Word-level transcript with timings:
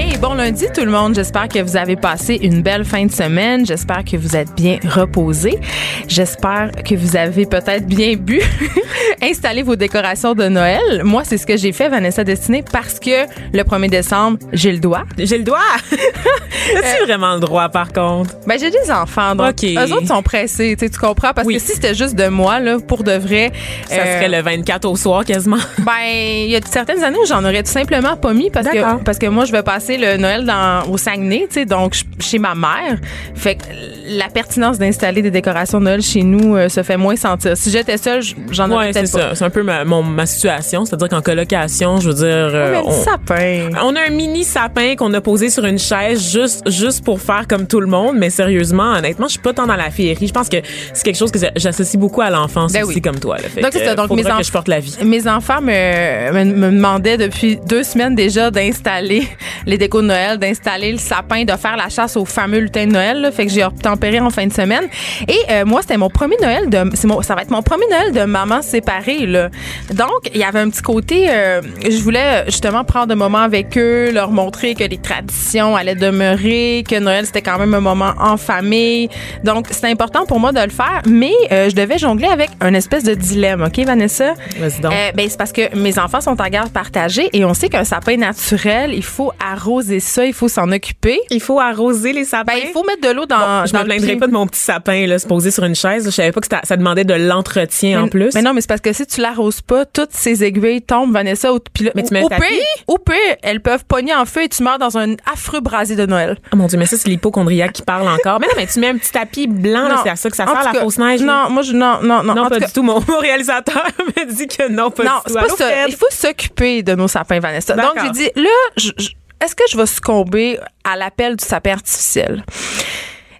Hey, 0.00 0.16
bon 0.16 0.34
lundi 0.34 0.66
tout 0.72 0.84
le 0.84 0.92
monde. 0.92 1.16
J'espère 1.16 1.48
que 1.48 1.58
vous 1.58 1.76
avez 1.76 1.96
passé 1.96 2.38
une 2.40 2.62
belle 2.62 2.84
fin 2.84 3.04
de 3.04 3.10
semaine. 3.10 3.66
J'espère 3.66 4.04
que 4.04 4.16
vous 4.16 4.36
êtes 4.36 4.54
bien 4.54 4.78
reposés. 4.88 5.58
J'espère 6.06 6.70
que 6.88 6.94
vous 6.94 7.16
avez 7.16 7.46
peut-être 7.46 7.84
bien 7.84 8.14
bu. 8.14 8.40
Installez 9.20 9.64
vos 9.64 9.74
décorations 9.74 10.34
de 10.34 10.46
Noël. 10.46 11.02
Moi, 11.02 11.24
c'est 11.24 11.36
ce 11.36 11.44
que 11.44 11.56
j'ai 11.56 11.72
fait, 11.72 11.88
Vanessa 11.88 12.22
Destinée, 12.22 12.62
parce 12.70 13.00
que 13.00 13.26
le 13.52 13.62
1er 13.64 13.90
décembre, 13.90 14.38
j'ai 14.52 14.70
le 14.70 14.78
droit. 14.78 15.02
J'ai 15.18 15.36
le 15.38 15.42
droit. 15.42 15.58
As-tu 15.90 17.04
vraiment 17.04 17.34
le 17.34 17.40
droit, 17.40 17.68
par 17.68 17.92
contre? 17.92 18.36
Ben, 18.46 18.56
j'ai 18.56 18.70
des 18.70 18.92
enfants, 18.92 19.34
donc 19.34 19.50
OK. 19.50 19.64
eux 19.64 19.92
autres 19.92 20.06
sont 20.06 20.22
pressés, 20.22 20.76
tu 20.78 20.88
comprends? 20.90 21.32
Parce 21.34 21.46
Oui. 21.48 21.54
que 21.54 21.60
si 21.60 21.72
c'était 21.72 21.94
juste 21.94 22.14
de 22.14 22.28
moi, 22.28 22.60
là, 22.60 22.76
pour 22.78 23.02
de 23.02 23.14
vrai... 23.14 23.50
Ça 23.88 23.96
euh, 23.96 24.14
serait 24.14 24.28
le 24.28 24.42
24 24.42 24.84
au 24.84 24.94
soir, 24.94 25.24
quasiment. 25.24 25.56
Ben, 25.78 25.92
il 26.06 26.50
y 26.50 26.56
a 26.56 26.60
certaines 26.64 27.02
années 27.02 27.18
où 27.20 27.26
j'en 27.26 27.42
aurais 27.42 27.64
tout 27.64 27.72
simplement 27.72 28.16
pas 28.16 28.32
mis 28.32 28.50
parce 28.50 28.68
que 28.68 29.02
parce 29.02 29.18
que 29.18 29.26
moi 29.26 29.44
je 29.44 29.52
vais 29.52 29.62
passer 29.62 29.87
le 29.96 30.16
Noël 30.16 30.44
dans 30.44 30.82
au 30.90 30.98
Saguenay, 30.98 31.46
tu 31.48 31.54
sais, 31.60 31.64
donc 31.64 31.94
ch- 31.94 32.04
chez 32.20 32.38
ma 32.38 32.54
mère. 32.54 32.98
Fait 33.34 33.54
que 33.56 33.62
la 34.08 34.28
pertinence 34.28 34.78
d'installer 34.78 35.22
des 35.22 35.30
décorations 35.30 35.78
de 35.80 35.84
Noël 35.84 36.02
chez 36.02 36.22
nous 36.22 36.56
euh, 36.56 36.68
se 36.68 36.82
fait 36.82 36.96
moins 36.96 37.16
sentir. 37.16 37.56
Si 37.56 37.70
j'étais 37.70 37.96
seule, 37.96 38.22
j'en 38.50 38.70
aurais 38.70 38.86
Ouais, 38.86 38.92
peut-être 38.92 39.12
pas. 39.12 39.18
ça. 39.30 39.34
C'est 39.34 39.44
un 39.44 39.50
peu 39.50 39.62
ma, 39.62 39.84
mon- 39.84 40.02
ma 40.02 40.26
situation. 40.26 40.84
C'est-à-dire 40.84 41.08
qu'en 41.08 41.22
colocation, 41.22 42.00
je 42.00 42.08
veux 42.08 42.14
dire. 42.14 42.24
euh, 42.26 42.72
Mais 42.72 42.78
le 42.82 42.86
on- 42.86 43.02
sapin. 43.04 43.70
On 43.82 43.94
a 43.96 44.00
un 44.06 44.10
mini 44.10 44.44
sapin 44.44 44.94
qu'on 44.96 45.12
a 45.14 45.20
posé 45.20 45.50
sur 45.50 45.64
une 45.64 45.78
chaise 45.78 46.30
juste 46.32 46.68
juste 46.68 47.04
pour 47.04 47.20
faire 47.20 47.46
comme 47.48 47.66
tout 47.66 47.80
le 47.80 47.86
monde, 47.86 48.16
mais 48.18 48.30
sérieusement, 48.30 48.92
honnêtement, 48.94 49.26
je 49.26 49.32
suis 49.32 49.40
pas 49.40 49.52
tant 49.52 49.66
dans 49.66 49.76
la 49.76 49.90
féerie. 49.90 50.26
Je 50.26 50.32
pense 50.32 50.48
que 50.48 50.56
c'est 50.92 51.04
quelque 51.04 51.16
chose 51.18 51.30
que 51.30 51.38
j'associe 51.56 51.98
beaucoup 52.00 52.20
à 52.20 52.30
l'enfance 52.30 52.72
Ben 52.72 52.84
aussi 52.84 52.96
oui. 52.96 53.02
comme 53.02 53.18
toi. 53.20 53.36
Là. 53.36 53.42
Fait 53.48 53.60
Donc, 53.60 53.70
c'est 53.72 53.84
ça. 53.84 53.94
Donc, 53.94 54.10
mes 54.10 54.22
que 54.22 54.28
enf- 54.28 54.44
je 54.46 54.50
porte 54.52 54.68
la 54.68 54.80
vie. 54.80 54.96
Mes 55.04 55.28
enfants 55.28 55.60
me, 55.60 56.32
me, 56.32 56.44
me 56.44 56.70
demandaient 56.72 57.16
depuis 57.18 57.58
deux 57.68 57.82
semaines 57.82 58.14
déjà 58.14 58.50
d'installer 58.50 59.28
les 59.68 59.76
décos 59.76 60.00
de 60.00 60.06
Noël, 60.06 60.38
d'installer 60.38 60.90
le 60.90 60.98
sapin, 60.98 61.44
de 61.44 61.52
faire 61.52 61.76
la 61.76 61.90
chasse 61.90 62.16
au 62.16 62.24
fameux 62.24 62.58
lutin 62.58 62.86
de 62.86 62.92
Noël. 62.92 63.20
là. 63.20 63.30
fait 63.30 63.46
que 63.46 63.52
j'ai 63.52 63.62
obtempéré 63.62 64.18
en 64.18 64.30
fin 64.30 64.46
de 64.46 64.52
semaine. 64.52 64.88
Et 65.28 65.38
euh, 65.50 65.64
moi, 65.66 65.82
c'était 65.82 65.98
mon 65.98 66.08
premier 66.08 66.36
Noël 66.40 66.70
de, 66.70 66.90
c'est 66.94 67.06
mon, 67.06 67.20
ça 67.20 67.34
va 67.34 67.42
être 67.42 67.50
mon 67.50 67.62
premier 67.62 67.86
Noël 67.86 68.12
de 68.12 68.22
maman 68.22 68.62
séparée. 68.62 69.26
Là. 69.26 69.50
Donc, 69.92 70.30
il 70.34 70.40
y 70.40 70.44
avait 70.44 70.60
un 70.60 70.70
petit 70.70 70.80
côté, 70.80 71.26
euh, 71.28 71.60
je 71.84 71.98
voulais 71.98 72.46
justement 72.46 72.82
prendre 72.82 73.12
un 73.12 73.16
moment 73.16 73.38
avec 73.38 73.76
eux, 73.76 74.10
leur 74.10 74.30
montrer 74.30 74.74
que 74.74 74.84
les 74.84 74.96
traditions 74.96 75.76
allaient 75.76 75.94
demeurer, 75.94 76.82
que 76.88 76.98
Noël 76.98 77.26
c'était 77.26 77.42
quand 77.42 77.58
même 77.58 77.74
un 77.74 77.80
moment 77.80 78.14
en 78.18 78.38
famille. 78.38 79.10
Donc, 79.44 79.66
c'est 79.70 79.90
important 79.90 80.24
pour 80.24 80.40
moi 80.40 80.52
de 80.52 80.60
le 80.60 80.70
faire, 80.70 81.02
mais 81.06 81.32
euh, 81.52 81.68
je 81.68 81.76
devais 81.76 81.98
jongler 81.98 82.28
avec 82.28 82.48
un 82.62 82.72
espèce 82.72 83.04
de 83.04 83.12
dilemme, 83.12 83.62
ok, 83.62 83.84
Vanessa? 83.84 84.32
Vas-y 84.58 84.80
donc. 84.80 84.92
Euh, 84.92 85.12
ben, 85.14 85.26
c'est 85.28 85.36
parce 85.36 85.52
que 85.52 85.76
mes 85.76 85.98
enfants 85.98 86.22
sont 86.22 86.40
en 86.40 86.48
garde 86.48 86.70
partagée 86.70 87.28
et 87.34 87.44
on 87.44 87.52
sait 87.52 87.68
qu'un 87.68 87.84
sapin 87.84 88.16
naturel, 88.16 88.94
il 88.94 89.04
faut 89.04 89.30
arroser 89.38 89.57
ça, 90.00 90.24
il 90.24 90.32
faut 90.32 90.48
s'en 90.48 90.70
occuper. 90.72 91.20
Il 91.30 91.40
faut 91.40 91.60
arroser 91.60 92.12
les 92.12 92.24
sapins. 92.24 92.52
Ben, 92.54 92.60
il 92.64 92.70
faut 92.70 92.84
mettre 92.84 93.02
de 93.02 93.10
l'eau 93.14 93.26
dans, 93.26 93.66
je 93.66 93.72
dans 93.72 93.78
me 93.80 93.84
le 93.84 93.88
plaindrais 93.88 94.06
pied. 94.08 94.16
pas 94.16 94.26
de 94.26 94.32
mon 94.32 94.46
petit 94.46 94.60
sapin 94.60 95.06
là, 95.06 95.18
se 95.18 95.26
poser 95.26 95.50
sur 95.50 95.64
une 95.64 95.74
chaise. 95.74 96.04
Je 96.06 96.10
savais 96.10 96.32
pas 96.32 96.40
que 96.40 96.46
ça, 96.48 96.60
ça 96.64 96.76
demandait 96.76 97.04
de 97.04 97.14
l'entretien 97.14 98.02
en 98.04 98.08
plus. 98.08 98.34
Mais 98.34 98.42
non, 98.42 98.52
mais 98.54 98.60
c'est 98.60 98.68
parce 98.68 98.80
que 98.80 98.92
si 98.92 99.06
tu 99.06 99.20
l'arroses 99.20 99.60
pas, 99.60 99.84
toutes 99.84 100.12
ces 100.12 100.44
aiguilles 100.44 100.82
tombent, 100.82 101.12
Vanessa. 101.12 101.52
Au, 101.52 101.58
puis 101.60 101.88
Mais 101.94 102.02
tu 102.02 102.12
mets 102.14 102.22
pire- 102.28 102.38
Au 102.86 102.98
pire, 102.98 103.14
elles 103.42 103.60
peuvent 103.60 103.84
pogner 103.84 104.14
en 104.14 104.24
feu 104.24 104.42
et 104.44 104.48
tu 104.48 104.62
meurs 104.62 104.78
dans 104.78 104.96
un 104.98 105.14
affreux 105.32 105.60
brasier 105.60 105.96
de 105.96 106.06
Noël. 106.06 106.36
Oh 106.52 106.56
mon 106.56 106.66
dieu, 106.66 106.78
mais 106.78 106.86
ça 106.86 106.96
c'est 106.96 107.08
l'hypochondriaque 107.08 107.72
qui 107.72 107.82
parle 107.82 108.08
encore. 108.08 108.40
Mais 108.40 108.46
non, 108.46 108.52
mais 108.56 108.66
tu 108.66 108.78
mets 108.80 108.88
un 108.88 108.96
petit 108.96 109.12
tapis 109.12 109.46
blanc, 109.46 109.88
c'est 110.02 110.10
à 110.10 110.16
ça 110.16 110.30
que 110.30 110.36
ça 110.36 110.46
sert 110.46 110.72
la 110.72 110.80
fausse 110.80 110.98
neige. 110.98 111.20
Non, 111.22 111.50
moi, 111.50 111.62
je, 111.62 111.72
non, 111.72 112.00
non, 112.02 112.22
non. 112.22 112.34
Non, 112.34 112.48
pas 112.48 112.60
du 112.60 112.72
tout. 112.72 112.82
Mon, 112.82 112.98
réalisateur 113.20 113.84
me 114.16 114.32
dit 114.32 114.46
que 114.46 114.68
non, 114.68 114.90
pas 114.90 115.04
Non, 115.04 115.10
du 115.26 115.32
c'est 115.32 115.32
tout. 115.32 115.34
pas 115.34 115.40
Allô, 115.46 115.56
ça. 115.56 115.66
Fred? 115.66 115.86
Il 115.88 115.96
faut 115.96 116.06
s'occuper 116.10 116.82
de 116.82 116.94
nos 116.94 117.08
sapins, 117.08 117.40
Vanessa. 117.40 117.74
Donc, 117.74 117.94
j'ai 118.02 118.10
dit, 118.10 118.30
là, 118.36 118.48
je- 118.76 118.90
je- 118.98 119.08
est-ce 119.40 119.54
que 119.54 119.64
je 119.70 119.76
vais 119.76 119.86
succomber 119.86 120.58
à 120.84 120.96
l'appel 120.96 121.36
du 121.36 121.44
sapin 121.44 121.72
artificiel? 121.72 122.44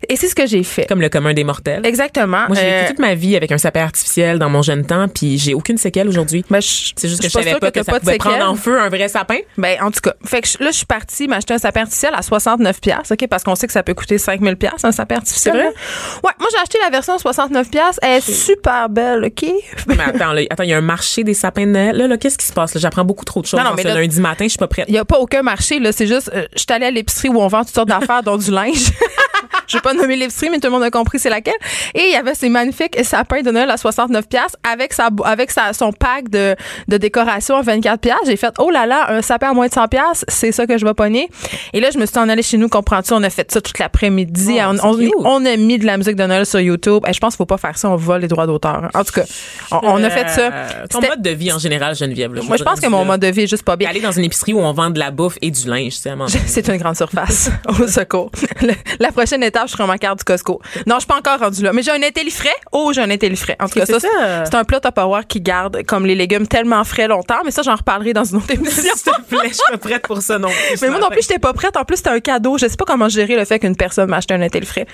Et 0.08 0.16
c'est 0.16 0.28
ce 0.28 0.34
que 0.34 0.46
j'ai 0.46 0.62
fait. 0.62 0.86
Comme 0.86 1.00
le 1.00 1.08
commun 1.08 1.34
des 1.34 1.44
mortels. 1.44 1.84
Exactement. 1.84 2.46
Moi, 2.48 2.56
j'ai 2.56 2.62
Euh, 2.64 2.80
vécu 2.80 2.92
toute 2.92 2.98
ma 3.00 3.14
vie 3.14 3.36
avec 3.36 3.52
un 3.52 3.58
sapin 3.58 3.82
artificiel 3.82 4.38
dans 4.38 4.48
mon 4.48 4.62
jeune 4.62 4.84
temps, 4.86 5.06
puis 5.08 5.38
j'ai 5.38 5.52
aucune 5.54 5.76
séquelle 5.78 6.08
aujourd'hui. 6.08 6.44
ben, 6.50 6.60
je- 6.60 6.92
C'est 6.96 7.08
juste 7.08 7.20
que 7.20 7.28
je 7.28 7.32
savais 7.32 7.56
pas 7.58 7.70
que, 7.70 7.82
ça 7.82 7.98
pouvait 8.00 8.16
prendre 8.16 8.48
en 8.48 8.54
feu 8.54 8.80
un 8.80 8.88
vrai 8.88 9.08
sapin. 9.08 9.38
Ben, 9.58 9.76
en 9.82 9.90
tout 9.90 10.00
cas. 10.00 10.14
Fait 10.24 10.40
que 10.40 10.48
je- 10.48 10.58
là, 10.64 10.70
je 10.70 10.76
suis 10.78 10.86
partie 10.86 11.28
m'acheter 11.28 11.54
un 11.54 11.58
sapin 11.58 11.80
artificiel 11.82 12.12
à 12.14 12.22
69 12.22 12.80
pièces, 12.80 13.10
OK? 13.12 13.26
Parce 13.28 13.44
qu'on 13.44 13.54
sait 13.54 13.66
que 13.66 13.72
ça 13.72 13.82
peut 13.82 13.94
coûter 13.94 14.16
5000 14.18 14.56
pièces 14.56 14.84
un 14.84 14.92
sapin 14.92 15.16
artificiel. 15.16 15.54
Vrai? 15.54 15.66
Ouais, 15.66 16.32
moi, 16.38 16.48
j'ai 16.52 16.58
acheté 16.62 16.78
la 16.82 16.90
version 16.90 17.14
à 17.14 17.18
69 17.18 17.70
pièces. 17.70 17.98
Elle 18.02 18.18
est 18.18 18.30
super 18.32 18.88
belle, 18.88 19.24
OK? 19.26 19.50
Mais 19.88 19.96
attends, 20.02 20.32
là, 20.32 20.42
attends, 20.48 20.62
il 20.62 20.70
y 20.70 20.72
a 20.72 20.78
un 20.78 20.80
marché 20.80 21.22
des 21.24 21.34
sapins 21.34 21.66
de 21.66 21.70
Noël. 21.72 21.96
Là, 21.96 22.06
là, 22.06 22.16
qu'est-ce 22.16 22.38
qui 22.38 22.46
se 22.46 22.52
passe? 22.52 22.74
là? 22.74 22.80
J'apprends 22.80 23.04
beaucoup 23.04 23.24
trop 23.24 23.42
de 23.42 23.46
choses 23.46 23.60
Non, 23.60 23.72
mais 23.76 23.82
ce 23.82 23.88
là- 23.88 23.94
lundi 24.00 24.20
matin. 24.20 24.44
Je 24.44 24.48
suis 24.50 24.58
pas 24.58 24.68
prête. 24.68 24.86
Il 24.88 24.92
n'y 24.92 24.98
a 24.98 25.04
pas 25.04 25.18
aucun 25.18 25.42
marché, 25.42 25.78
là. 25.80 25.92
C'est 25.92 26.06
juste, 26.06 26.30
euh, 26.34 26.46
je 26.54 26.60
suis 26.60 26.66
allée 26.70 26.86
à 26.86 26.90
l'épicerie 26.90 27.28
où 27.28 27.40
on 27.40 27.48
vend 27.48 27.64
toutes 27.64 27.74
sortes 27.74 27.88
d'affaires, 27.88 28.22
dont 28.22 28.36
du 28.38 28.50
linge. 28.50 28.90
je 29.68 29.76
vais 29.76 29.80
pas 29.80 29.94
nommer 29.94 30.16
l'épicerie, 30.16 30.50
mais 30.50 30.58
tout 30.58 30.66
le 30.66 30.72
monde 30.72 30.82
a 30.82 30.90
compris 30.90 31.18
c'est 31.18 31.30
laquelle. 31.30 31.54
Et 31.94 32.02
il 32.06 32.12
y 32.12 32.16
avait 32.16 32.34
ces 32.34 32.48
magnifiques 32.48 32.96
sapins 33.04 33.42
de 33.42 33.50
Noël 33.50 33.70
à 33.70 33.76
69 33.76 34.28
pièces 34.28 34.56
avec 34.68 34.92
sa, 34.92 35.10
avec 35.24 35.50
sa, 35.50 35.72
son 35.72 35.92
pack 35.92 36.28
de, 36.30 36.56
de 36.88 36.96
décoration 36.96 37.56
à 37.56 37.62
24 37.62 38.00
pièces. 38.00 38.14
J'ai 38.26 38.36
fait, 38.36 38.52
oh 38.58 38.70
là 38.70 38.86
là, 38.86 39.10
un 39.10 39.22
sapin 39.22 39.50
à 39.50 39.52
moins 39.52 39.66
de 39.68 39.72
100 39.72 39.88
pièces, 39.88 40.24
c'est 40.28 40.52
ça 40.52 40.66
que 40.66 40.78
je 40.78 40.84
vais 40.84 40.94
pogner. 40.94 41.28
Et 41.72 41.80
là, 41.80 41.90
je 41.92 41.98
me 41.98 42.06
suis 42.06 42.18
en 42.18 42.28
allée 42.28 42.42
chez 42.42 42.56
nous, 42.56 42.68
comprends-tu? 42.68 43.12
On 43.12 43.22
a 43.22 43.30
fait 43.30 43.50
ça 43.50 43.60
toute 43.60 43.78
l'après-midi. 43.78 44.58
Oh, 44.60 44.96
on, 45.24 45.44
a 45.44 45.56
mis 45.56 45.78
de 45.78 45.86
la 45.86 45.96
musique 45.96 46.16
de 46.16 46.24
Noël 46.24 46.46
sur 46.46 46.60
YouTube. 46.60 47.02
Et 47.06 47.12
je 47.12 47.20
pense 47.20 47.34
qu'il 47.34 47.38
faut 47.38 47.46
pas 47.46 47.58
faire 47.58 47.76
ça, 47.78 47.90
on 47.90 47.96
vole 47.96 48.22
les 48.22 48.28
droits 48.28 48.46
d'auteur. 48.46 48.88
En 48.94 49.04
tout 49.04 49.12
cas, 49.12 49.24
on, 49.70 49.80
on 49.82 50.02
a 50.04 50.10
fait 50.10 50.28
ça. 50.28 50.50
Euh, 50.52 50.86
ton 50.88 51.00
mode 51.00 51.22
de 51.22 51.30
vie 51.30 51.52
en 51.52 51.58
général, 51.58 51.94
Geneviève. 51.94 52.34
là, 52.34 52.42
Moi, 52.42 52.56
je 52.56 52.64
pense 52.64 52.80
que 52.80 52.86
mon 52.88 53.04
mode 53.04 53.20
de 53.20 53.26
vie 53.28 53.42
est 53.42 53.46
juste 53.46 53.64
pas 53.64 53.76
bien. 53.76 53.88
Aller 53.88 54.00
dans 54.00 54.12
une 54.12 54.24
épicerie 54.24 54.52
où 54.54 54.60
on 54.60 54.72
vend 54.72 54.90
de 54.90 54.98
la 54.98 55.10
bouffe 55.10 55.36
et 55.42 55.50
du 55.50 55.68
linge, 55.68 55.92
c'est 55.92 56.08
vraiment. 56.08 56.26
C'est 56.46 56.68
une 56.68 56.76
grande 56.76 56.96
surface. 56.96 57.50
Au 57.68 57.86
secours. 57.86 58.30
Le- 58.62 58.74
la 59.00 59.12
prochaine 59.12 59.42
étape, 59.42 59.57
je 59.66 59.72
serai 59.72 59.84
en 59.84 59.96
carte 59.96 60.18
du 60.18 60.24
Costco. 60.24 60.60
Non, 60.86 60.96
je 60.96 61.00
suis 61.00 61.06
pas 61.06 61.16
encore 61.16 61.38
rendu 61.40 61.62
là. 61.62 61.72
Mais 61.72 61.82
j'ai 61.82 61.90
un 61.90 62.02
intellifrais. 62.02 62.54
Oh, 62.72 62.92
j'ai 62.94 63.00
un 63.00 63.10
intellifrais. 63.10 63.56
En 63.60 63.68
tout 63.68 63.78
cas, 63.78 63.86
ça, 63.86 64.00
ça. 64.00 64.08
c'est 64.44 64.54
un 64.54 64.64
plat 64.64 64.80
Tupperware 64.80 65.26
qui 65.26 65.40
garde 65.40 65.82
comme 65.86 66.06
les 66.06 66.14
légumes 66.14 66.46
tellement 66.46 66.84
frais 66.84 67.08
longtemps. 67.08 67.40
Mais 67.44 67.50
ça, 67.50 67.62
j'en 67.62 67.74
reparlerai 67.76 68.12
dans 68.12 68.24
une 68.24 68.36
autre 68.36 68.50
émission. 68.54 68.92
S'il 68.94 69.12
te 69.12 69.20
plaît, 69.28 69.48
je 69.48 69.54
suis 69.54 69.62
pas 69.70 69.78
prête 69.78 70.02
pour 70.06 70.22
ça 70.22 70.38
non 70.38 70.48
plus. 70.48 70.82
Mais 70.82 70.90
moi 70.90 70.98
non 71.00 71.08
plus, 71.08 71.22
j'étais 71.22 71.38
pas 71.38 71.52
prête. 71.52 71.76
En 71.76 71.84
plus, 71.84 71.96
c'était 71.96 72.10
un 72.10 72.20
cadeau. 72.20 72.58
Je 72.58 72.66
sais 72.68 72.76
pas 72.76 72.84
comment 72.86 73.08
gérer 73.08 73.36
le 73.36 73.44
fait 73.44 73.58
qu'une 73.58 73.76
personne 73.76 74.08
m'a 74.10 74.18
acheté 74.18 74.34
un 74.34 74.42
intellifrais. 74.42 74.86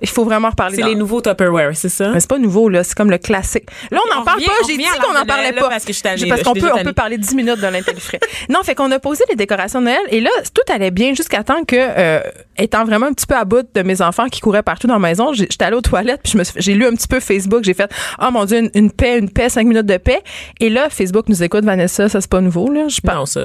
Il 0.00 0.08
faut 0.08 0.24
vraiment 0.24 0.50
reparler. 0.50 0.76
C'est 0.76 0.82
dans- 0.82 0.88
les 0.88 0.94
nouveaux 0.94 1.20
Tupperware, 1.20 1.70
c'est 1.74 1.88
ça? 1.88 2.08
Mais 2.10 2.20
c'est 2.20 2.28
pas 2.30 2.38
nouveau, 2.38 2.68
là. 2.68 2.84
C'est 2.84 2.94
comme 2.96 3.10
le 3.10 3.18
classique. 3.18 3.64
Là, 3.90 3.98
on 4.04 4.14
n'en 4.18 4.24
parle 4.24 4.36
revient- 4.38 4.46
pas. 4.48 4.52
J'ai 4.68 4.76
dit 4.76 4.84
qu'on 5.04 5.12
n'en 5.12 5.24
parlait 5.24 5.52
pas. 5.52 5.68
parce 5.68 5.84
qu'on 6.42 6.52
peut, 6.54 6.70
on 6.74 6.82
peut 6.84 6.92
parler 6.92 7.18
10 7.18 7.34
minutes 7.34 7.60
de 7.60 7.66
l'intellifrais. 7.66 8.20
non, 8.48 8.62
fait 8.62 8.74
qu'on 8.74 8.90
a 8.90 8.98
posé 8.98 9.24
les 9.28 9.36
décorations 9.36 9.80
de 9.80 9.86
Noël. 9.86 10.00
Et 10.10 10.20
là, 10.20 10.30
tout 10.54 10.72
allait 10.72 10.90
bien 10.90 11.14
jusqu'à 11.14 11.42
temps 11.44 11.64
que, 11.64 11.76
euh, 11.78 12.20
étant 12.58 12.84
vraiment 12.84 13.06
un 13.06 13.12
petit 13.12 13.26
peu 13.26 13.34
à 13.34 13.44
bout 13.44 13.66
de 13.74 13.82
mes 13.82 14.02
enfants 14.02 14.11
qui 14.30 14.40
couraient 14.40 14.62
partout 14.62 14.86
dans 14.86 14.94
la 14.94 15.00
maison, 15.00 15.32
j'étais 15.32 15.64
allée 15.64 15.76
aux 15.76 15.80
toilettes 15.80 16.20
puis 16.22 16.38
j'ai 16.56 16.74
lu 16.74 16.86
un 16.86 16.92
petit 16.92 17.08
peu 17.08 17.20
Facebook. 17.20 17.64
J'ai 17.64 17.74
fait, 17.74 17.90
oh 18.20 18.30
mon 18.30 18.44
Dieu, 18.44 18.58
une, 18.58 18.70
une 18.74 18.90
paix, 18.90 19.18
une 19.18 19.30
paix, 19.30 19.48
cinq 19.48 19.66
minutes 19.66 19.86
de 19.86 19.96
paix. 19.96 20.20
Et 20.60 20.68
là, 20.68 20.88
Facebook 20.90 21.28
nous 21.28 21.42
écoute, 21.42 21.64
Vanessa, 21.64 22.08
ça 22.08 22.20
c'est 22.20 22.30
pas 22.30 22.40
nouveau, 22.40 22.70
là. 22.70 22.88
Je 22.88 23.00
pense. 23.00 23.12
Non, 23.12 23.24
ça, 23.26 23.40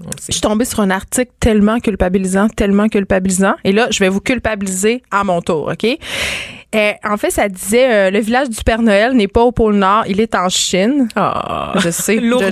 on 0.00 0.06
le 0.06 0.10
Je 0.26 0.32
suis 0.32 0.40
tombée 0.40 0.64
sur 0.64 0.80
un 0.80 0.90
article 0.90 1.30
tellement 1.40 1.80
culpabilisant, 1.80 2.48
tellement 2.48 2.88
culpabilisant. 2.88 3.54
Et 3.64 3.72
là, 3.72 3.88
je 3.90 3.98
vais 3.98 4.08
vous 4.08 4.20
culpabiliser 4.20 5.02
à 5.10 5.24
mon 5.24 5.40
tour, 5.40 5.70
OK? 5.72 5.98
Euh, 6.74 6.92
en 7.04 7.16
fait, 7.16 7.30
ça 7.30 7.48
disait 7.48 7.92
euh, 7.92 8.10
le 8.10 8.20
village 8.20 8.48
du 8.48 8.62
Père 8.62 8.80
Noël 8.80 9.12
n'est 9.14 9.26
pas 9.26 9.42
au 9.42 9.50
pôle 9.50 9.74
Nord, 9.74 10.04
il 10.06 10.20
est 10.20 10.34
en 10.36 10.48
Chine. 10.48 11.08
Ah. 11.16 11.72
Je 11.76 11.90
sais. 11.90 12.16
Lourdeur. 12.16 12.50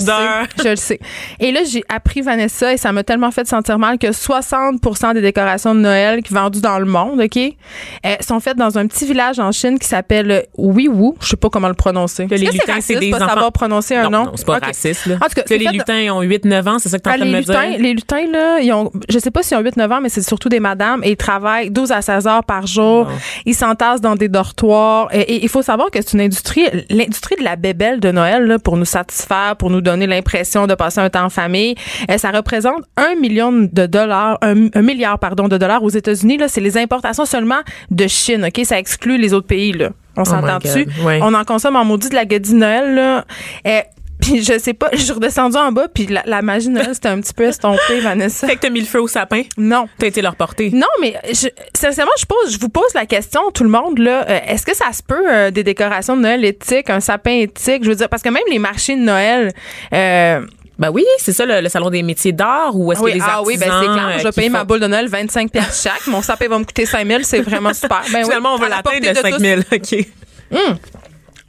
sais. 0.57 0.63
Je 0.65 0.69
le 0.71 0.77
sais. 0.77 0.99
Et 1.39 1.53
là, 1.53 1.61
j'ai 1.71 1.85
appris 1.89 2.21
Vanessa 2.21 2.73
et 2.73 2.77
ça 2.77 2.91
m'a 2.91 3.05
tellement 3.05 3.31
fait 3.31 3.47
sentir 3.47 3.79
mal 3.79 3.97
que 3.99 4.09
60% 4.09 5.15
des 5.15 5.21
décorations 5.21 5.75
de 5.75 5.81
Noël 5.81 6.23
qui 6.23 6.35
vendues 6.35 6.61
dans 6.61 6.79
le 6.81 6.85
monde, 6.85 7.21
OK, 7.21 7.37
euh, 7.37 8.15
sont 8.21 8.41
faites 8.41 8.57
dans 8.57 8.77
un 8.77 8.87
petit 8.89 9.07
village 9.07 9.39
en 9.39 9.53
Chine 9.53 9.79
qui 9.79 9.87
s'appelle 9.87 10.47
Wiwu. 10.57 11.13
Je 11.21 11.29
sais 11.29 11.37
pas 11.37 11.49
comment 11.49 11.69
le 11.69 11.75
prononcer. 11.75 12.27
Que 12.27 12.35
les 12.35 12.47
que 12.47 12.53
lutins, 12.55 12.81
c'est 12.81 12.97
des 12.99 13.11
pas 13.11 13.19
enfants. 13.19 13.29
savoir 13.29 13.53
prononcer 13.53 13.95
un 13.95 14.05
non, 14.05 14.11
nom? 14.11 14.25
non, 14.27 14.33
c'est 14.35 14.47
pas 14.47 14.57
OK. 14.57 14.65
raciste, 14.65 15.07
là. 15.07 15.15
En 15.17 15.27
tout 15.29 15.35
cas, 15.37 15.43
que 15.43 15.55
les 15.55 15.65
fait- 15.67 15.73
lutins 15.73 16.13
ont 16.15 16.23
8-9 16.23 16.69
ans, 16.69 16.79
c'est 16.81 16.89
ça 16.89 16.99
que 16.99 17.05
t'es 17.05 17.11
en 17.11 17.13
ah, 17.13 17.17
train 17.19 17.25
de 17.25 17.31
les 17.31 17.37
me 17.37 17.41
lutins, 17.41 17.69
dire? 17.71 17.79
les 17.79 17.93
lutins, 17.95 18.27
là, 18.33 18.59
ils 18.61 18.73
ont, 18.73 18.91
je 19.09 19.19
sais 19.21 19.31
pas 19.31 19.43
s'ils 19.45 19.57
ont 19.57 19.63
8-9 19.63 19.93
ans, 19.93 20.01
mais 20.01 20.09
c'est 20.09 20.23
surtout 20.23 20.49
des 20.49 20.61
madames 20.61 21.03
et 21.05 21.11
ils 21.11 21.17
travaillent 21.17 21.71
12 21.71 21.93
à 21.93 22.03
16 22.03 22.27
heures 22.27 22.45
par 22.45 22.67
jour. 22.67 23.07
Ils 23.47 23.55
s'entassent 23.55 24.01
dans 24.09 24.17
des 24.17 24.29
dortoirs. 24.29 25.09
Et, 25.13 25.43
il 25.43 25.49
faut 25.49 25.63
savoir 25.63 25.91
que 25.91 26.01
c'est 26.01 26.13
une 26.15 26.21
industrie, 26.21 26.67
l'industrie 26.91 27.37
de 27.37 27.45
la 27.45 27.57
bébelle 27.57 28.01
de 28.01 28.11
Noël, 28.11 28.45
là, 28.45 28.59
pour 28.59 28.77
nous 28.77 28.85
satisfaire, 28.85 29.57
pour 29.57 29.71
nous 29.71 29.81
donner 29.81 30.07
l'impression 30.07 30.67
de 30.67 30.75
passer 30.75 31.01
un 31.01 31.11
temps 31.11 31.25
en 31.25 31.31
famille. 31.31 31.75
euh, 32.11 32.19
ça 32.19 32.31
représente 32.31 32.83
un 32.97 33.15
million 33.15 33.53
de 33.53 33.87
dollars, 33.87 34.39
un, 34.43 34.69
un 34.75 34.83
milliard, 34.83 35.19
pardon, 35.19 35.49
de 35.49 35.57
dollars 35.57 35.83
aux 35.83 35.91
États-Unis, 35.91 36.39
là. 36.39 36.49
C'est 36.49 36.61
les 36.61 36.77
importations 36.79 37.25
seulement 37.25 37.61
de 37.91 38.07
Chine, 38.07 38.45
OK? 38.47 38.65
Ça 38.65 38.79
exclut 38.79 39.19
les 39.19 39.35
autres 39.35 39.47
pays, 39.47 39.73
là. 39.73 39.91
On 40.17 40.23
Oh 40.23 40.25
s'entend 40.25 40.59
dessus. 40.59 40.85
God, 40.87 41.05
ouais. 41.07 41.21
On 41.23 41.33
en 41.35 41.45
consomme 41.45 41.77
en 41.77 41.85
maudit 41.85 42.09
de 42.09 42.15
la 42.15 42.25
godille 42.25 42.55
de 42.55 42.59
Noël, 42.59 42.95
là. 42.95 43.25
Euh, 43.67 43.81
puis 44.21 44.43
je 44.43 44.59
sais 44.59 44.75
pas, 44.75 44.89
je 44.93 44.99
suis 44.99 45.13
redescendue 45.13 45.57
en 45.57 45.73
bas, 45.73 45.89
puis 45.93 46.07
la, 46.07 46.23
la 46.27 46.43
magie 46.43 46.69
de 46.69 46.73
Noël, 46.73 46.91
c'était 46.93 47.09
un 47.09 47.21
petit 47.21 47.33
peu 47.35 47.45
estompé, 47.45 48.01
Vanessa. 48.03 48.47
Fait 48.47 48.57
que 48.57 48.61
t'as 48.61 48.71
mis 48.71 48.81
le 48.81 48.87
feu 48.87 49.01
au 49.01 49.09
sapin? 49.09 49.43
Non. 49.57 49.89
T'as 49.99 50.07
été 50.09 50.23
leur 50.23 50.37
porter? 50.37 50.71
Non, 50.73 50.87
mais 51.01 51.15
je, 51.33 51.49
sincèrement, 51.75 52.13
je 52.19 52.27
pose, 52.27 52.53
je 52.53 52.59
vous 52.59 52.69
pose 52.69 52.93
la 52.95 53.07
question, 53.07 53.41
tout 53.53 53.65
le 53.65 53.71
monde 53.71 53.99
là, 53.99 54.25
euh, 54.29 54.39
est-ce 54.47 54.67
que 54.67 54.75
ça 54.77 54.93
se 54.93 55.03
peut 55.03 55.25
euh, 55.31 55.51
des 55.51 55.63
décorations 55.65 56.17
de 56.17 56.23
Noël 56.23 56.45
éthiques, 56.45 56.91
un 56.91 57.01
sapin 57.01 57.31
éthique, 57.33 57.85
je 57.85 57.89
veux 57.89 57.95
dire, 57.97 58.09
parce 58.09 58.23
que 58.23 58.29
même 58.29 58.43
les 58.51 58.59
marchés 58.59 58.97
de 58.97 59.01
Noël, 59.03 59.53
euh, 59.93 60.41
Ben 60.79 60.91
oui, 60.93 61.05
c'est 61.19 61.33
ça 61.33 61.45
le, 61.45 61.61
le 61.61 61.69
salon 61.69 61.91
des 61.91 62.03
métiers 62.03 62.33
d'art 62.33 62.77
ou 62.77 62.93
est-ce 62.93 63.01
oui, 63.01 63.11
que 63.13 63.17
les 63.17 63.23
ah 63.23 63.39
artisans 63.39 63.47
oui, 63.47 63.57
ben 63.57 63.73
c'est 63.81 63.87
clair. 63.93 64.09
euh, 64.15 64.19
Je 64.19 64.23
vais 64.25 64.33
payer 64.33 64.49
ma 64.49 64.63
boule 64.65 64.79
de 64.81 64.87
Noël 64.87 65.09
25 65.09 65.51
pièces 65.51 65.83
chaque. 65.83 66.07
Mon 66.07 66.23
sapin 66.23 66.47
va 66.49 66.59
me 66.59 66.65
coûter 66.65 66.87
5 66.87 67.05
000. 67.07 67.21
C'est 67.25 67.41
vraiment 67.41 67.75
super. 67.75 68.03
Ben 68.13 68.19
oui, 68.21 68.25
Finalement, 68.25 68.55
on 68.55 68.59
à 68.59 68.63
veut 68.65 68.69
la 68.69 68.77
l'atteindre 68.77 69.01
de 69.01 69.21
tous. 69.21 69.39
5000. 69.43 69.65
OK. 69.73 70.07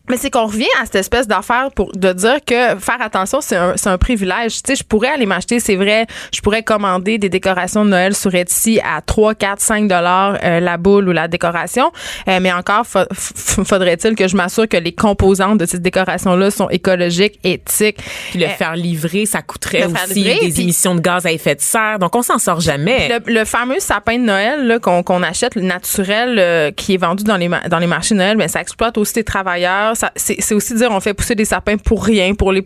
Mais 0.09 0.17
c'est 0.17 0.29
qu'on 0.31 0.45
revient 0.47 0.65
à 0.81 0.85
cette 0.85 0.95
espèce 0.95 1.27
d'affaire 1.27 1.69
pour 1.75 1.91
de 1.95 2.11
dire 2.13 2.37
que 2.45 2.75
faire 2.79 2.97
attention, 3.01 3.41
c'est 3.41 3.55
un, 3.55 3.73
c'est 3.77 3.89
un 3.89 3.97
privilège. 3.97 4.55
Tu 4.61 4.61
sais, 4.67 4.75
je 4.75 4.83
pourrais 4.83 5.09
aller 5.09 5.25
m'acheter, 5.25 5.59
c'est 5.59 5.75
vrai, 5.75 6.07
je 6.33 6.41
pourrais 6.41 6.63
commander 6.63 7.17
des 7.17 7.29
décorations 7.29 7.85
de 7.85 7.91
Noël 7.91 8.15
sur 8.15 8.33
Etsy 8.33 8.79
à 8.83 9.01
3, 9.01 9.35
4, 9.35 9.59
5 9.59 9.87
dollars 9.87 10.37
euh, 10.43 10.59
la 10.59 10.77
boule 10.77 11.09
ou 11.09 11.11
la 11.11 11.27
décoration. 11.27 11.91
Euh, 12.27 12.39
mais 12.41 12.51
encore, 12.51 12.85
faudrait-il 12.85 14.15
que 14.15 14.27
je 14.27 14.35
m'assure 14.35 14.67
que 14.67 14.77
les 14.77 14.93
composantes 14.93 15.59
de 15.59 15.65
ces 15.65 15.79
décorations-là 15.79 16.51
sont 16.51 16.69
écologiques, 16.69 17.39
éthiques. 17.43 17.97
Puis 18.31 18.39
le 18.39 18.45
Euh, 18.45 18.49
faire 18.49 18.75
livrer, 18.75 19.25
ça 19.25 19.41
coûterait 19.41 19.85
aussi 19.85 20.13
livrer, 20.15 20.39
des 20.47 20.51
puis- 20.53 20.63
émissions 20.63 20.95
de 20.95 21.01
gaz 21.01 21.25
à 21.25 21.31
effet 21.31 21.55
de 21.55 21.61
serre. 21.61 21.99
Donc, 21.99 22.15
on 22.15 22.21
s'en 22.23 22.39
sort 22.39 22.59
jamais. 22.61 23.09
Le, 23.09 23.31
le 23.33 23.45
fameux 23.45 23.79
sapin 23.79 24.17
de 24.17 24.23
Noël 24.23 24.65
là, 24.67 24.79
qu'on, 24.79 25.03
qu'on 25.03 25.21
achète, 25.23 25.55
le 25.55 25.61
naturel, 25.61 26.37
euh, 26.39 26.71
qui 26.71 26.95
est 26.95 26.97
vendu 26.97 27.23
dans 27.23 27.37
les, 27.37 27.49
dans 27.69 27.77
les 27.79 27.87
marchés 27.87 28.15
de 28.15 28.19
Noël, 28.19 28.37
mais 28.37 28.47
ça 28.47 28.59
exploite 28.61 28.97
aussi 28.97 29.13
les 29.17 29.23
travailleurs. 29.23 29.95
Ça, 29.99 30.11
c'est, 30.15 30.37
c'est 30.39 30.53
aussi 30.55 30.73
dire 30.75 30.91
on 30.91 31.01
fait 31.01 31.13
pousser 31.13 31.35
des 31.35 31.43
sapins 31.43 31.75
pour 31.75 32.05
rien, 32.05 32.33
pour 32.33 32.53
les 32.53 32.65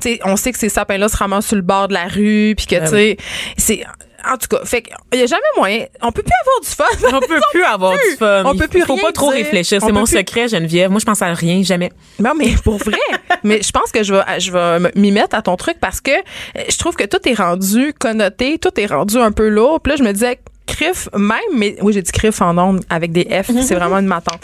sais, 0.00 0.18
On 0.24 0.34
sait 0.34 0.50
que 0.50 0.58
ces 0.58 0.68
sapins-là 0.68 1.08
se 1.08 1.16
ramassent 1.16 1.46
sur 1.46 1.54
le 1.54 1.62
bord 1.62 1.86
de 1.86 1.94
la 1.94 2.08
rue, 2.08 2.54
puis 2.56 2.66
que, 2.66 2.74
Ben 2.74 2.84
tu 2.84 2.90
sais, 2.90 3.16
c'est. 3.56 3.84
En 4.26 4.36
tout 4.38 4.48
cas, 4.48 4.64
fait 4.64 4.80
qu'il 4.82 5.20
y 5.20 5.22
a 5.22 5.26
jamais 5.26 5.42
moyen. 5.56 5.84
On 6.02 6.10
peut 6.10 6.22
plus 6.22 6.32
avoir 6.40 6.60
du 6.62 6.68
fun. 6.68 7.16
On 7.16 7.20
peut 7.20 7.40
plus 7.52 7.62
avoir 7.62 7.92
plus. 7.92 8.10
du 8.12 8.16
fun. 8.16 8.42
On 8.46 8.56
peut 8.56 8.66
plus 8.68 8.80
Il 8.80 8.86
faut 8.86 8.94
rien 8.94 9.02
pas 9.04 9.12
trop 9.12 9.26
dire. 9.32 9.44
réfléchir. 9.44 9.80
C'est 9.84 9.92
mon 9.92 10.04
plus- 10.04 10.16
secret, 10.16 10.48
Geneviève. 10.48 10.90
Moi, 10.90 10.98
je 10.98 11.04
pense 11.04 11.20
à 11.22 11.32
rien, 11.34 11.62
jamais. 11.62 11.92
Non, 12.18 12.32
mais 12.34 12.54
pour 12.64 12.78
vrai. 12.78 12.96
mais 13.44 13.60
je 13.62 13.70
pense 13.70 13.92
que 13.92 14.02
je 14.02 14.14
vais, 14.14 14.40
je 14.40 14.50
vais 14.50 14.90
m'y 14.96 15.12
mettre 15.12 15.36
à 15.36 15.42
ton 15.42 15.56
truc 15.56 15.76
parce 15.78 16.00
que 16.00 16.10
euh, 16.10 16.62
je 16.70 16.78
trouve 16.78 16.96
que 16.96 17.04
tout 17.04 17.18
est 17.28 17.34
rendu 17.34 17.92
connoté, 17.92 18.58
tout 18.58 18.70
est 18.80 18.86
rendu 18.86 19.18
un 19.18 19.30
peu 19.30 19.48
lourd. 19.48 19.80
Puis 19.82 19.90
là, 19.90 19.96
je 19.98 20.02
me 20.02 20.12
disais, 20.12 20.40
CRIF, 20.66 21.08
même, 21.16 21.38
mais 21.54 21.76
oui, 21.82 21.92
j'ai 21.92 22.02
dit 22.02 22.12
CRIF 22.12 22.40
en 22.40 22.56
ondes 22.58 22.80
avec 22.88 23.12
des 23.12 23.24
F, 23.24 23.50
c'est 23.62 23.74
vraiment 23.74 23.98
une 23.98 24.06
matante. 24.06 24.40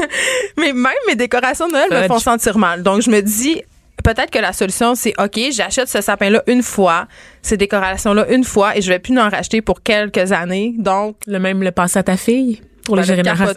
mais 0.56 0.72
même 0.72 0.92
mes 1.06 1.14
décorations 1.14 1.66
de 1.68 1.72
Noël 1.72 1.88
me 1.90 2.06
font 2.08 2.18
sentir 2.18 2.56
mal. 2.58 2.82
Donc, 2.82 3.02
je 3.02 3.10
me 3.10 3.20
dis, 3.20 3.62
peut-être 4.02 4.30
que 4.30 4.38
la 4.38 4.52
solution, 4.52 4.94
c'est 4.94 5.12
OK, 5.22 5.38
j'achète 5.52 5.88
ce 5.88 6.00
sapin-là 6.00 6.42
une 6.46 6.62
fois, 6.62 7.06
ces 7.42 7.56
décorations-là 7.56 8.26
une 8.30 8.44
fois, 8.44 8.76
et 8.76 8.82
je 8.82 8.88
vais 8.88 8.98
plus 8.98 9.18
en 9.18 9.28
racheter 9.28 9.60
pour 9.60 9.82
quelques 9.82 10.32
années. 10.32 10.74
Donc, 10.78 11.16
Le 11.26 11.38
même 11.38 11.62
le 11.62 11.70
passer 11.70 11.98
à 11.98 12.02
ta 12.02 12.16
fille? 12.16 12.60
Pour 12.88 12.96
les 12.96 13.02
le 13.02 13.06
générations. 13.16 13.54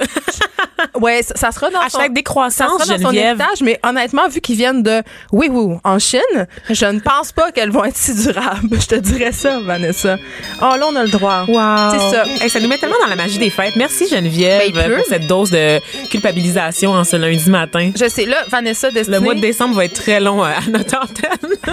ouais, 1.00 1.24
ça, 1.24 1.36
ça 1.36 1.51
sera 1.51 1.69
dans 1.69 1.80
son- 1.80 1.86
Hashtag 1.86 2.13
décroissance, 2.13 2.80
ça 2.80 2.86
sera 2.86 2.98
dans 2.98 3.10
son 3.10 3.13
héritage, 3.16 3.62
mais 3.62 3.80
honnêtement, 3.83 4.28
vu 4.28 4.42
qu'ils 4.42 4.57
viennent 4.57 4.83
de 4.83 5.01
oui, 5.31 5.48
oui, 5.50 5.78
en 5.83 6.00
Chine, 6.00 6.48
je 6.69 6.86
ne 6.86 7.00
pense 7.00 7.31
pas 7.31 7.51
qu'elles 7.51 7.72
vont 7.72 7.86
être 7.86 7.95
si 7.95 8.13
durables. 8.13 8.69
Je 8.81 8.88
te 8.88 8.95
dirais 8.95 9.31
ça, 9.31 9.60
Vanessa. 9.62 10.18
Oh, 10.62 10.75
là, 10.78 10.86
on 10.92 10.95
a 10.95 11.04
le 11.04 11.10
droit. 11.10 11.45
Wow. 11.48 11.92
C'est 11.92 12.16
ça. 12.16 12.25
Hey, 12.44 12.50
ça 12.50 12.60
nous 12.60 12.68
met 12.68 12.78
tellement 12.78 12.95
dans 13.01 13.10
la 13.10 13.16
magie 13.16 13.38
des 13.39 13.50
fêtes. 13.50 13.75
Merci 13.78 14.07
Geneviève 14.10 14.74
Ben, 14.74 14.95
pour 14.95 15.06
cette 15.06 15.28
dose 15.28 15.50
de 15.51 15.80
culpabilisation 16.10 16.92
en 16.92 17.04
ce 17.04 17.16
lundi 17.16 17.50
matin. 17.50 17.92
Je 17.95 18.10
sais, 18.10 18.25
là, 18.25 18.38
Vanessa 18.50 18.92
Destinée. 18.92 19.18
Le 19.18 19.24
mois 19.24 19.36
de 19.36 19.39
décembre 19.39 19.75
va 19.75 19.86
être 19.86 19.94
très 19.94 20.19
long 20.19 20.44
euh, 20.44 20.48
à 20.48 20.69
notre 20.69 20.98
antenne. 20.98 21.50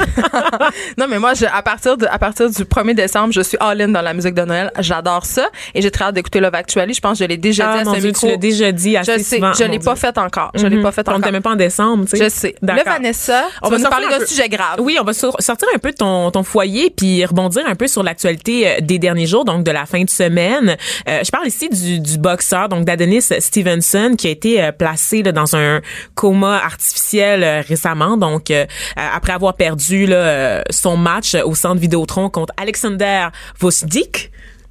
Non, 0.98 1.06
mais 1.08 1.18
moi, 1.18 1.34
je, 1.34 1.44
à, 1.46 1.62
partir 1.62 1.96
de, 1.96 2.06
à 2.06 2.18
partir 2.18 2.50
du 2.50 2.62
1er 2.64 2.94
décembre, 2.94 3.32
je 3.32 3.40
suis 3.40 3.56
all-in 3.60 3.88
dans 3.88 4.02
la 4.02 4.14
musique 4.14 4.34
de 4.34 4.42
Noël. 4.42 4.70
J'adore 4.78 5.24
ça. 5.24 5.48
Et 5.74 5.82
j'ai 5.82 5.90
très 5.90 6.06
hâte 6.06 6.14
d'écouter 6.14 6.40
Love 6.40 6.54
Actually. 6.54 6.94
Je 6.94 7.00
pense 7.00 7.18
que 7.18 7.24
je 7.24 7.28
l'ai 7.28 7.36
déjà 7.48 7.64
dit 7.64 7.70
ah 7.78 7.80
à 7.80 7.84
mon 7.84 7.94
ce 7.94 7.98
Dieu, 8.00 8.08
micro. 8.08 8.26
tu 8.26 8.30
l'as 8.32 8.36
déjà 8.38 8.72
dit 8.72 8.96
assez 8.96 9.12
je 9.12 9.18
sais, 9.22 9.36
souvent. 9.36 9.52
je 9.52 9.64
l'ai 9.64 9.78
pas 9.78 9.96
fait 9.96 10.16
encore. 10.18 10.50
Je 10.54 10.66
l'ai 10.66 10.76
Mhm. 10.76 10.82
pas 10.82 10.92
fait 10.92 11.08
On 11.08 11.12
encore. 11.12 11.22
t'aime 11.24 11.32
même 11.32 11.42
pas 11.42 11.50
en 11.52 11.56
décembre, 11.56 12.04
tu 12.04 12.16
sais. 12.16 12.24
Je 12.24 12.28
sais. 12.28 12.54
Là. 12.62 12.82
Vanessa, 12.84 13.44
On 13.62 13.66
on 13.66 13.70
va 13.70 13.78
nous 13.78 13.84
parler 13.84 14.06
un 14.06 14.18
d'un 14.18 14.26
sujet 14.26 14.48
grave. 14.48 14.76
Oui, 14.80 14.96
on 15.00 15.04
va 15.04 15.12
sortir 15.12 15.68
un 15.74 15.78
peu 15.78 15.90
de 15.90 15.96
ton, 15.96 16.30
ton 16.30 16.42
foyer 16.42 16.90
puis 16.96 17.24
rebondir 17.24 17.64
un 17.66 17.74
peu 17.74 17.86
sur 17.86 18.02
l'actualité 18.02 18.68
euh, 18.68 18.80
des 18.80 18.98
derniers 18.98 19.26
jours, 19.26 19.44
donc 19.44 19.64
de 19.64 19.70
la 19.70 19.86
fin 19.86 20.02
de 20.02 20.10
semaine. 20.10 20.76
Euh, 21.08 21.20
je 21.24 21.30
parle 21.30 21.46
ici 21.46 21.68
du, 21.68 22.00
du 22.00 22.18
boxeur, 22.18 22.68
donc 22.68 22.84
d'Adonis 22.84 23.22
Stevenson, 23.38 24.14
qui 24.16 24.26
a 24.28 24.30
été 24.30 24.62
euh, 24.62 24.72
placé 24.72 25.22
là, 25.22 25.32
dans 25.32 25.56
un 25.56 25.80
coma 26.14 26.56
artificiel 26.64 27.42
euh, 27.42 27.62
récemment, 27.66 28.16
donc 28.16 28.50
euh, 28.50 28.64
après 28.96 29.32
avoir 29.32 29.54
perdu 29.54 30.06
là, 30.06 30.62
son 30.70 30.96
match 30.96 31.34
au 31.34 31.54
centre 31.54 31.80
Vidéotron 31.80 32.28
contre 32.30 32.52
Alexander 32.56 33.28
Vosdik 33.58 34.30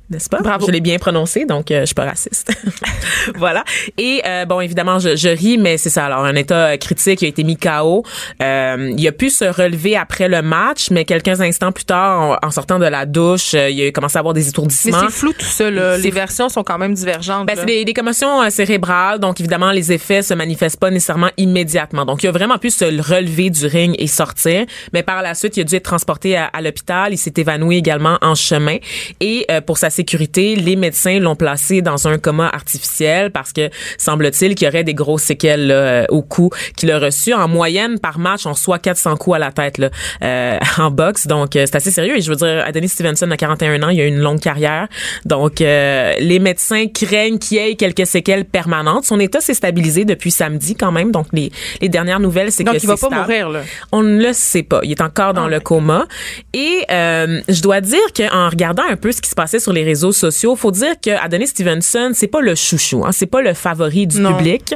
n'est-ce 0.10 0.30
pas? 0.30 0.40
Bravo. 0.42 0.66
Je 0.68 0.72
l'ai 0.72 0.82
bien 0.82 0.98
prononcé, 0.98 1.46
donc 1.46 1.72
euh, 1.72 1.82
je 1.82 1.86
suis 1.88 1.96
pas 1.96 2.06
raciste. 2.06 2.52
voilà. 3.36 3.64
Et 3.98 4.22
euh, 4.26 4.46
bon, 4.46 4.62
évidemment, 4.62 5.00
je, 5.00 5.16
je 5.16 5.30
ris, 5.30 5.58
mais 5.58 5.78
c'est 5.78 5.90
ça. 5.90 6.06
Alors, 6.06 6.24
un 6.26 6.36
état 6.36 6.78
critique, 6.78 7.22
il 7.22 7.26
a 7.26 7.28
été 7.30 7.44
mis 7.44 7.58
KO. 7.58 8.04
Euh, 8.42 8.94
il 8.98 9.08
a 9.08 9.12
pu 9.12 9.30
se 9.30 9.46
relever 9.46 9.96
après 9.98 10.28
le 10.30 10.42
match, 10.42 10.90
mais 10.92 11.06
quelques 11.06 11.42
instants 11.42 11.72
plus 11.72 11.86
tard, 11.86 12.38
en, 12.42 12.48
en 12.48 12.52
sortant 12.52 12.80
de 12.80 12.86
la 12.86 13.06
douche, 13.06 13.54
euh, 13.54 13.70
il 13.70 13.88
a 13.88 13.92
commencé 13.92 14.18
à 14.18 14.20
avoir 14.20 14.34
des 14.34 14.42
Mais 14.42 14.50
étourdissements. 14.50 15.00
c'est 15.02 15.12
flou 15.12 15.34
tout 15.34 15.46
ça, 15.46 15.70
là. 15.70 15.98
Les 15.98 16.12
versions 16.12 16.50
sont 16.50 16.64
quand 16.64 16.78
même 16.78 16.94
divergentes. 16.94 17.48
Ben, 17.48 17.56
c'est 17.58 17.66
des, 17.66 17.84
des 17.86 17.94
commotions 17.94 18.42
euh, 18.42 18.50
cérébrales, 18.50 19.20
donc 19.20 19.40
évidemment 19.40 19.72
les 19.72 19.92
effets 19.92 20.22
se 20.22 20.34
manifestent 20.34 20.80
pas 20.80 20.90
nécessairement 20.90 21.30
immédiatement. 21.38 22.06
Donc 22.06 22.24
il 22.24 22.28
a 22.28 22.32
vraiment 22.32 22.58
pu 22.58 22.70
se 22.70 22.86
relever 22.86 23.50
du 23.50 23.66
ring 23.66 23.96
et 24.00 24.08
sortir, 24.08 24.66
mais 24.94 25.04
par 25.04 25.22
la 25.22 25.34
suite 25.34 25.58
il 25.58 25.62
a 25.62 25.64
dû 25.64 25.76
être 25.76 25.84
transporté 25.84 26.38
à, 26.38 26.46
à 26.46 26.62
l'hôpital. 26.62 27.14
Il 27.14 27.18
s'est 27.18 27.34
évanoui 27.38 27.78
également 27.78 28.18
en 28.22 28.36
chemin 28.36 28.78
et 29.20 29.46
euh, 29.52 29.62
pour 29.62 29.78
sa 29.78 29.90
sécurité, 29.98 30.56
les 30.56 30.76
médecins 30.76 31.20
l'ont 31.20 31.36
placé 31.36 31.82
dans 31.82 32.08
un 32.08 32.18
coma 32.18 32.48
artificiel 32.48 33.32
parce 33.32 33.52
que 33.52 33.70
semble-t-il 33.98 34.56
qu'il 34.56 34.66
y 34.66 34.70
aurait 34.70 34.84
des 34.84 34.94
grosses 34.94 35.24
séquelles 35.24 35.68
là, 35.68 35.74
euh, 35.76 36.06
au 36.10 36.22
cou 36.22 36.50
qu'il 36.76 36.92
a 36.92 37.00
reçu. 37.00 37.34
En 37.34 37.48
moyenne 37.48 38.00
par 38.00 38.20
match, 38.20 38.46
on 38.46 38.52
reçoit 38.52 38.80
400 38.80 39.18
coups 39.18 39.36
à 39.38 39.40
la 39.40 39.52
tête 39.52 39.78
là, 39.80 39.90
euh, 40.24 40.60
en 40.78 40.92
boxe, 40.92 41.28
donc 41.28 41.56
euh, 41.56 41.64
c'est 41.66 41.76
assez 41.76 41.92
sérieux. 41.92 42.16
Et 42.18 42.22
je 42.22 42.30
veux 42.30 42.36
dire, 42.36 42.64
Adonis 42.66 42.90
Stevenson 42.90 43.30
a 43.32 43.38
41 43.38 43.84
ans, 43.84 43.90
il 43.90 44.00
a 44.02 44.06
une 44.06 44.20
longue 44.20 44.40
carrière, 44.40 44.88
donc 45.26 45.62
euh, 45.62 46.14
les 46.20 46.40
médecins 46.40 46.86
craignent 46.88 47.40
qu'il 47.40 47.58
y 47.58 47.60
ait 47.62 47.76
quelques 47.76 48.06
séquelles 48.06 48.46
permanentes. 48.46 49.06
Son 49.06 49.20
état 49.20 49.42
s'est 49.42 49.54
stabilisé 49.56 50.06
depuis 50.06 50.32
samedi 50.32 50.76
quand 50.76 50.92
même, 50.92 51.12
donc 51.12 51.28
les, 51.34 51.52
les 51.82 51.90
dernières 51.90 52.20
nouvelles, 52.20 52.52
c'est 52.52 52.64
que 52.64 52.76
il 52.78 52.88
va 52.88 52.94
pas 52.94 53.08
stable. 53.08 53.16
mourir, 53.16 53.50
là. 53.50 53.62
On 53.92 54.04
ne 54.04 54.22
le 54.22 54.34
sait 54.34 54.64
pas. 54.64 54.82
Il 54.84 54.92
est 54.92 55.02
encore 55.02 55.34
dans 55.34 55.46
Ah, 55.46 55.50
le 55.50 55.60
coma. 55.60 56.06
Et 56.54 56.84
euh, 56.92 57.42
je 57.50 57.62
dois 57.62 57.82
dire 57.82 58.08
qu'en 58.16 58.50
regardant 58.50 58.84
un 58.90 58.96
peu 58.98 59.12
ce 59.12 59.22
qui 59.22 59.30
se 59.30 59.36
passait 59.36 59.60
sur 59.60 59.74
les 59.74 59.84
réseaux 59.88 60.12
sociaux, 60.12 60.56
faut 60.56 60.72
dire 60.72 60.96
que 61.04 61.12
Adonis 61.12 61.48
Stevenson, 61.48 62.12
c'est 62.14 62.28
pas 62.28 62.42
le 62.42 62.56
chouchou, 62.56 63.04
hein, 63.06 63.12
c'est 63.12 63.26
pas 63.26 63.42
le 63.42 63.54
favori 63.54 64.06
du 64.08 64.20
Non. 64.20 64.36
public. 64.36 64.74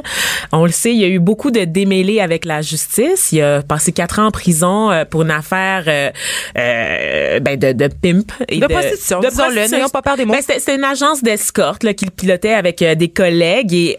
On 0.52 0.64
le 0.64 0.72
sait, 0.72 0.92
il 0.92 1.00
y 1.00 1.04
a 1.04 1.08
eu 1.08 1.18
beaucoup 1.18 1.50
de 1.50 1.64
démêlés 1.64 2.20
avec 2.20 2.44
la 2.44 2.62
justice. 2.62 3.30
Il 3.32 3.40
a 3.42 3.62
passé 3.62 3.92
quatre 3.92 4.18
ans 4.18 4.26
en 4.26 4.30
prison 4.30 4.90
euh, 4.90 5.04
pour 5.04 5.22
une 5.22 5.30
affaire 5.30 5.84
euh, 5.86 6.10
euh, 6.58 7.40
ben 7.40 7.58
de, 7.58 7.72
de 7.72 7.88
pimp 7.88 8.32
et 8.48 8.58
De 8.58 8.66
prostitution, 8.66 9.20
disons-le, 9.20 9.70
n'ayons 9.70 9.88
pas 9.88 10.02
peur 10.02 10.16
des 10.16 10.24
mots. 10.24 10.32
Ben, 10.34 10.42
c'était 10.46 10.74
une 10.76 10.84
agence 10.84 11.22
d'escorte 11.22 11.84
là, 11.84 11.94
qu'il 11.94 12.10
pilotait 12.10 12.54
avec 12.54 12.82
euh, 12.82 12.94
des 12.94 13.08
collègues 13.08 13.74
et 13.74 13.96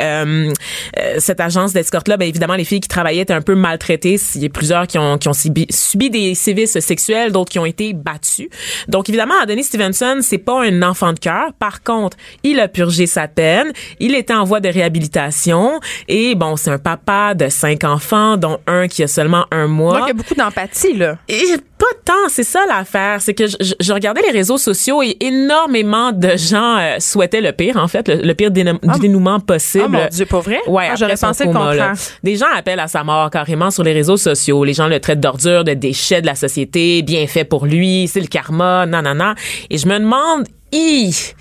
cette 1.20 1.39
agence 1.39 1.74
d'escorte 1.74 2.08
là, 2.08 2.17
ben 2.17 2.27
évidemment 2.27 2.55
les 2.55 2.63
filles 2.65 2.79
qui 2.79 2.88
travaillaient 2.88 3.22
étaient 3.22 3.34
un 3.34 3.41
peu 3.41 3.55
maltraitées. 3.55 4.17
Il 4.36 4.43
y 4.43 4.46
a 4.46 4.50
plusieurs 4.50 4.88
qui 4.88 4.98
ont 4.98 5.17
qui 5.17 5.27
ont 5.27 5.34
subi, 5.34 5.67
subi 5.70 6.10
des 6.10 6.36
sévices 6.36 6.79
sexuels, 6.79 7.32
d'autres 7.32 7.51
qui 7.51 7.60
ont 7.60 7.65
été 7.65 7.93
battus. 7.93 8.48
Donc 8.88 9.10
évidemment, 9.10 9.34
Adonis 9.41 9.63
Stevenson, 9.65 10.20
c'est 10.22 10.38
pas 10.38 10.63
un 10.63 10.82
enfant 10.82 11.03
de 11.12 11.20
cœur. 11.20 11.52
Par 11.60 11.84
contre, 11.84 12.16
il 12.44 12.62
a 12.62 12.70
purgé 12.70 13.06
sa 13.08 13.28
peine. 13.28 13.74
Il 14.00 14.16
était 14.16 14.34
en 14.34 14.46
voie 14.46 14.62
de 14.62 14.70
réhabilitation 14.70 15.80
et 16.08 16.36
bon, 16.36 16.56
c'est 16.56 16.72
un 16.72 16.78
papa 16.78 17.34
de 17.34 17.50
cinq 17.50 17.84
enfants, 17.84 18.38
dont 18.38 18.60
un 18.68 18.88
qui 18.88 19.04
a 19.04 19.08
seulement 19.08 19.46
un 19.52 19.68
mois. 19.68 20.00
Donc, 20.00 20.04
il 20.06 20.08
y 20.08 20.12
a 20.12 20.14
beaucoup 20.14 20.36
d'empathie, 20.36 20.94
là. 20.96 21.18
Et 21.28 21.58
pas 21.78 21.86
tant, 22.06 22.30
c'est 22.30 22.44
ça 22.44 22.62
l'affaire. 22.68 23.22
C'est 23.22 23.34
que 23.34 23.46
je, 23.48 23.92
regardais 23.94 24.22
les 24.22 24.32
réseaux 24.32 24.58
sociaux 24.58 25.02
et 25.04 25.18
énormément 25.20 26.12
de 26.12 26.38
gens 26.38 26.78
euh, 26.78 26.96
souhaitaient 27.00 27.42
le 27.42 27.52
pire, 27.52 27.78
en 27.78 27.88
fait, 27.88 28.08
le, 28.08 28.16
le 28.16 28.34
pire 28.34 28.52
dénou- 28.52 28.80
dénouement 29.00 29.40
possible. 29.40 29.86
Oh 29.88 29.90
mon 29.90 30.08
Dieu, 30.08 30.26
pas 30.26 30.40
vrai? 30.40 30.60
Ouais, 30.68 30.88
Ah, 30.92 30.96
j'aurais 30.96 31.16
pensé 31.18 31.46
le 31.46 31.52
coma, 31.52 31.66
contraire. 31.72 31.94
Des 32.24 32.36
gens 32.38 32.46
appellent 32.56 32.80
à 32.80 32.88
sa 32.88 33.04
mort 33.04 33.30
carrément 33.30 33.72
sur 33.72 33.84
les 33.84 33.92
réseaux 33.94 34.18
sociaux. 34.18 34.64
Les 34.64 34.74
gens 34.74 34.88
le 34.88 35.00
traitent 35.00 35.20
d'ordure, 35.20 35.64
de 35.64 35.74
déchet 35.74 36.22
de 36.22 36.26
la 36.28 36.36
société, 36.36 37.02
bien 37.02 37.26
fait 37.28 37.44
pour 37.44 37.66
lui, 37.66 38.08
c'est 38.08 38.22
le 38.22 38.28
karma, 38.28 38.86
nanana. 38.86 39.36
Et 39.70 39.78
je 39.78 39.88
me 39.88 39.98
demande, 40.00 40.46
ich 40.74 41.36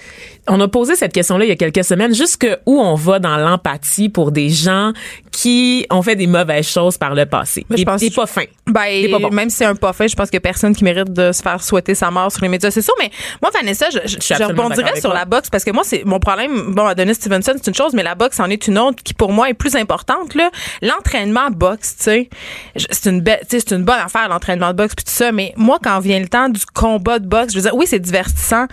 on 0.48 0.60
a 0.60 0.66
posé 0.68 0.96
cette 0.96 1.12
question-là 1.12 1.44
il 1.44 1.48
y 1.48 1.52
a 1.52 1.56
quelques 1.56 1.84
semaines, 1.84 2.14
jusque 2.14 2.46
où 2.66 2.80
on 2.80 2.94
va 2.94 3.18
dans 3.20 3.36
l'empathie 3.36 4.08
pour 4.08 4.32
des 4.32 4.48
gens 4.48 4.92
qui 5.30 5.86
ont 5.90 6.02
fait 6.02 6.16
des 6.16 6.26
mauvaises 6.26 6.66
choses 6.68 6.98
par 6.98 7.14
le 7.14 7.26
passé. 7.26 7.64
Mais 7.70 7.76
je 7.76 7.82
Des- 7.82 7.84
pense- 7.84 8.00
des 8.00 8.10
pas 8.10 8.26
fins. 8.26 8.44
Ben, 8.66 9.10
pas 9.10 9.18
bons. 9.18 9.30
même 9.30 9.50
si 9.50 9.56
c'est 9.58 9.64
un 9.64 9.74
pas 9.74 9.92
fait, 9.92 10.08
je 10.08 10.16
pense 10.16 10.30
que 10.30 10.38
personne 10.38 10.74
qui 10.74 10.84
mérite 10.84 11.12
de 11.12 11.32
se 11.32 11.42
faire 11.42 11.62
souhaiter 11.62 11.94
sa 11.94 12.10
mort 12.10 12.30
sur 12.32 12.42
les 12.42 12.48
médias 12.48 12.70
sociaux. 12.70 12.94
Mais 13.00 13.10
moi, 13.40 13.50
Vanessa, 13.54 13.86
je, 13.90 13.98
je, 14.04 14.16
je 14.20 14.42
rebondirais 14.44 15.00
sur 15.00 15.12
la 15.12 15.24
boxe 15.24 15.48
parce 15.48 15.64
que 15.64 15.70
moi, 15.70 15.82
c'est 15.84 16.04
mon 16.04 16.18
problème. 16.18 16.74
Bon, 16.74 16.86
Adonis 16.86 17.14
Stevenson, 17.14 17.52
c'est 17.56 17.66
une 17.68 17.74
chose, 17.74 17.92
mais 17.94 18.02
la 18.02 18.14
boxe 18.14 18.40
en 18.40 18.50
est 18.50 18.66
une 18.66 18.78
autre 18.78 19.02
qui, 19.02 19.14
pour 19.14 19.32
moi, 19.32 19.48
est 19.48 19.54
plus 19.54 19.76
importante. 19.76 20.34
Là, 20.34 20.50
l'entraînement 20.82 21.50
boxe, 21.50 21.96
tu 21.98 22.02
sais, 22.04 22.28
je- 22.76 22.86
c'est 22.90 23.10
une 23.10 23.20
belle, 23.20 23.40
c'est 23.48 23.70
une 23.70 23.84
bonne 23.84 24.00
affaire 24.00 24.28
l'entraînement 24.28 24.68
de 24.68 24.76
boxe 24.76 24.94
puis 24.96 25.04
tout 25.04 25.12
ça. 25.12 25.30
Mais 25.32 25.52
moi, 25.56 25.78
quand 25.82 25.98
vient 26.00 26.18
le 26.20 26.28
temps 26.28 26.48
du 26.48 26.60
combat 26.74 27.18
de 27.20 27.26
boxe, 27.26 27.52
je 27.52 27.58
veux 27.58 27.62
dire, 27.62 27.74
oui, 27.74 27.86
c'est 27.88 28.00
divertissant, 28.00 28.66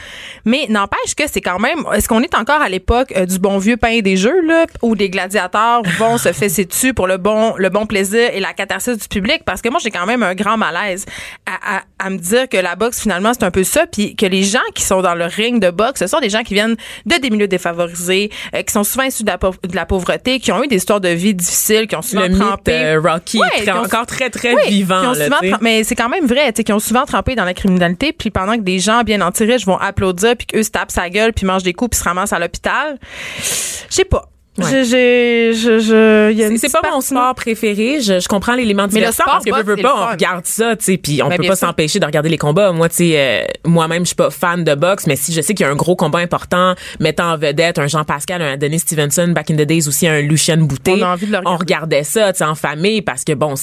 mais 0.45 0.65
n'empêche 0.69 1.15
que 1.15 1.23
c'est 1.31 1.41
quand 1.41 1.58
même. 1.59 1.79
Est-ce 1.93 2.07
qu'on 2.07 2.21
est 2.21 2.35
encore 2.35 2.61
à 2.61 2.69
l'époque 2.69 3.13
euh, 3.15 3.25
du 3.25 3.39
bon 3.39 3.57
vieux 3.57 3.77
pain 3.77 3.99
des 3.99 4.17
jeux 4.17 4.41
là, 4.45 4.65
où 4.81 4.93
les 4.95 5.09
gladiateurs 5.09 5.81
vont 5.97 6.17
se 6.17 6.31
fesser 6.33 6.65
dessus 6.65 6.93
pour 6.93 7.07
le 7.07 7.17
bon, 7.17 7.53
le 7.57 7.69
bon 7.69 7.85
plaisir 7.85 8.29
et 8.33 8.39
la 8.39 8.53
catharsis 8.53 8.97
du 8.97 9.07
public? 9.07 9.43
Parce 9.45 9.61
que 9.61 9.69
moi, 9.69 9.79
j'ai 9.83 9.91
quand 9.91 10.05
même 10.05 10.23
un 10.23 10.35
grand 10.35 10.57
malaise 10.57 11.05
à, 11.45 11.77
à- 11.77 11.81
à 12.01 12.09
me 12.09 12.17
dire 12.17 12.47
que 12.47 12.55
la 12.57 12.75
boxe 12.77 13.01
finalement 13.01 13.33
c'est 13.33 13.43
un 13.43 13.51
peu 13.51 13.63
ça, 13.65 13.85
puis 13.85 14.15
que 14.15 14.25
les 14.25 14.43
gens 14.43 14.59
qui 14.73 14.83
sont 14.83 15.01
dans 15.01 15.15
le 15.15 15.25
ring 15.25 15.61
de 15.61 15.69
boxe, 15.69 15.99
ce 15.99 16.07
sont 16.07 16.19
des 16.21 16.29
gens 16.29 16.43
qui 16.43 16.53
viennent 16.53 16.77
de 17.05 17.15
des 17.17 17.29
milieux 17.29 17.47
défavorisés, 17.49 18.29
euh, 18.55 18.61
qui 18.61 18.71
sont 18.73 18.83
souvent 18.85 19.03
issus 19.03 19.23
de 19.23 19.29
la, 19.31 19.37
de 19.37 19.75
la 19.75 19.85
pauvreté, 19.85 20.39
qui 20.39 20.51
ont 20.51 20.63
eu 20.63 20.67
des 20.67 20.77
histoires 20.77 21.01
de 21.01 21.09
vie 21.09 21.33
difficiles, 21.33 21.87
qui 21.87 21.95
ont 21.95 22.01
souvent 22.01 22.21
Le 22.23 22.29
mythe 22.29 22.39
trempé. 22.39 22.71
euh, 22.73 23.01
Rocky 23.01 23.39
Ouais, 23.39 23.69
ont- 23.71 23.83
encore 23.83 24.05
très, 24.05 24.29
très 24.29 24.53
Oui, 24.55 24.61
vivant. 24.69 25.01
qui 25.01 25.07
ont 25.07 25.11
là, 25.11 25.25
souvent 25.25 25.57
mais 25.61 25.83
c'est 25.83 25.95
quand 25.95 26.09
même 26.09 26.25
vrai, 26.25 26.47
tu 26.53 26.57
sais, 26.57 26.63
qui 26.63 26.71
ont 26.73 26.79
souvent 26.79 27.05
trempé 27.05 27.35
dans 27.35 27.43
la 27.45 27.53
criminalité, 27.53 28.13
puis 28.13 28.29
pendant 28.29 28.55
que 28.55 28.61
des 28.61 28.79
gens 28.79 29.03
bien 29.03 29.21
anti-riches 29.21 29.65
vont 29.65 29.77
applaudir, 29.77 30.35
puis 30.37 30.47
qu'eux 30.47 30.63
se 30.63 30.71
tapent 30.71 30.91
sa 30.91 31.09
gueule, 31.09 31.33
puis 31.33 31.45
mangent 31.49 31.63
des 31.63 31.73
coups, 31.73 31.91
puis 31.91 31.99
se 31.99 32.03
ramassent 32.03 32.33
à 32.33 32.39
l'hôpital. 32.39 32.97
Je 33.37 33.95
sais 33.95 34.05
pas. 34.05 34.29
Ouais. 34.57 34.83
Je, 34.83 36.57
C'est- 36.57 36.71
pas 36.71 36.91
mon 36.91 37.01
sport 37.01 37.35
préféré. 37.35 38.01
Je, 38.01 38.27
comprends 38.27 38.55
l'élément 38.55 38.83
Mais 38.83 38.87
le 38.87 39.11
divertissant 39.11 39.23
sport 39.23 39.33
parce 39.43 39.45
que 39.45 39.75
c'est 39.75 39.81
pas, 39.81 39.95
on 39.95 40.11
regarde 40.11 40.45
ça, 40.45 40.75
tu 40.75 40.85
sais, 40.85 40.97
puis 40.97 41.21
on 41.23 41.29
Ben, 41.29 41.37
peut 41.37 41.47
pas 41.47 41.55
s'empêcher 41.55 41.99
de 41.99 42.05
regarder 42.05 42.29
les 42.29 42.37
combats. 42.37 42.71
Moi, 42.71 42.89
tu 42.89 42.95
sais, 42.95 43.13
euh, 43.15 43.43
moi-même, 43.65 44.03
je 44.03 44.07
suis 44.07 44.15
pas 44.15 44.29
fan 44.29 44.63
de 44.63 44.75
boxe, 44.75 45.07
mais 45.07 45.15
si 45.15 45.33
je 45.33 45.41
sais 45.41 45.53
qu'il 45.53 45.65
y 45.65 45.69
a 45.69 45.71
un 45.71 45.75
gros 45.75 45.95
combat 45.95 46.19
important 46.19 46.75
mettant 46.99 47.31
en 47.33 47.37
vedette 47.37 47.79
un 47.79 47.87
Jean 47.87 48.03
Pascal, 48.03 48.41
un 48.41 48.57
Denis 48.57 48.79
Stevenson, 48.79 49.29
back 49.29 49.49
in 49.51 49.55
the 49.55 49.61
days 49.61 49.87
aussi 49.87 50.07
un 50.07 50.21
Lucien 50.21 50.57
Boutet, 50.57 51.01
On 51.01 51.55
de 51.55 51.57
regardait 51.57 52.03
ça, 52.03 52.33
tu 52.33 52.39
sais, 52.39 52.43
en 52.43 52.55
famille 52.55 53.01
parce 53.01 53.23
que 53.23 53.33
bon, 53.33 53.53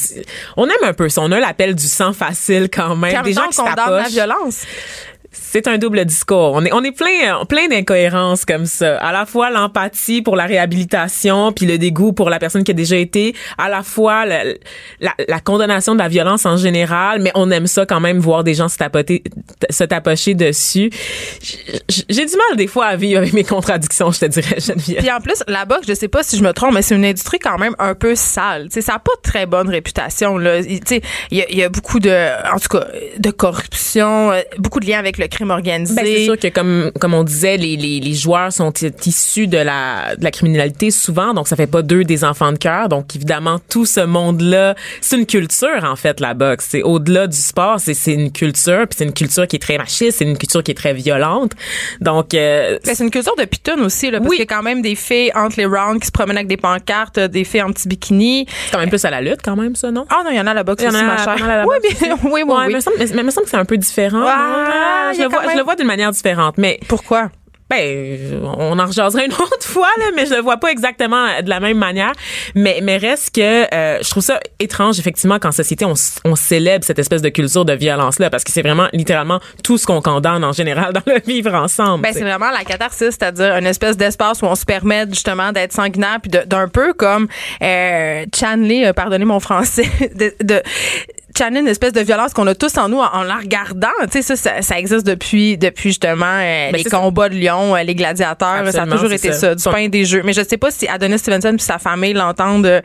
on 0.57 0.67
aime 0.67 0.73
un 0.83 0.95
peu 0.95 1.09
ça. 1.09 1.21
On 1.23 1.33
a 1.33 1.41
l'appel 1.41 1.75
du 1.75 1.87
sang 1.87 2.13
facile 2.13 2.69
quand 2.73 2.97
même. 2.97 3.23
Des 3.23 3.33
gens 3.33 3.49
qui 3.49 3.61
la 3.77 4.09
violence. 4.09 4.63
C'est 5.57 5.69
un 5.69 5.79
double 5.79 6.05
discours. 6.05 6.53
On 6.55 6.63
est, 6.67 6.73
on 6.75 6.85
est 6.85 6.93
plein, 6.93 7.43
plein 7.49 7.67
d'incohérences 7.69 8.45
comme 8.45 8.67
ça. 8.67 8.99
À 8.99 9.11
la 9.11 9.25
fois 9.25 9.49
l'empathie 9.49 10.21
pour 10.21 10.37
la 10.37 10.45
réhabilitation, 10.45 11.51
puis 11.53 11.65
le 11.65 11.79
dégoût 11.79 12.13
pour 12.13 12.29
la 12.29 12.39
personne 12.39 12.63
qui 12.63 12.73
a 12.73 12.75
déjà 12.75 12.97
été. 12.97 13.35
À 13.57 13.71
la 13.71 13.83
fois 13.83 14.27
le- 14.27 14.59
la, 15.01 15.15
la 15.27 15.41
condamnation 15.41 15.95
de 15.95 15.99
la 16.01 16.09
violence 16.09 16.45
en 16.45 16.59
général, 16.59 17.23
mais 17.23 17.33
on 17.35 17.51
aime 17.51 17.67
ça 17.67 17.87
quand 17.87 18.01
même 18.01 18.19
voir 18.19 18.45
des 18.45 18.53
gens 18.53 18.69
se 18.69 18.77
tapoter, 18.77 19.23
se 19.71 19.85
tapocher 19.85 20.35
dessus. 20.35 20.91
J'ai 21.89 22.27
du 22.27 22.37
mal 22.37 22.57
des 22.59 22.67
fois 22.67 22.85
à 22.87 22.97
vivre 22.97 23.19
avec 23.19 23.33
mes 23.33 23.45
contradictions, 23.45 24.11
je 24.11 24.21
te 24.21 24.27
dirais, 24.27 24.61
Geneviève. 24.61 24.99
Puis 24.99 25.11
en 25.11 25.21
plus, 25.21 25.43
la 25.49 25.65
boxe, 25.65 25.87
je 25.89 25.95
sais 25.95 26.09
pas 26.09 26.23
si 26.23 26.37
je 26.37 26.43
me 26.43 26.53
trompe, 26.53 26.75
mais 26.75 26.83
c'est 26.83 26.97
une 26.97 27.05
industrie 27.07 27.39
quand 27.39 27.57
même 27.57 27.75
un 27.79 27.95
peu 27.95 28.15
sale. 28.15 28.65
Tu 28.65 28.73
sais, 28.75 28.81
ça 28.83 28.97
a 28.97 28.99
pas 28.99 29.13
très 29.23 29.47
bonne 29.47 29.71
réputation. 29.71 30.37
Là. 30.37 30.59
Il- 30.61 30.81
y, 31.31 31.57
y 31.57 31.63
a 31.63 31.69
beaucoup 31.71 31.99
de, 31.99 32.11
en 32.55 32.59
tout 32.59 32.69
cas, 32.69 32.87
de 33.17 33.31
corruption, 33.31 34.33
euh, 34.33 34.43
beaucoup 34.59 34.81
de 34.81 34.87
liens 34.87 34.99
avec 34.99 35.17
le 35.17 35.27
crime 35.29 35.46
organisé. 35.51 35.95
Ben, 35.95 36.05
c'est 36.05 36.25
sûr 36.25 36.39
que 36.39 36.49
comme 36.49 36.91
comme 37.01 37.15
on 37.15 37.25
disait, 37.25 37.57
les, 37.57 37.77
les, 37.77 38.01
les 38.01 38.15
joueurs 38.15 38.53
sont 38.53 38.73
issus 39.05 39.47
de 39.47 39.59
la 39.59 40.17
de 40.17 40.25
la 40.25 40.31
criminalité 40.31 40.91
souvent, 40.91 41.35
donc 41.35 41.49
ça 41.49 41.57
fait 41.57 41.67
pas 41.67 41.83
d'eux 41.83 42.05
des 42.05 42.25
enfants 42.25 42.53
de 42.53 42.59
cœur. 42.59 42.89
Donc 42.89 43.15
évidemment 43.17 43.59
tout 43.69 43.87
ce 43.87 44.01
monde-là, 44.01 44.75
c'est 45.01 45.17
une 45.17 45.27
culture 45.27 45.83
en 45.85 45.97
fait 45.97 46.21
la 46.21 46.35
boxe. 46.35 46.67
C'est 46.71 46.83
au-delà 46.83 47.27
du 47.27 47.37
sport, 47.37 47.81
c'est 47.81 47.95
c'est 47.95 48.13
une 48.13 48.33
culture, 48.33 48.87
puis 48.89 48.97
c'est 48.99 49.05
une 49.05 49.13
culture 49.15 49.47
qui 49.47 49.57
est 49.57 49.61
très 49.61 49.79
machiste, 49.79 50.19
c'est 50.19 50.25
une 50.25 50.39
culture 50.39 50.63
qui 50.63 50.71
est 50.73 50.75
très 50.75 50.95
violente. 50.95 51.53
Donc 52.01 52.35
euh, 52.35 52.79
Ben, 52.85 52.95
c'est 52.95 53.05
une 53.05 53.11
culture 53.11 53.35
de 53.37 53.45
pitoune 53.45 53.81
aussi, 53.81 54.11
là, 54.11 54.19
parce 54.19 54.31
Oui. 54.31 54.37
qu'il 54.37 54.45
y 54.45 54.53
a 54.53 54.55
quand 54.57 54.63
même 54.63 54.83
des 54.83 54.95
filles 54.95 55.31
entre 55.35 55.57
les 55.59 55.67
rounds 55.67 56.01
qui 56.01 56.07
se 56.07 56.13
promènent 56.13 56.37
avec 56.37 56.49
des 56.49 56.57
pancartes, 56.57 57.19
euh, 57.19 57.29
des 57.29 57.45
filles 57.45 57.63
en 57.63 57.71
petit 57.73 57.89
bikini. 57.89 58.47
c'est 58.49 58.73
quand 58.73 58.79
même 58.79 58.89
plus 58.89 59.05
à 59.05 59.11
la 59.11 59.21
lutte 59.21 59.41
quand 59.45 59.57
même 59.57 59.77
ça, 59.77 59.91
non? 59.91 60.07
Ah 60.11 60.23
non, 60.25 60.31
il 60.31 60.37
y 60.37 60.41
en 60.41 60.47
a 60.47 60.51
à 60.51 60.55
la 60.55 60.65
boxe 60.65 60.83
Il 60.83 60.87
y 60.87 60.89
en 60.89 60.95
aussi, 60.95 61.05
ma 61.05 61.17
chère. 61.19 61.37
oui, 61.67 61.77
oui, 61.83 62.09
oui, 62.25 62.43
oui. 62.47 62.77
mais 62.99 63.07
mais 63.15 63.23
me 63.23 63.31
semble 63.31 63.45
que 63.45 63.51
c'est 63.51 63.57
un 63.57 63.65
peu 63.65 63.77
différent. 63.77 64.25
Ah, 64.27 65.11
il 65.15 65.21
y 65.21 65.23
a 65.23 65.29
vois, 65.37 65.47
même- 65.47 65.53
je 65.53 65.57
le 65.59 65.65
vois 65.65 65.77
d'une 65.77 65.87
manière 65.87 66.11
différente, 66.11 66.59
mais 66.59 66.79
Pourquoi? 66.89 67.31
Ben, 67.69 68.41
on 68.59 68.79
en 68.79 68.87
rejaserait 68.87 69.27
une 69.27 69.33
autre 69.33 69.57
fois, 69.67 69.89
là, 69.99 70.05
mais 70.15 70.25
je 70.27 70.35
le 70.35 70.41
vois 70.41 70.59
pas 70.59 70.71
exactement 70.71 71.27
de 71.43 71.51
la 71.51 71.59
même 71.59 71.77
manière. 71.79 72.13
Mais, 72.55 72.79
mais 72.81 72.97
reste 72.97 73.35
que 73.35 73.75
euh, 73.75 73.99
je 74.01 74.09
trouve 74.09 74.23
ça 74.23 74.39
étrange, 74.61 75.01
effectivement, 75.01 75.41
qu'en 75.41 75.51
société, 75.51 75.85
on, 75.85 75.95
on 76.25 76.37
célèbre 76.37 76.85
cette 76.85 77.01
espèce 77.01 77.23
de 77.23 77.29
culture 77.29 77.65
de 77.65 77.73
violence-là, 77.73 78.31
parce 78.31 78.45
que 78.45 78.53
c'est 78.53 78.63
vraiment 78.63 78.87
littéralement 78.93 79.41
tout 79.65 79.79
ce 79.79 79.87
qu'on 79.87 80.01
condamne 80.01 80.45
en 80.45 80.53
général 80.53 80.93
dans 80.93 81.03
le 81.07 81.21
vivre 81.27 81.55
ensemble. 81.55 82.05
Ben, 82.05 82.13
c'est 82.13 82.21
vraiment 82.23 82.53
la 82.53 82.63
catharsis, 82.63 83.09
c'est-à-dire 83.19 83.57
une 83.57 83.67
espèce 83.67 83.97
d'espace 83.97 84.43
où 84.43 84.45
on 84.47 84.55
se 84.55 84.65
permet 84.65 85.05
justement 85.09 85.51
d'être 85.51 85.73
sanguinaire 85.73 86.19
puis 86.23 86.31
d'un 86.31 86.69
peu 86.69 86.93
comme 86.93 87.27
euh, 87.63 88.25
Chanley, 88.33 88.87
euh, 88.87 88.93
pardonnez 88.93 89.25
mon 89.25 89.41
français, 89.41 89.91
de, 90.15 90.33
de 90.41 90.63
channel 91.37 91.63
une 91.63 91.69
espèce 91.69 91.93
de 91.93 92.01
violence 92.01 92.33
qu'on 92.33 92.47
a 92.47 92.55
tous 92.55 92.77
en 92.79 92.89
nous 92.89 92.99
en, 92.99 93.07
en 93.13 93.23
la 93.23 93.37
regardant. 93.37 93.89
Tu 94.11 94.23
sais, 94.23 94.23
ça, 94.23 94.37
ça, 94.37 94.63
ça 94.63 94.79
existe 94.79 95.07
depuis, 95.07 95.57
depuis 95.59 95.91
justement 95.91 96.25
euh, 96.27 96.71
Ben, 96.73 96.77
les 96.77 96.85
ça. 96.85 96.97
combats 96.99 97.29
de 97.29 97.35
Lion, 97.37 97.75
euh, 97.77 97.83
les 97.83 97.95
gladiateurs. 97.95 98.67
Ça 98.73 98.83
a 98.83 98.87
toujours 98.87 99.13
été 99.13 99.33
ça. 99.33 99.55
du 99.55 99.63
pain 99.65 99.89
des 99.89 100.05
jeux. 100.05 100.23
Mais 100.25 100.33
je 100.33 100.43
sais 100.43 100.57
pas 100.57 100.71
si 100.71 100.87
Adonis 100.89 101.19
Stevenson 101.19 101.51
puis 101.57 101.61
sa 101.65 101.79
famille 101.79 102.13
l'entendent 102.13 102.67
euh, 102.67 102.81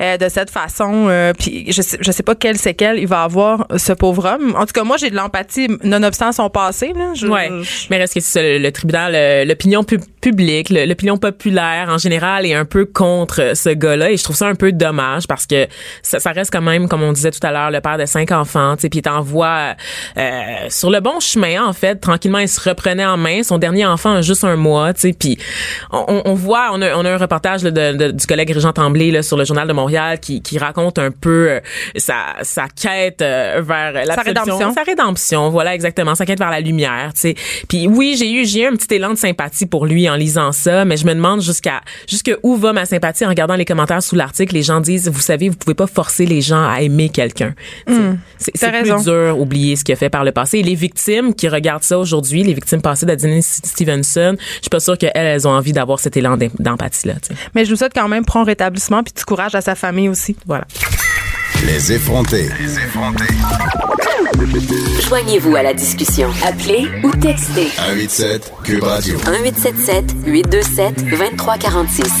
euh, 0.00 0.16
de 0.16 0.28
cette 0.28 0.50
façon. 0.50 1.06
euh, 1.08 1.32
puis 1.38 1.70
je 1.72 1.82
sais, 1.82 1.98
je 2.00 2.10
sais 2.12 2.22
pas 2.22 2.34
quelle 2.34 2.58
séquelle 2.58 2.98
il 2.98 3.06
va 3.06 3.22
avoir 3.22 3.66
ce 3.76 3.92
pauvre 3.92 4.26
homme. 4.34 4.54
En 4.56 4.66
tout 4.66 4.72
cas, 4.72 4.84
moi, 4.84 4.96
j'ai 4.96 5.10
de 5.10 5.16
l'empathie 5.16 5.68
nonobstant 5.82 6.32
son 6.32 6.50
passé. 6.50 6.92
Là. 6.94 7.12
Je- 7.14 7.26
Ouais. 7.26 7.48
je- 7.62 7.86
Mais 7.90 7.96
reste 7.98 8.14
que 8.14 8.20
c'est 8.20 8.58
le, 8.58 8.70
tribunal, 8.72 9.46
l'opinion 9.46 9.84
pu- 9.84 10.00
publique, 10.20 10.70
l'opinion 10.70 11.16
populaire 11.16 11.88
en 11.90 11.98
général 11.98 12.46
est 12.46 12.54
un 12.54 12.64
peu 12.64 12.84
contre 12.84 13.52
ce 13.54 13.70
gars-là 13.70 14.10
et 14.10 14.16
je 14.16 14.24
trouve 14.24 14.36
ça 14.36 14.46
un 14.46 14.54
peu 14.54 14.72
dommage 14.72 15.26
parce 15.26 15.46
que 15.46 15.66
ça, 16.02 16.18
ça 16.20 16.32
reste 16.32 16.52
quand 16.52 16.60
même, 16.62 16.88
comme 16.88 17.02
on 17.02 17.12
disait 17.12 17.30
tout 17.30 17.44
à 17.46 17.50
l'heure, 17.52 17.70
le 17.70 17.80
père 17.86 17.98
de 17.98 18.06
cinq 18.06 18.32
enfants, 18.32 18.74
puis 18.76 18.88
il 18.94 19.02
t'envoie 19.02 19.74
euh, 20.16 20.42
sur 20.70 20.90
le 20.90 20.98
bon 21.00 21.20
chemin 21.20 21.64
en 21.64 21.72
fait. 21.72 21.96
Tranquillement, 21.96 22.38
il 22.40 22.48
se 22.48 22.60
reprenait 22.68 23.04
en 23.06 23.16
main. 23.16 23.42
Son 23.44 23.58
dernier 23.58 23.86
enfant 23.86 24.12
a 24.14 24.22
juste 24.22 24.42
un 24.42 24.56
mois, 24.56 24.92
tu 24.92 25.00
sais, 25.02 25.12
puis 25.12 25.38
on, 25.92 26.22
on 26.24 26.34
voit, 26.34 26.70
on 26.72 26.82
a, 26.82 26.96
on 26.96 27.04
a 27.04 27.10
un 27.12 27.16
reportage 27.16 27.62
là, 27.62 27.70
de, 27.70 27.92
de- 27.96 28.10
du 28.10 28.26
collègue 28.26 28.50
Régent 28.50 28.72
Tremblay 28.72 29.10
là, 29.12 29.22
sur 29.22 29.36
le 29.36 29.44
journal 29.44 29.68
de 29.68 29.72
Montréal 29.72 30.18
qui, 30.18 30.42
qui 30.42 30.58
raconte 30.58 30.98
un 30.98 31.10
peu 31.12 31.48
euh, 31.50 31.60
sa, 31.96 32.16
sa 32.42 32.66
quête 32.68 33.22
euh, 33.22 33.62
vers 33.64 33.92
la 33.92 34.14
rédemption. 34.16 34.72
sa 34.74 34.82
rédemption, 34.82 35.50
voilà 35.50 35.74
exactement, 35.74 36.14
sa 36.16 36.26
quête 36.26 36.38
vers 36.40 36.50
la 36.50 36.60
lumière, 36.60 37.10
tu 37.14 37.20
sais. 37.20 37.34
Puis 37.68 37.86
oui, 37.86 38.16
j'ai 38.18 38.32
eu 38.32 38.44
j'ai 38.46 38.62
eu 38.62 38.66
un 38.66 38.72
petit 38.74 38.94
élan 38.96 39.10
de 39.10 39.18
sympathie 39.18 39.66
pour 39.66 39.86
lui 39.86 40.08
en 40.10 40.16
lisant 40.16 40.50
ça, 40.52 40.84
mais 40.84 40.96
je 40.96 41.06
me 41.06 41.14
demande 41.14 41.40
jusqu'à 41.40 41.82
jusque 42.08 42.36
où 42.42 42.56
va 42.56 42.72
ma 42.72 42.84
sympathie 42.86 43.24
en 43.24 43.28
regardant 43.28 43.54
les 43.54 43.64
commentaires 43.64 44.02
sous 44.02 44.16
l'article, 44.16 44.54
les 44.54 44.62
gens 44.64 44.80
disent 44.80 45.08
vous 45.08 45.20
savez, 45.20 45.48
vous 45.48 45.56
pouvez 45.56 45.74
pas 45.74 45.86
forcer 45.86 46.26
les 46.26 46.40
gens 46.40 46.68
à 46.68 46.80
aimer 46.80 47.10
quelqu'un. 47.10 47.54
Sais, 48.38 48.52
C'est 48.54 48.70
plus 48.82 49.04
dur 49.04 49.38
oublier 49.38 49.76
ce 49.76 49.84
qu'il 49.84 49.92
a 49.92 49.96
fait 49.96 50.10
par 50.10 50.24
le 50.24 50.32
passé 50.32 50.58
et 50.58 50.62
les 50.62 50.74
victimes 50.74 51.34
qui 51.34 51.48
regardent 51.48 51.82
ça 51.82 51.98
aujourd'hui, 51.98 52.42
les 52.42 52.54
victimes 52.54 52.82
passées 52.82 53.06
d'Adine 53.06 53.40
Stevenson, 53.42 54.36
je 54.38 54.60
suis 54.62 54.70
pas 54.70 54.80
sûre 54.80 54.98
qu'elles 54.98 55.12
elles 55.14 55.46
ont 55.48 55.52
envie 55.52 55.72
d'avoir 55.72 55.98
cet 55.98 56.16
élan 56.16 56.36
d'em- 56.36 56.50
d'empathie 56.58 57.08
là, 57.08 57.14
tu 57.14 57.28
sais. 57.34 57.40
Mais 57.54 57.64
je 57.64 57.70
vous 57.70 57.76
souhaite 57.76 57.92
quand 57.94 58.08
même 58.08 58.24
prompt 58.24 58.44
rétablissement 58.44 59.02
puis 59.02 59.12
du 59.16 59.24
courage 59.24 59.54
à 59.54 59.60
sa 59.60 59.74
famille 59.74 60.08
aussi. 60.08 60.36
Voilà. 60.46 60.66
Les 61.66 61.92
effrontés. 61.92 62.48
Joignez-vous 65.08 65.56
à 65.56 65.62
la 65.62 65.72
discussion. 65.74 66.28
Appelez 66.46 66.86
ou 67.02 67.10
textez 67.12 67.68
187 67.68 68.52
Cube 68.64 68.82
Radio. 68.82 69.16
1877 69.18 70.04
827 70.26 71.04
2346. 71.08 72.12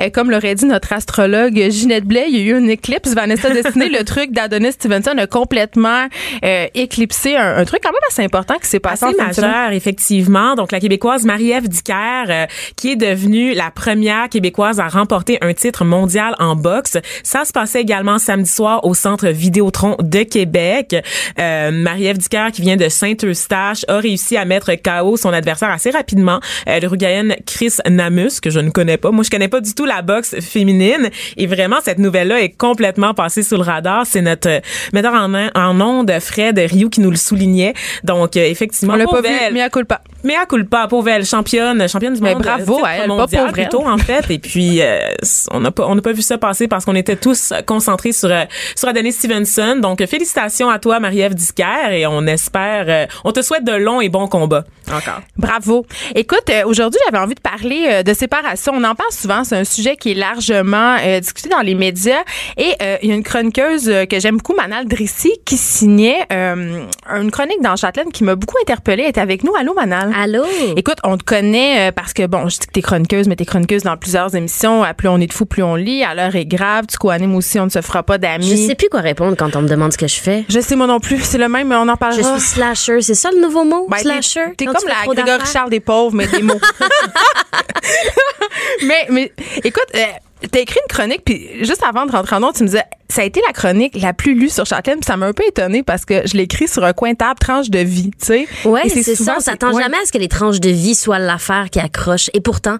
Euh, 0.00 0.10
comme 0.10 0.30
l'aurait 0.30 0.54
dit 0.54 0.66
notre 0.66 0.92
astrologue 0.92 1.54
Ginette 1.70 2.04
Blais, 2.04 2.26
il 2.28 2.36
y 2.36 2.40
a 2.40 2.52
eu 2.52 2.58
une 2.58 2.70
éclipse. 2.70 3.14
Vanessa 3.14 3.50
Destinée, 3.50 3.88
le 3.88 4.04
truc 4.04 4.32
d'Adonis 4.32 4.72
Stevenson 4.72 5.16
a 5.18 5.26
complètement 5.26 6.06
euh, 6.44 6.66
éclipsé 6.74 7.36
un, 7.36 7.58
un 7.58 7.64
truc 7.64 7.80
quand 7.82 7.92
même 7.92 8.00
assez 8.08 8.22
important 8.22 8.54
qui 8.60 8.68
s'est 8.68 8.80
passé 8.80 9.06
assez 9.06 9.20
en 9.20 9.26
majeur, 9.26 9.72
effectivement. 9.72 10.54
Donc, 10.54 10.72
la 10.72 10.80
Québécoise 10.80 11.24
Marie-Ève 11.24 11.68
Dicker, 11.68 12.24
euh, 12.28 12.46
qui 12.76 12.92
est 12.92 12.96
devenue 12.96 13.54
la 13.54 13.70
première 13.70 14.28
Québécoise 14.28 14.80
à 14.80 14.88
remporter 14.88 15.38
un 15.40 15.52
titre 15.54 15.84
mondial 15.84 16.34
en 16.38 16.56
boxe. 16.56 16.96
Ça 17.22 17.44
se 17.44 17.52
passait 17.52 17.80
également 17.80 18.18
samedi 18.18 18.50
soir 18.50 18.84
au 18.84 18.94
Centre 18.94 19.28
Vidéotron 19.28 19.96
de 20.00 20.22
Québec. 20.22 20.96
Euh, 21.38 21.70
Marie-Ève 21.70 22.18
Dicker, 22.18 22.52
qui 22.52 22.62
vient 22.62 22.76
de 22.76 22.88
Saint-Eustache, 22.88 23.84
a 23.88 23.98
réussi 23.98 24.36
à 24.36 24.44
mettre 24.44 24.70
KO 24.74 25.16
son 25.16 25.32
adversaire 25.32 25.70
assez 25.70 25.90
rapidement, 25.90 26.40
euh, 26.68 26.80
le 26.80 26.88
Rougaïenne 26.88 27.36
Chris 27.46 27.76
Namus, 27.88 28.40
que 28.40 28.50
je 28.50 28.60
ne 28.60 28.70
connais 28.70 28.96
pas. 28.96 29.10
Moi, 29.10 29.24
je 29.24 29.30
connais 29.30 29.48
pas 29.48 29.60
du 29.60 29.74
tout 29.74 29.84
la 29.90 30.02
boxe 30.02 30.40
féminine. 30.40 31.10
Et 31.36 31.46
vraiment, 31.46 31.76
cette 31.82 31.98
nouvelle-là 31.98 32.40
est 32.40 32.56
complètement 32.56 33.14
passée 33.14 33.42
sous 33.42 33.56
le 33.56 33.62
radar. 33.62 34.06
C'est 34.06 34.22
notre 34.22 34.48
euh, 34.48 34.60
metteur 34.92 35.14
en, 35.14 35.32
en 35.54 35.80
ondes, 35.80 36.12
Fred 36.20 36.58
Rio, 36.58 36.88
qui 36.88 37.00
nous 37.00 37.10
le 37.10 37.16
soulignait. 37.16 37.74
Donc, 38.04 38.36
euh, 38.36 38.44
effectivement, 38.44 38.94
On 38.94 38.96
l'a 38.96 39.06
pas 39.06 39.20
vu, 39.20 39.28
mais 39.52 39.62
à 39.62 39.70
culpa. 39.70 40.00
Mea 40.24 40.46
culpa, 40.48 40.86
pauvre 40.88 41.08
elle, 41.08 41.24
championne, 41.24 41.88
championne 41.88 42.14
du 42.14 42.20
Mais 42.20 42.34
monde. 42.34 42.42
bravo 42.42 42.76
titre 42.76 42.86
à 42.86 42.96
elle, 42.96 43.08
pas 43.08 43.16
pauvre 43.26 43.28
elle. 43.46 43.52
plutôt, 43.52 43.86
en 43.86 43.98
fait. 43.98 44.30
Et 44.30 44.38
puis, 44.38 44.80
euh, 44.82 45.00
on 45.50 45.60
n'a 45.60 45.70
pas, 45.70 45.86
on 45.86 45.94
n'a 45.94 46.02
pas 46.02 46.12
vu 46.12 46.22
ça 46.22 46.38
passer 46.38 46.68
parce 46.68 46.84
qu'on 46.84 46.94
était 46.94 47.16
tous 47.16 47.52
concentrés 47.66 48.12
sur, 48.12 48.30
euh, 48.30 48.44
sur 48.76 48.88
Adonis 48.88 49.12
Stevenson. 49.12 49.76
Donc, 49.80 50.04
félicitations 50.06 50.68
à 50.70 50.78
toi, 50.78 51.00
Marie-Ève 51.00 51.34
Disquaire, 51.34 51.92
et 51.92 52.06
on 52.06 52.26
espère, 52.26 52.84
euh, 52.88 53.06
on 53.24 53.32
te 53.32 53.42
souhaite 53.42 53.64
de 53.64 53.72
longs 53.72 54.00
et 54.00 54.08
bons 54.08 54.28
combats. 54.28 54.64
Encore. 54.90 55.20
Bravo. 55.36 55.86
Écoute, 56.14 56.50
euh, 56.50 56.64
aujourd'hui, 56.66 57.00
j'avais 57.06 57.22
envie 57.22 57.34
de 57.36 57.40
parler 57.40 57.86
euh, 57.88 58.02
de 58.02 58.12
séparation. 58.12 58.72
On 58.74 58.82
en 58.84 58.94
parle 58.94 59.12
souvent. 59.12 59.44
C'est 59.44 59.56
un 59.56 59.64
sujet 59.64 59.96
qui 59.96 60.12
est 60.12 60.14
largement 60.14 60.96
euh, 61.00 61.20
discuté 61.20 61.48
dans 61.48 61.60
les 61.60 61.74
médias. 61.76 62.22
Et 62.56 62.74
euh, 62.82 62.96
il 63.02 63.08
y 63.08 63.12
a 63.12 63.14
une 63.14 63.22
chroniqueuse 63.22 63.88
euh, 63.88 64.04
que 64.06 64.18
j'aime 64.18 64.38
beaucoup, 64.38 64.54
Manal 64.54 64.86
Drissi, 64.86 65.32
qui 65.44 65.56
signait 65.56 66.26
euh, 66.32 66.82
une 67.14 67.30
chronique 67.30 67.62
dans 67.62 67.76
Châtelaine 67.76 68.10
qui 68.10 68.24
m'a 68.24 68.34
beaucoup 68.34 68.56
interpellée. 68.60 69.02
Elle 69.04 69.08
est 69.10 69.18
avec 69.18 69.44
nous. 69.44 69.52
Allô, 69.54 69.74
Manal? 69.74 70.09
Allô? 70.16 70.44
Écoute, 70.76 70.98
on 71.04 71.16
te 71.16 71.24
connaît 71.24 71.88
euh, 71.88 71.92
parce 71.92 72.12
que, 72.12 72.26
bon, 72.26 72.48
je 72.48 72.58
dis 72.58 72.66
que 72.66 72.72
t'es 72.72 72.82
chroniqueuse, 72.82 73.28
mais 73.28 73.36
t'es 73.36 73.44
chroniqueuse 73.44 73.82
dans 73.82 73.96
plusieurs 73.96 74.34
émissions. 74.34 74.82
À 74.82 74.94
Plus 74.94 75.08
on 75.08 75.18
est 75.18 75.26
de 75.26 75.32
fou, 75.32 75.46
plus 75.46 75.62
on 75.62 75.76
lit. 75.76 76.04
À 76.04 76.14
l'heure 76.14 76.34
est 76.36 76.46
grave. 76.46 76.86
Tu 76.88 76.96
co-animes 76.98 77.34
aussi 77.34 77.58
On 77.60 77.64
ne 77.64 77.70
se 77.70 77.80
fera 77.80 78.02
pas 78.02 78.18
d'amis. 78.18 78.48
Je 78.48 78.56
sais 78.56 78.74
plus 78.74 78.88
quoi 78.88 79.00
répondre 79.00 79.36
quand 79.36 79.54
on 79.56 79.62
me 79.62 79.68
demande 79.68 79.92
ce 79.92 79.98
que 79.98 80.08
je 80.08 80.20
fais. 80.20 80.44
Je 80.48 80.60
sais, 80.60 80.76
moi 80.76 80.86
non 80.86 81.00
plus. 81.00 81.20
C'est 81.22 81.38
le 81.38 81.48
même, 81.48 81.72
on 81.72 81.88
en 81.88 81.94
Je 81.94 81.98
parlera. 81.98 82.38
suis 82.38 82.48
slasher. 82.48 83.00
C'est 83.02 83.14
ça 83.14 83.30
le 83.30 83.40
nouveau 83.40 83.64
mot? 83.64 83.86
Ben, 83.88 83.98
slasher? 83.98 84.52
T'es 84.56 84.66
comme 84.66 84.74
la 84.86 85.14
d'affaires? 85.14 85.46
Charles 85.46 85.70
des 85.70 85.80
pauvres, 85.80 86.14
mais 86.14 86.26
des 86.26 86.42
mots. 86.42 86.60
mais, 88.86 89.06
mais, 89.10 89.32
écoute, 89.64 89.86
euh, 89.94 89.98
t'as 90.50 90.60
écrit 90.60 90.80
une 90.86 90.94
chronique, 90.94 91.22
puis 91.24 91.64
juste 91.64 91.82
avant 91.82 92.06
de 92.06 92.12
rentrer 92.12 92.36
en 92.36 92.40
nom, 92.40 92.52
tu 92.52 92.62
me 92.62 92.68
disais, 92.68 92.84
ça 93.10 93.22
a 93.22 93.24
été 93.24 93.40
la 93.46 93.52
chronique 93.52 93.94
la 94.00 94.12
plus 94.12 94.34
lue 94.34 94.48
sur 94.48 94.64
Châtelaine, 94.66 95.00
puis 95.00 95.06
ça 95.06 95.16
m'a 95.16 95.26
un 95.26 95.32
peu 95.32 95.44
étonnée 95.46 95.82
parce 95.82 96.04
que 96.04 96.26
je 96.26 96.36
l'ai 96.36 96.44
écrit 96.44 96.68
sur 96.68 96.84
un 96.84 96.92
coin 96.92 97.14
table, 97.14 97.38
tranche 97.38 97.70
de 97.70 97.78
vie, 97.80 98.10
tu 98.18 98.26
sais. 98.26 98.48
Ouais, 98.64 98.88
c'est 98.88 99.14
ça. 99.14 99.34
On 99.36 99.40
s'attend 99.40 99.72
ouais. 99.72 99.82
jamais 99.82 99.96
à 99.96 100.06
ce 100.06 100.12
que 100.12 100.18
les 100.18 100.28
tranches 100.28 100.60
de 100.60 100.70
vie 100.70 100.94
soient 100.94 101.18
l'affaire 101.18 101.70
qui 101.70 101.80
accroche. 101.80 102.30
Et 102.34 102.40
pourtant, 102.40 102.76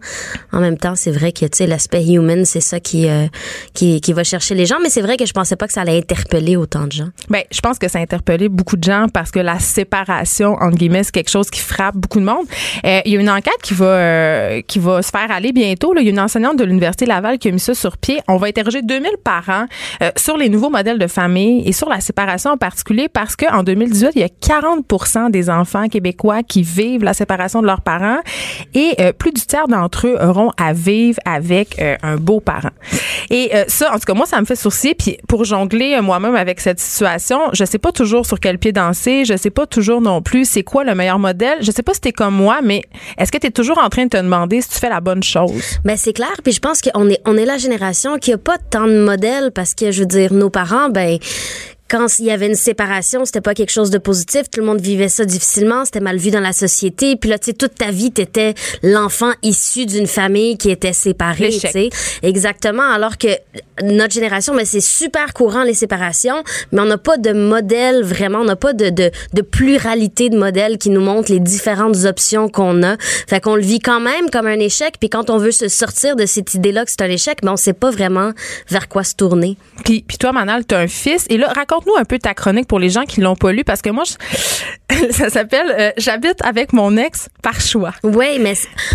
en 0.52 0.60
même 0.60 0.78
temps, 0.78 0.94
c'est 0.96 1.10
vrai 1.10 1.32
que 1.32 1.44
tu 1.46 1.49
sais 1.52 1.66
l'aspect 1.66 2.04
human, 2.04 2.44
c'est 2.44 2.60
ça 2.60 2.80
qui, 2.80 3.08
euh, 3.08 3.26
qui 3.75 4.00
qui 4.00 4.12
va 4.12 4.25
chercher 4.25 4.54
les 4.54 4.66
gens. 4.66 4.76
Mais 4.82 4.90
c'est 4.90 5.02
vrai 5.02 5.16
que 5.16 5.26
je 5.26 5.32
pensais 5.32 5.56
pas 5.56 5.66
que 5.66 5.72
ça 5.72 5.82
allait 5.82 5.99
interpeller 5.99 6.56
autant 6.56 6.87
de 6.87 6.92
gens. 6.92 7.08
Ben, 7.28 7.42
je 7.50 7.60
pense 7.60 7.78
que 7.78 7.88
ça 7.88 7.99
a 7.99 8.02
interpellé 8.02 8.49
beaucoup 8.49 8.76
de 8.76 8.84
gens 8.84 9.06
parce 9.12 9.30
que 9.30 9.40
la 9.40 9.58
séparation, 9.58 10.54
entre 10.54 10.76
guillemets, 10.76 11.02
c'est 11.02 11.12
quelque 11.12 11.30
chose 11.30 11.50
qui 11.50 11.60
frappe 11.60 11.96
beaucoup 11.96 12.20
de 12.20 12.25
monde. 12.25 12.46
Euh, 12.84 13.00
Il 13.04 13.12
y 13.12 13.16
a 13.16 13.20
une 13.20 13.30
enquête 13.30 13.60
qui 13.62 13.75
va, 13.75 13.84
euh, 13.87 14.62
qui 14.66 14.78
va 14.78 15.02
se 15.02 15.10
faire 15.10 15.30
aller 15.30 15.52
bientôt. 15.52 15.92
là. 15.94 16.00
Il 16.00 16.04
y 16.04 16.08
a 16.08 16.12
une 16.12 16.20
enseignante 16.20 16.56
de 16.58 16.64
l'Université 16.64 17.06
Laval 17.06 17.38
qui 17.38 17.49
a 17.49 17.50
mis 17.50 17.60
ça 17.60 17.75
sur 17.75 17.96
pied. 17.96 18.20
On 18.28 18.37
va 18.37 18.46
interroger 18.49 18.82
2000 18.82 19.10
parents 19.25 19.66
euh, 20.02 20.10
sur 20.20 20.36
les 20.36 20.48
nouveaux 20.48 20.70
modèles 20.70 20.98
de 20.98 21.06
famille 21.06 21.66
et 21.66 21.72
sur 21.72 21.88
la 21.88 22.00
séparation 22.00 22.52
en 22.52 22.56
particulier 22.56 23.08
parce 23.08 23.36
qu'en 23.36 23.62
2018, 23.62 24.10
il 24.14 24.20
y 24.20 24.24
a 24.24 24.28
40 24.28 25.30
des 25.30 25.50
enfants 25.50 25.88
québécois 25.88 26.42
qui 26.42 26.62
vivent 26.62 27.04
la 27.04 27.14
séparation 27.14 27.62
de 27.62 27.66
leurs 27.66 27.80
parents 27.80 28.20
et 28.74 28.94
euh, 29.00 29.12
plus 29.12 29.32
du 29.32 29.40
tiers 29.42 29.68
d'entre 29.68 30.06
eux 30.06 30.16
auront 30.20 30.52
à 30.56 30.72
vivre 30.72 31.18
avec 31.24 31.80
euh, 31.80 31.96
un 32.02 32.16
beau-parent. 32.16 32.70
Et 33.30 33.50
euh, 33.54 33.64
ça, 33.68 33.92
en 33.94 33.98
tout 33.98 34.04
cas, 34.06 34.14
moi, 34.14 34.26
ça 34.26 34.40
me 34.40 34.44
fait 34.44 34.56
sourciller. 34.56 34.94
Puis 34.94 35.18
pour 35.28 35.44
jongler 35.44 35.94
euh, 35.94 36.02
moi-même 36.02 36.34
avec 36.34 36.60
cette 36.60 36.80
situation, 36.80 37.38
je 37.52 37.64
sais 37.64 37.78
pas 37.78 37.92
toujours 37.92 38.26
sur 38.26 38.40
quel 38.40 38.58
pied 38.58 38.72
danser. 38.72 39.24
Je 39.24 39.36
sais 39.36 39.50
pas 39.50 39.66
toujours 39.66 40.00
non 40.00 40.20
plus 40.20 40.44
c'est 40.44 40.64
quoi 40.64 40.84
le 40.84 40.94
meilleur 40.94 41.18
modèle. 41.18 41.58
Je 41.60 41.70
sais 41.70 41.82
pas 41.82 41.94
si 41.94 42.00
t'es 42.00 42.12
comme 42.12 42.34
moi, 42.34 42.58
mais 42.62 42.82
est-ce 43.18 43.30
que 43.30 43.38
tu 43.38 43.46
es 43.46 43.50
toujours 43.50 43.78
en 43.78 43.88
train 43.88 44.04
de 44.04 44.10
te 44.10 44.16
demander 44.16 44.60
si 44.60 44.70
tu 44.70 44.78
fais 44.78 44.88
la 44.88 45.00
bonne 45.00 45.22
chose? 45.22 45.78
Ben 45.84 45.96
c'est 45.96 46.12
clair, 46.12 46.32
puis 46.42 46.52
je 46.52 46.60
pense 46.60 46.80
qu'on 46.82 47.08
est 47.08 47.20
on 47.24 47.36
est 47.36 47.44
la 47.44 47.58
génération 47.58 48.18
qui 48.18 48.32
a 48.32 48.38
pas 48.38 48.58
tant 48.58 48.86
de 48.86 48.98
modèles 48.98 49.52
parce 49.52 49.74
que 49.74 49.92
je 49.92 50.00
veux 50.00 50.06
dire 50.11 50.33
nos 50.35 50.50
parents 50.50 50.90
ben 50.90 51.19
quand 51.90 52.18
il 52.20 52.26
y 52.26 52.30
avait 52.30 52.47
une 52.47 52.54
séparation, 52.54 53.25
c'était 53.25 53.40
pas 53.40 53.54
quelque 53.54 53.73
chose 53.73 53.90
de 53.90 53.99
positif. 53.99 54.42
Tout 54.50 54.61
le 54.61 54.66
monde 54.66 54.80
vivait 54.80 55.09
ça 55.09 55.25
difficilement. 55.25 55.85
C'était 55.85 56.00
mal 56.00 56.16
vu 56.16 56.30
dans 56.30 56.40
la 56.40 56.52
société. 56.52 57.16
Puis 57.16 57.28
là, 57.28 57.38
tu 57.38 57.47
sais, 57.47 57.52
toute 57.52 57.75
ta 57.75 57.90
vie, 57.90 58.12
t'étais 58.12 58.54
l'enfant 58.82 59.32
issu 59.42 59.87
d'une 59.87 60.06
famille 60.06 60.56
qui 60.56 60.70
était 60.70 60.92
séparée. 60.92 61.50
Tu 61.50 61.68
sais, 61.68 61.90
exactement. 62.23 62.88
Alors 62.88 63.18
que 63.18 63.28
notre 63.82 64.14
génération, 64.14 64.54
mais 64.54 64.64
c'est 64.64 64.80
super 64.80 65.35
courant 65.35 65.64
les 65.64 65.75
séparations, 65.75 66.44
mais 66.70 66.80
on 66.80 66.85
n'a 66.87 66.99
pas 66.99 67.16
de 67.16 67.32
modèle 67.32 68.04
vraiment. 68.04 68.38
On 68.38 68.44
n'a 68.44 68.56
pas 68.56 68.73
de, 68.73 68.90
de 68.90 69.11
de 69.32 69.42
pluralité 69.42 70.28
de 70.28 70.38
modèles 70.38 70.78
qui 70.78 70.90
nous 70.90 71.00
montrent 71.00 71.32
les 71.32 71.40
différentes 71.40 72.04
options 72.04 72.49
qu'on 72.49 72.82
a. 72.82 72.97
Fait 72.99 73.40
qu'on 73.40 73.56
le 73.56 73.62
vit 73.62 73.80
quand 73.80 74.00
même 74.00 74.30
comme 74.30 74.47
un 74.47 74.59
échec. 74.59 74.94
Puis 75.00 75.09
quand 75.09 75.30
on 75.30 75.38
veut 75.38 75.50
se 75.50 75.68
sortir 75.68 76.16
de 76.16 76.26
cette 76.26 76.54
idée-là 76.54 76.85
que 76.85 76.90
c'est 76.90 77.02
un 77.02 77.11
échec, 77.11 77.38
mais 77.42 77.50
on 77.50 77.56
sait 77.56 77.73
pas 77.73 77.90
vraiment 77.90 78.32
vers 78.68 78.88
quoi 78.88 79.04
se 79.04 79.14
tourner. 79.14 79.56
Puis, 79.85 80.04
puis 80.06 80.18
toi, 80.18 80.32
Manal, 80.32 80.66
tu 80.66 80.75
as 80.75 80.78
un 80.78 80.88
fils. 80.88 81.26
Et 81.30 81.37
là, 81.37 81.52
raconte-nous 81.80 82.00
un 82.00 82.04
peu 82.04 82.18
ta 82.18 82.34
chronique 82.34 82.66
pour 82.66 82.78
les 82.78 82.90
gens 82.90 83.04
qui 83.04 83.20
l'ont 83.20 83.37
pas 83.37 83.52
lu 83.52 83.64
parce 83.64 83.82
que 83.82 83.90
moi, 83.90 84.04
ça 85.11 85.31
s'appelle 85.31 85.74
euh, 85.78 85.90
J'habite 85.96 86.42
avec 86.44 86.72
mon 86.72 86.96
ex 86.96 87.28
par 87.42 87.61
choix. 87.61 87.92
Oui, 88.02 88.38
mais 88.40 88.55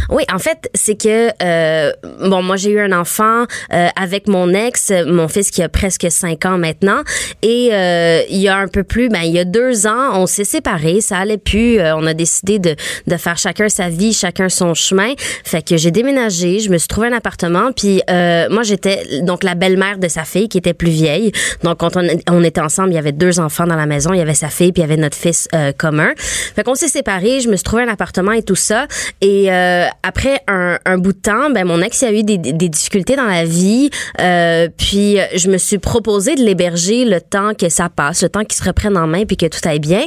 oui, 0.10 0.24
en 0.34 0.40
fait, 0.40 0.70
c'est 0.74 0.96
que 0.96 1.30
euh, 1.44 1.92
bon, 2.22 2.44
moi 2.44 2.56
j'ai 2.56 2.72
eu 2.72 2.80
un 2.80 2.92
enfant 2.92 3.46
euh, 3.74 3.88
avec 3.96 4.28
mon 4.28 4.54
ex, 4.54 4.92
mon 5.08 5.28
fils 5.28 5.52
qui 5.52 5.64
a 5.64 5.70
presque 5.70 6.08
cinq 6.10 6.46
ans 6.46 6.58
maintenant, 6.58 7.02
et 7.42 7.70
euh, 7.72 8.22
il 8.30 8.38
y 8.38 8.48
a 8.48 8.58
un 8.58 8.68
peu 8.68 8.84
plus, 8.84 9.10
ben 9.10 9.22
il 9.24 9.32
y 9.32 9.40
a 9.40 9.46
deux 9.46 9.88
ans, 9.88 10.20
on 10.20 10.28
s'est 10.28 10.44
séparés, 10.44 11.02
ça 11.02 11.18
allait 11.18 11.38
plus, 11.38 11.80
euh, 11.80 11.96
on 11.96 12.06
a 12.06 12.14
décidé 12.14 12.60
de 12.60 12.76
de 13.08 13.18
faire 13.18 13.38
chacun 13.38 13.70
sa 13.70 13.90
vie, 13.90 14.14
chacun 14.14 14.50
son 14.50 14.74
chemin, 14.74 15.14
fait 15.44 15.66
que 15.66 15.78
j'ai 15.78 15.92
déménagé, 15.92 16.60
je 16.60 16.70
me 16.70 16.78
suis 16.78 16.88
trouvé 16.88 17.08
un 17.08 17.14
appartement, 17.14 17.72
puis 17.72 18.02
moi 18.50 18.64
j'étais 18.64 19.22
donc 19.22 19.44
la 19.44 19.56
belle-mère 19.56 19.98
de 19.98 20.08
sa 20.08 20.24
fille 20.24 20.50
qui 20.50 20.58
était 20.58 20.74
plus 20.74 20.92
vieille, 20.92 21.32
donc 21.64 21.78
quand 21.78 21.98
on, 21.98 22.08
on 22.30 22.44
était 22.44 22.62
ensemble, 22.62 22.75
il 22.86 22.94
y 22.94 22.98
avait 22.98 23.12
deux 23.12 23.40
enfants 23.40 23.66
dans 23.66 23.76
la 23.76 23.86
maison, 23.86 24.14
il 24.14 24.18
y 24.18 24.22
avait 24.22 24.34
sa 24.34 24.50
fille 24.50 24.72
puis 24.72 24.82
il 24.82 24.86
y 24.88 24.92
avait 24.92 25.02
notre 25.02 25.18
fils 25.18 25.48
euh, 25.54 25.72
commun, 25.72 26.10
fait 26.18 26.64
qu'on 26.64 26.76
s'est 26.76 26.88
séparés, 26.88 27.40
je 27.40 27.50
me 27.50 27.56
suis 27.56 27.64
trouvé 27.64 27.84
un 27.84 27.88
appartement 27.88 28.32
et 28.32 28.44
tout 28.44 28.56
ça. 28.56 28.88
Et 29.22 29.52
euh, 29.52 29.86
après 30.04 30.42
un, 30.48 30.78
un 30.86 30.98
bout 30.98 31.14
de 31.14 31.18
temps, 31.18 31.50
ben 31.50 31.66
mon 31.66 31.82
ex 31.82 32.04
a 32.04 32.12
eu 32.12 32.24
des, 32.24 32.38
des 32.38 32.70
difficultés 32.70 33.16
dans 33.16 33.26
la 33.26 33.46
vie. 33.46 33.90
Euh, 34.20 34.68
puis 34.78 35.20
euh, 35.20 35.26
je 35.36 35.50
me 35.50 35.58
suis 35.58 35.78
proposé 35.78 36.36
de 36.36 36.42
l'héberger 36.42 37.06
le 37.06 37.22
temps 37.22 37.54
que 37.54 37.70
ça 37.70 37.90
passe, 37.90 38.24
le 38.24 38.30
temps 38.30 38.44
qu'il 38.44 38.56
se 38.56 38.64
reprenne 38.64 38.98
en 38.98 39.08
main 39.08 39.26
puis 39.26 39.38
que 39.38 39.46
tout 39.46 39.60
aille 39.68 39.80
bien. 39.80 40.06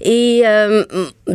Et 0.00 0.42
euh, 0.46 0.84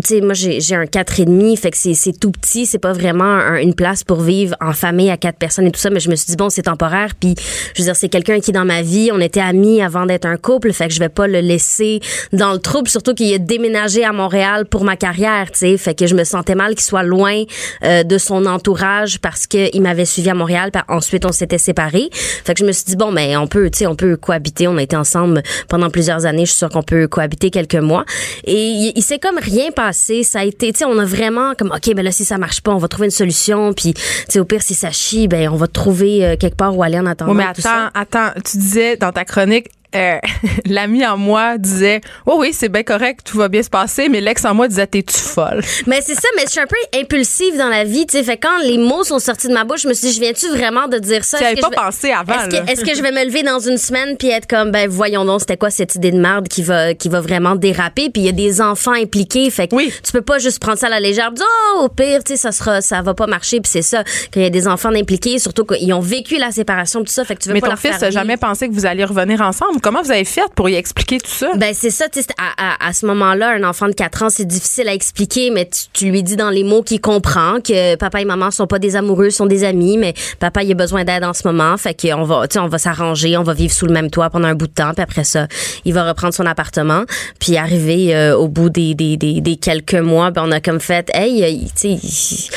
tu 0.02 0.16
sais, 0.16 0.22
moi 0.22 0.34
j'ai 0.34 0.76
un 0.76 0.86
quatre 0.86 1.20
et 1.20 1.26
demi, 1.26 1.58
fait 1.58 1.72
que 1.72 1.78
c'est 1.78 2.20
tout 2.20 2.32
petit, 2.32 2.66
c'est 2.66 2.80
pas 2.80 2.94
vraiment 2.94 3.24
un- 3.24 3.58
une 3.58 3.74
place 3.74 4.04
pour 4.04 4.22
vivre 4.22 4.56
en 4.62 4.74
famille 4.74 5.10
à 5.10 5.18
quatre 5.18 5.38
personnes 5.38 5.68
et 5.68 5.72
tout 5.72 5.80
ça. 5.80 5.90
Mais 5.90 6.00
je 6.00 6.10
me 6.10 6.16
suis 6.16 6.28
dit 6.28 6.36
bon 6.36 6.50
c'est 6.50 6.64
temporaire. 6.64 7.12
Puis 7.20 7.36
je 7.74 7.82
veux 7.82 7.86
dire 7.86 7.96
c'est 7.96 8.10
quelqu'un 8.10 8.40
qui 8.40 8.52
dans 8.52 8.66
ma 8.66 8.82
vie. 8.82 9.10
On 9.14 9.20
était 9.20 9.40
amis 9.42 9.82
avant 9.82 10.06
d'être 10.06 10.26
un 10.26 10.38
couple, 10.38 10.72
fait 10.74 10.88
que 10.88 10.94
je 10.94 11.00
vais 11.00 11.10
pas 11.10 11.28
le 11.28 11.40
laisser 11.40 12.00
dans 12.34 12.54
le 12.54 12.60
trouble. 12.60 12.90
Surtout 12.90 13.14
qu'il 13.14 13.34
a 13.34 13.38
déménagé 13.38 14.04
à 14.04 14.12
Montréal 14.12 14.66
pour 14.66 14.84
ma 14.84 14.96
carrière, 14.96 15.52
tu 15.52 15.60
sais. 15.60 15.78
Fait 15.78 15.96
que 15.96 16.08
je 16.08 16.16
me 16.16 16.24
sentais 16.24 16.56
mal 16.56 16.76
qu'il 16.76 16.84
soit 16.84 17.04
loin 17.04 17.44
euh, 17.84 18.04
de 18.04 18.18
son 18.18 18.46
entourage 18.46 19.20
parce 19.20 19.48
que 19.48 19.70
il 19.76 19.82
m'avait 19.82 20.06
suivi 20.06 20.30
à 20.30 20.34
Montréal. 20.34 20.72
Ensuite, 20.88 21.26
on 21.26 21.32
s'était 21.32 21.58
séparés. 21.58 22.10
Fait 22.12 22.54
que 22.54 22.60
je 22.60 22.66
me 22.66 22.72
suis 22.72 22.86
dit 22.86 22.96
bon, 22.96 23.12
mais 23.12 23.36
on 23.38 23.48
peut, 23.48 23.70
tu 23.70 23.80
sais, 23.80 23.88
on 23.88 23.96
peut 23.96 24.18
cohabiter. 24.18 24.68
On 24.68 24.78
a 24.78 24.82
été 24.84 24.96
ensemble 24.96 25.42
pendant 25.70 25.90
plusieurs 25.90 26.26
années. 26.26 26.46
Je 26.46 26.52
suis 26.52 26.58
sûre 26.60 26.70
qu'on 26.70 26.84
peut 26.84 27.08
cohabiter 27.08 27.50
quelques 27.50 27.76
mois. 27.76 28.06
Et 28.46 28.56
il, 28.56 28.94
il 28.96 29.02
s'est 29.04 29.20
comme 29.20 29.38
rien. 29.38 29.70
Ça 29.94 30.40
a 30.40 30.44
été, 30.44 30.72
tu 30.72 30.80
sais, 30.80 30.86
on 30.86 30.98
a 30.98 31.06
vraiment 31.06 31.54
comme 31.56 31.72
ok, 31.72 31.94
ben 31.96 32.04
là 32.04 32.12
si 32.12 32.26
ça 32.26 32.38
marche 32.38 32.62
pas, 32.62 32.72
on 32.72 32.78
va 32.78 32.88
trouver 32.88 33.06
une 33.06 33.12
solution. 33.12 33.74
Puis 33.74 33.94
tu 33.94 34.02
sais, 34.30 34.40
au 34.40 34.46
pire 34.46 34.62
si 34.62 34.74
ça 34.74 34.92
chie, 34.92 35.28
ben 35.28 35.50
on 35.50 35.56
va 35.56 35.68
trouver 35.68 36.26
euh, 36.26 36.36
quelque 36.38 36.58
part 36.58 36.76
où 36.76 36.84
aller 36.84 37.00
en 37.00 37.06
attendant. 37.06 37.32
Oui, 37.32 37.38
mais 37.38 37.54
tout 37.54 37.62
ça. 37.62 37.92
attends, 37.94 38.20
attends, 38.26 38.42
tu 38.46 38.58
disais 38.58 38.98
dans 38.98 39.12
ta 39.12 39.26
chronique, 39.26 39.70
euh, 39.96 40.18
l'ami 40.66 41.06
en 41.06 41.18
moi 41.18 41.58
disait, 41.58 42.02
oh 42.26 42.36
oui, 42.40 42.52
c'est 42.54 42.70
bien 42.70 42.84
correct, 42.84 43.22
tout 43.26 43.38
va 43.38 43.48
bien 43.48 43.64
se 43.64 43.70
passer, 43.70 44.10
mais 44.10 44.22
l'ex 44.22 44.44
en 44.46 44.54
moi 44.54 44.68
disait, 44.68 44.88
t'es-tu 44.88 45.18
folle? 45.18 45.62
Mais 45.88 46.02
c'est 46.02 46.16
ça, 46.16 46.28
mais 46.36 46.44
je 46.46 46.52
suis 46.52 46.60
un 46.60 46.68
peu 46.68 47.00
impulsive 47.00 47.58
dans 47.58 47.70
la 47.70 47.84
vie, 47.84 48.06
tu 48.06 48.18
sais. 48.18 48.24
Fait 48.24 48.38
quand 48.38 48.60
les 48.64 48.78
mots 48.78 49.04
sont 49.04 49.20
sortis 49.20 49.48
de 49.48 49.54
ma 49.54 49.64
bouche, 49.64 49.82
je 49.84 49.88
me 49.88 49.94
suis 49.94 50.08
dit, 50.10 50.14
je 50.16 50.20
viens-tu 50.20 50.50
vraiment 50.50 50.88
de 50.88 50.98
dire 50.98 51.24
ça? 51.24 51.38
Tu 51.38 51.44
Est-ce 51.44 51.52
avais 51.52 51.62
que 51.62 51.62
pas 51.62 51.70
vais- 51.70 51.76
pensé 51.76 52.12
avant, 52.12 52.34
Est-ce 52.68 52.84
que, 52.84 52.96
je 52.96 53.02
vais 53.02 53.12
me 53.12 53.26
lever 53.26 53.44
dans 53.44 53.60
une 53.60 53.78
semaine 53.78 54.18
puis 54.18 54.30
être 54.30 54.48
comme, 54.48 54.72
ben 54.72 54.88
voyons 54.90 55.26
donc, 55.26 55.42
c'était 55.42 55.58
quoi 55.58 55.70
cette 55.70 55.96
idée 55.96 56.12
de 56.12 56.20
merde 56.20 56.48
qui 56.48 56.64
va, 56.64 56.94
qui 56.94 57.10
va 57.10 57.22
vraiment 57.22 57.56
déraper? 57.56 58.10
Puis 58.10 58.22
il 58.24 58.26
y 58.26 58.30
a 58.30 58.34
des 58.34 58.62
enfants 58.62 58.94
impliqués, 58.94 59.50
fait 59.50 59.68
que 59.68 59.76
Oui. 59.76 59.92
tu 60.04 60.12
peux 60.12 60.22
pas 60.22 60.40
juste 60.40 60.60
prendre 60.60 60.78
ça 60.78 60.88
à 60.88 60.90
la 60.90 61.00
légère, 61.00 61.32
dire, 61.32 61.46
oh, 61.76 61.84
au 61.84 61.90
pire, 61.90 62.24
tu 62.24 62.34
sais, 62.34 62.38
ça 62.38 62.52
sera, 62.52 62.82
ça 62.82 63.02
va 63.02 63.14
pas 63.14 63.28
marcher. 63.28 63.60
Puis 63.62 63.72
c'est 63.72 63.82
ça, 63.82 64.04
qu'il 64.32 64.42
y 64.42 64.46
a 64.46 64.50
des 64.50 64.68
enfants 64.68 64.94
impliqués, 64.94 65.40
surtout 65.40 65.66
qu'ils 65.66 65.94
ont 65.94 66.00
vécu 66.00 66.38
la 66.38 66.52
séparation, 66.52 67.02
tout 67.04 67.12
ça, 67.12 67.26
fait 67.26 67.36
que 67.36 67.42
tu 67.42 67.50
veux 67.50 67.54
Mais 67.54 67.62
pas 67.62 67.68
ton 67.68 67.74
leur 67.74 67.80
fils 67.80 68.00
n'a 68.02 68.12
jamais 68.12 68.38
pensé 68.38 68.68
que 68.68 68.74
vous 68.74 68.86
alliez 68.86 69.06
revenir 69.06 69.42
ensemble. 69.42 69.82
Comment 69.86 70.02
vous 70.02 70.10
avez 70.10 70.26
fait 70.26 70.42
pour 70.56 70.68
y 70.68 70.74
expliquer 70.74 71.20
tout 71.20 71.30
ça? 71.30 71.52
Ben 71.58 71.72
c'est 71.76 71.92
ça, 71.92 72.10
tu 72.10 72.20
sais, 72.20 72.28
à, 72.40 72.86
à, 72.86 72.88
à 72.88 72.92
ce 72.92 73.06
moment-là, 73.06 73.52
un 73.52 73.64
enfant 73.64 73.88
de 73.88 73.94
4 73.94 74.24
ans, 74.24 74.30
c'est 74.32 74.48
difficile 74.48 74.90
à 74.90 74.96
expliquer, 74.96 75.52
mais 75.52 75.70
tu, 75.94 76.10
lui 76.10 76.24
dis 76.24 76.36
dans 76.36 76.50
les 76.50 76.64
mots 76.64 76.82
qu'il 76.82 77.00
comprend 77.00 77.60
que 77.62 77.96
papa 77.96 78.20
et 78.20 78.26
maman 78.26 78.50
sont 78.50 78.66
pas 78.66 78.80
des 78.80 78.96
amoureux, 78.96 79.30
sont 79.30 79.46
des 79.46 79.64
amis, 79.64 80.00
mais 80.00 80.16
papa 80.40 80.64
il 80.64 80.72
a 80.72 80.74
besoin 80.74 81.04
d'aide 81.04 81.24
en 81.24 81.34
ce 81.34 81.48
moment, 81.48 81.78
fait 81.78 81.94
qu'on 81.94 82.24
va, 82.24 82.48
tu 82.48 82.56
sais, 82.56 82.60
on 82.60 82.68
va 82.68 82.80
s'arranger, 82.80 83.38
on 83.38 83.44
va 83.44 83.54
vivre 83.54 83.72
sous 83.76 83.86
le 83.86 83.94
même 83.94 84.10
toit 84.10 84.32
pendant 84.32 84.48
un 84.48 84.56
bout 84.56 84.66
de 84.66 84.74
temps, 84.74 84.92
puis 84.96 85.04
après 85.04 85.24
ça, 85.24 85.48
il 85.86 85.94
va 85.94 86.10
reprendre 86.10 86.34
son 86.34 86.48
appartement, 86.48 87.04
puis 87.40 87.56
arrivé 87.56 88.16
euh, 88.16 88.36
au 88.36 88.48
bout 88.48 88.72
des, 88.72 88.96
des, 88.96 89.18
des, 89.18 89.40
des 89.40 89.56
quelques 89.58 89.94
mois, 89.94 90.32
ben 90.32 90.46
on 90.48 90.52
a 90.52 90.62
comme 90.62 90.80
fait, 90.80 91.12
hey, 91.14 91.44
euh, 91.44 91.68
tu 91.80 92.00
sais. 92.00 92.50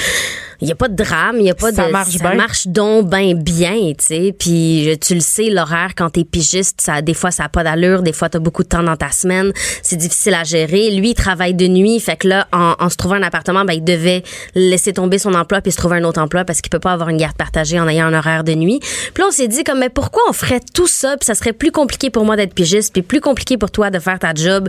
Il- 0.61 0.65
il 0.65 0.69
y 0.69 0.73
a 0.73 0.75
pas 0.75 0.89
de 0.89 0.95
drame, 0.95 1.37
il 1.39 1.47
y 1.47 1.51
a 1.51 1.55
pas 1.55 1.73
Ça 1.73 1.87
de 1.87 1.93
marche 1.93 2.17
ça 2.17 2.29
bien. 2.29 2.35
marche 2.35 2.67
donc 2.67 3.09
ben 3.09 3.35
bien, 3.43 3.93
tu 3.99 4.05
sais. 4.05 4.35
Puis 4.39 4.91
tu 5.01 5.15
le 5.15 5.21
sais 5.21 5.51
l'horaire 5.51 5.93
quand 5.97 6.11
t'es 6.11 6.25
pigiste, 6.25 6.81
ça 6.81 7.01
des 7.03 7.15
fois 7.15 7.31
ça 7.31 7.45
a 7.45 7.49
pas 7.49 7.65
d'allure, 7.65 8.03
des 8.03 8.13
fois 8.13 8.29
t'as 8.29 8.39
beaucoup 8.39 8.63
de 8.63 8.69
temps 8.69 8.83
dans 8.83 8.97
ta 8.97 9.11
semaine, 9.11 9.53
c'est 9.83 9.97
difficile 9.97 10.35
à 10.35 10.45
gérer. 10.45 10.91
Lui 10.91 11.11
il 11.11 11.15
travaille 11.15 11.55
de 11.55 11.67
nuit, 11.69 12.01
fait 12.01 12.17
que 12.17 12.29
là 12.29 12.47
en, 12.53 12.75
en 12.79 12.89
se 12.91 12.97
trouvant 12.97 13.15
un 13.17 13.23
appartement, 13.23 13.65
ben 13.65 13.73
il 13.75 13.85
devait 13.85 14.23
laisser 14.55 14.93
tomber 14.93 15.19
son 15.19 15.35
emploi 15.35 15.61
puis 15.61 15.73
se 15.73 15.77
trouver 15.77 15.97
un 15.99 16.05
autre 16.05 16.21
emploi 16.21 16.45
parce 16.45 16.61
qu'il 16.61 16.71
peut 16.71 16.79
pas 16.81 16.93
avoir 16.93 17.09
une 17.09 17.17
garde 17.19 17.37
partagée 17.37 17.79
en 17.81 17.89
ayant 17.89 18.07
un 18.07 18.15
horaire 18.15 18.45
de 18.45 18.55
nuit. 18.55 18.81
Puis 18.81 19.23
là 19.23 19.27
on 19.29 19.33
s'est 19.33 19.49
dit 19.49 19.65
comme 19.65 19.79
mais 19.79 19.89
pourquoi 19.89 20.23
on 20.29 20.33
ferait 20.33 20.61
tout 20.75 20.87
ça? 20.87 21.17
Puis 21.17 21.25
ça 21.27 21.35
serait 21.35 21.53
plus 21.53 21.71
compliqué 21.73 22.11
pour 22.11 22.25
moi 22.25 22.37
d'être 22.37 22.55
pigiste 22.55 22.93
puis 22.93 23.03
plus 23.03 23.21
compliqué 23.21 23.57
pour 23.57 23.71
toi 23.71 23.91
de 23.91 23.99
faire 23.99 24.19
ta 24.19 24.35
job 24.35 24.69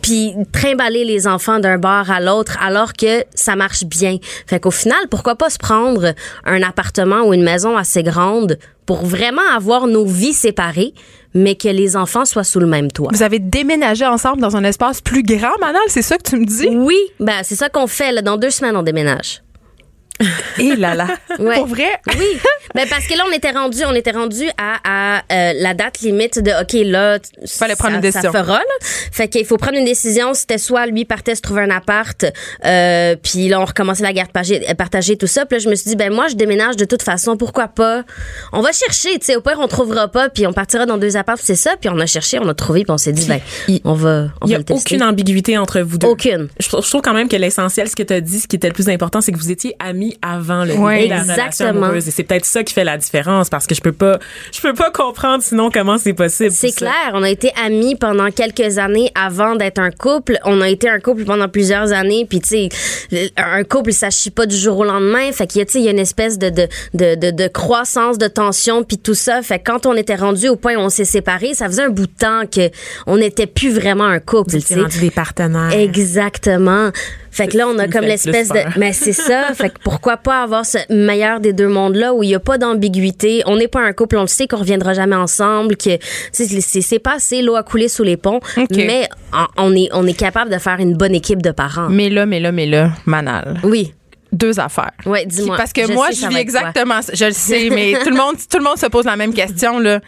puis 0.00 0.34
trimballer 0.52 1.04
les 1.04 1.26
enfants 1.26 1.58
d'un 1.58 1.78
bar 1.78 2.10
à 2.10 2.20
l'autre 2.20 2.56
alors 2.60 2.92
que 2.92 3.24
ça 3.34 3.56
marche 3.56 3.84
bien. 3.84 4.18
Fait 4.46 4.60
qu'au 4.60 4.70
final, 4.70 4.98
pourquoi 5.10 5.36
pas 5.36 5.50
se 5.50 5.58
prendre 5.58 6.14
un 6.44 6.62
appartement 6.62 7.22
ou 7.22 7.34
une 7.34 7.42
maison 7.42 7.76
assez 7.76 8.02
grande 8.02 8.58
pour 8.86 9.04
vraiment 9.04 9.48
avoir 9.54 9.86
nos 9.86 10.04
vies 10.04 10.32
séparées, 10.32 10.94
mais 11.34 11.54
que 11.54 11.68
les 11.68 11.96
enfants 11.96 12.24
soient 12.24 12.44
sous 12.44 12.60
le 12.60 12.66
même 12.66 12.90
toit? 12.90 13.10
Vous 13.12 13.22
avez 13.22 13.38
déménagé 13.38 14.06
ensemble 14.06 14.40
dans 14.40 14.56
un 14.56 14.64
espace 14.64 15.00
plus 15.00 15.22
grand, 15.22 15.56
Manal, 15.60 15.80
c'est 15.88 16.02
ça 16.02 16.16
que 16.18 16.28
tu 16.28 16.36
me 16.36 16.44
dis? 16.44 16.68
Oui, 16.68 16.98
ben 17.20 17.42
c'est 17.42 17.56
ça 17.56 17.68
qu'on 17.68 17.86
fait. 17.86 18.12
Là. 18.12 18.22
Dans 18.22 18.36
deux 18.36 18.50
semaines, 18.50 18.76
on 18.76 18.82
déménage. 18.82 19.42
Et 20.58 20.76
là 20.76 20.94
là. 20.94 21.06
Ouais. 21.38 21.54
Pour 21.56 21.66
vrai? 21.66 21.88
Oui, 22.18 22.26
ben 22.74 22.86
parce 22.88 23.06
que 23.06 23.14
là 23.16 23.24
on 23.28 23.32
était 23.32 23.50
rendu, 23.50 23.78
on 23.86 23.94
était 23.94 24.10
rendu 24.10 24.44
à, 24.58 24.76
à 24.84 25.22
euh, 25.32 25.52
la 25.56 25.74
date 25.74 26.00
limite 26.00 26.38
de 26.38 26.50
ok 26.62 26.86
là, 26.86 27.18
Fallait 27.46 27.74
prendre 27.76 27.92
ça- 27.92 27.96
une 27.96 28.00
décision. 28.02 28.32
Ça 28.32 28.42
fera 28.44 28.58
là. 28.58 28.86
Fait 29.12 29.28
qu'il 29.28 29.44
faut 29.46 29.56
prendre 29.56 29.78
une 29.78 29.84
décision. 29.84 30.34
C'était 30.34 30.58
soit 30.58 30.86
lui 30.86 31.04
partait 31.04 31.34
se 31.34 31.40
trouver 31.40 31.62
un 31.62 31.70
appart, 31.70 32.24
euh, 32.64 33.16
puis 33.22 33.48
là 33.48 33.60
on 33.60 33.64
recommençait 33.64 34.02
la 34.02 34.12
garde 34.12 34.30
partagée, 34.32 34.60
partagée 34.76 35.16
tout 35.16 35.26
ça. 35.26 35.46
Puis 35.46 35.58
là 35.58 35.64
je 35.64 35.68
me 35.70 35.74
suis 35.74 35.88
dit 35.90 35.96
ben 35.96 36.12
moi 36.12 36.28
je 36.28 36.34
déménage 36.34 36.76
de 36.76 36.84
toute 36.84 37.02
façon, 37.02 37.36
pourquoi 37.36 37.68
pas? 37.68 38.02
On 38.52 38.60
va 38.60 38.72
chercher, 38.72 39.18
tu 39.18 39.26
sais 39.26 39.36
au 39.36 39.40
pire 39.40 39.58
on 39.60 39.68
trouvera 39.68 40.08
pas, 40.08 40.28
puis 40.28 40.46
on 40.46 40.52
partira 40.52 40.86
dans 40.86 40.98
deux 40.98 41.16
apparts, 41.16 41.38
c'est 41.40 41.54
ça. 41.54 41.72
Puis 41.80 41.88
on 41.90 41.98
a 41.98 42.06
cherché, 42.06 42.38
on 42.38 42.48
a 42.48 42.54
trouvé, 42.54 42.82
puis 42.84 42.90
on 42.92 42.98
s'est 42.98 43.12
dit 43.12 43.26
ben 43.26 43.40
Il- 43.68 43.80
on 43.84 43.94
va, 43.94 44.28
on 44.40 44.46
Il 44.46 44.50
y 44.50 44.52
va 44.52 44.56
a 44.56 44.58
le 44.58 44.64
tester. 44.64 44.94
aucune 44.96 45.02
ambiguïté 45.02 45.56
entre 45.58 45.80
vous 45.80 45.98
deux. 45.98 46.06
Aucune. 46.08 46.48
Je, 46.58 46.68
je 46.68 46.88
trouve 46.88 47.00
quand 47.02 47.14
même 47.14 47.28
que 47.28 47.36
l'essentiel, 47.36 47.88
ce 47.88 47.96
que 47.96 48.02
tu 48.02 48.12
as 48.12 48.20
dit, 48.20 48.40
ce 48.40 48.46
qui 48.48 48.56
était 48.56 48.68
le 48.68 48.74
plus 48.74 48.88
important, 48.88 49.20
c'est 49.20 49.32
que 49.32 49.38
vous 49.38 49.50
étiez 49.50 49.74
amis 49.78 50.09
avant 50.22 50.64
le 50.64 50.74
Ouais, 50.74 50.96
début 51.02 51.08
de 51.08 51.14
la 51.14 51.22
relation 51.22 51.44
exactement. 51.46 51.84
amoureuse. 51.86 52.08
Et 52.08 52.10
c'est 52.10 52.22
peut-être 52.24 52.44
ça 52.44 52.62
qui 52.64 52.72
fait 52.74 52.84
la 52.84 52.96
différence 52.96 53.48
parce 53.50 53.66
que 53.66 53.74
je 53.74 53.80
peux 53.80 53.92
pas, 53.92 54.18
je 54.52 54.60
peux 54.60 54.74
pas 54.74 54.90
comprendre 54.90 55.42
sinon 55.42 55.70
comment 55.70 55.98
c'est 55.98 56.12
possible. 56.14 56.50
C'est 56.52 56.70
ça. 56.70 56.76
clair, 56.86 57.10
on 57.14 57.22
a 57.22 57.30
été 57.30 57.52
amis 57.64 57.96
pendant 57.96 58.30
quelques 58.30 58.78
années 58.78 59.10
avant 59.14 59.56
d'être 59.56 59.78
un 59.78 59.90
couple. 59.90 60.38
On 60.44 60.60
a 60.60 60.68
été 60.68 60.88
un 60.88 61.00
couple 61.00 61.24
pendant 61.24 61.48
plusieurs 61.48 61.92
années, 61.92 62.26
puis 62.28 62.40
tu 62.40 62.68
sais, 63.12 63.30
un 63.36 63.64
couple 63.64 63.92
ça 63.92 64.10
chie 64.10 64.30
pas 64.30 64.46
du 64.46 64.56
jour 64.56 64.78
au 64.78 64.84
lendemain. 64.84 65.30
Fait 65.32 65.46
qu'il 65.46 65.58
y 65.58 65.62
a, 65.62 65.66
tu 65.66 65.72
sais, 65.72 65.78
il 65.80 65.84
y 65.84 65.88
a 65.88 65.92
une 65.92 65.98
espèce 65.98 66.38
de 66.38 66.50
de, 66.50 66.68
de, 66.94 67.14
de, 67.14 67.30
de 67.30 67.48
croissance, 67.48 68.18
de 68.18 68.26
tension, 68.28 68.82
puis 68.82 68.98
tout 68.98 69.14
ça. 69.14 69.42
Fait 69.42 69.58
que 69.58 69.64
quand 69.70 69.86
on 69.86 69.94
était 69.96 70.16
rendu 70.16 70.48
au 70.48 70.56
point 70.56 70.74
où 70.76 70.80
on 70.80 70.88
s'est 70.88 71.04
séparés, 71.04 71.54
ça 71.54 71.66
faisait 71.66 71.82
un 71.82 71.90
bout 71.90 72.06
de 72.06 72.12
temps 72.18 72.42
que 72.50 72.70
on 73.06 73.18
n'était 73.18 73.46
plus 73.46 73.70
vraiment 73.72 74.04
un 74.04 74.18
couple. 74.20 74.56
Étiez 74.56 74.76
sais. 74.76 74.82
rendus 74.82 74.98
des 75.00 75.10
partenaires. 75.10 75.72
Exactement. 75.72 76.90
Fait 77.30 77.46
que 77.48 77.56
là, 77.56 77.68
on 77.68 77.78
a 77.78 77.86
me 77.86 77.92
comme 77.92 78.04
l'espèce 78.04 78.48
de. 78.48 78.60
Mais 78.78 78.92
c'est 78.92 79.12
ça. 79.12 79.48
fait 79.54 79.70
que 79.70 79.78
pourquoi 79.82 80.16
pas 80.16 80.42
avoir 80.42 80.66
ce 80.66 80.78
meilleur 80.92 81.40
des 81.40 81.52
deux 81.52 81.68
mondes-là 81.68 82.12
où 82.14 82.22
il 82.22 82.28
n'y 82.28 82.34
a 82.34 82.40
pas 82.40 82.58
d'ambiguïté. 82.58 83.42
On 83.46 83.56
n'est 83.56 83.68
pas 83.68 83.80
un 83.80 83.92
couple, 83.92 84.16
on 84.16 84.22
le 84.22 84.26
sait 84.26 84.46
qu'on 84.46 84.58
reviendra 84.58 84.94
jamais 84.94 85.16
ensemble, 85.16 85.76
que 85.76 85.90
c'est 86.32 86.60
c'est 86.60 86.98
pas 86.98 87.14
assez 87.14 87.42
l'eau 87.42 87.56
à 87.56 87.62
couler 87.62 87.88
sous 87.88 88.02
les 88.02 88.16
ponts. 88.16 88.40
Mais 88.74 89.08
on 89.56 89.74
est, 89.74 89.88
on 89.92 90.06
est 90.06 90.18
capable 90.18 90.50
de 90.50 90.58
faire 90.58 90.78
une 90.80 90.96
bonne 90.96 91.14
équipe 91.14 91.42
de 91.42 91.50
parents. 91.50 91.88
Mais 91.88 92.10
là, 92.10 92.26
mais 92.26 92.40
là, 92.40 92.52
mais 92.52 92.66
là, 92.66 92.90
Manal. 93.06 93.60
Oui. 93.62 93.94
Deux 94.32 94.60
affaires. 94.60 94.92
Ouais, 95.06 95.26
dis-moi. 95.26 95.56
Parce 95.56 95.72
que 95.72 95.86
Je 95.86 95.92
moi, 95.92 96.08
sais, 96.12 96.22
je 96.22 96.28
vis 96.28 96.36
exactement 96.36 97.02
ça. 97.02 97.12
Je 97.14 97.24
le 97.24 97.32
sais, 97.32 97.68
mais 97.70 97.94
tout 98.04 98.10
le 98.10 98.16
monde, 98.16 98.36
tout 98.36 98.58
le 98.58 98.64
monde 98.64 98.78
se 98.78 98.86
pose 98.86 99.04
la 99.04 99.16
même 99.16 99.34
question, 99.34 99.80
là. 99.80 100.00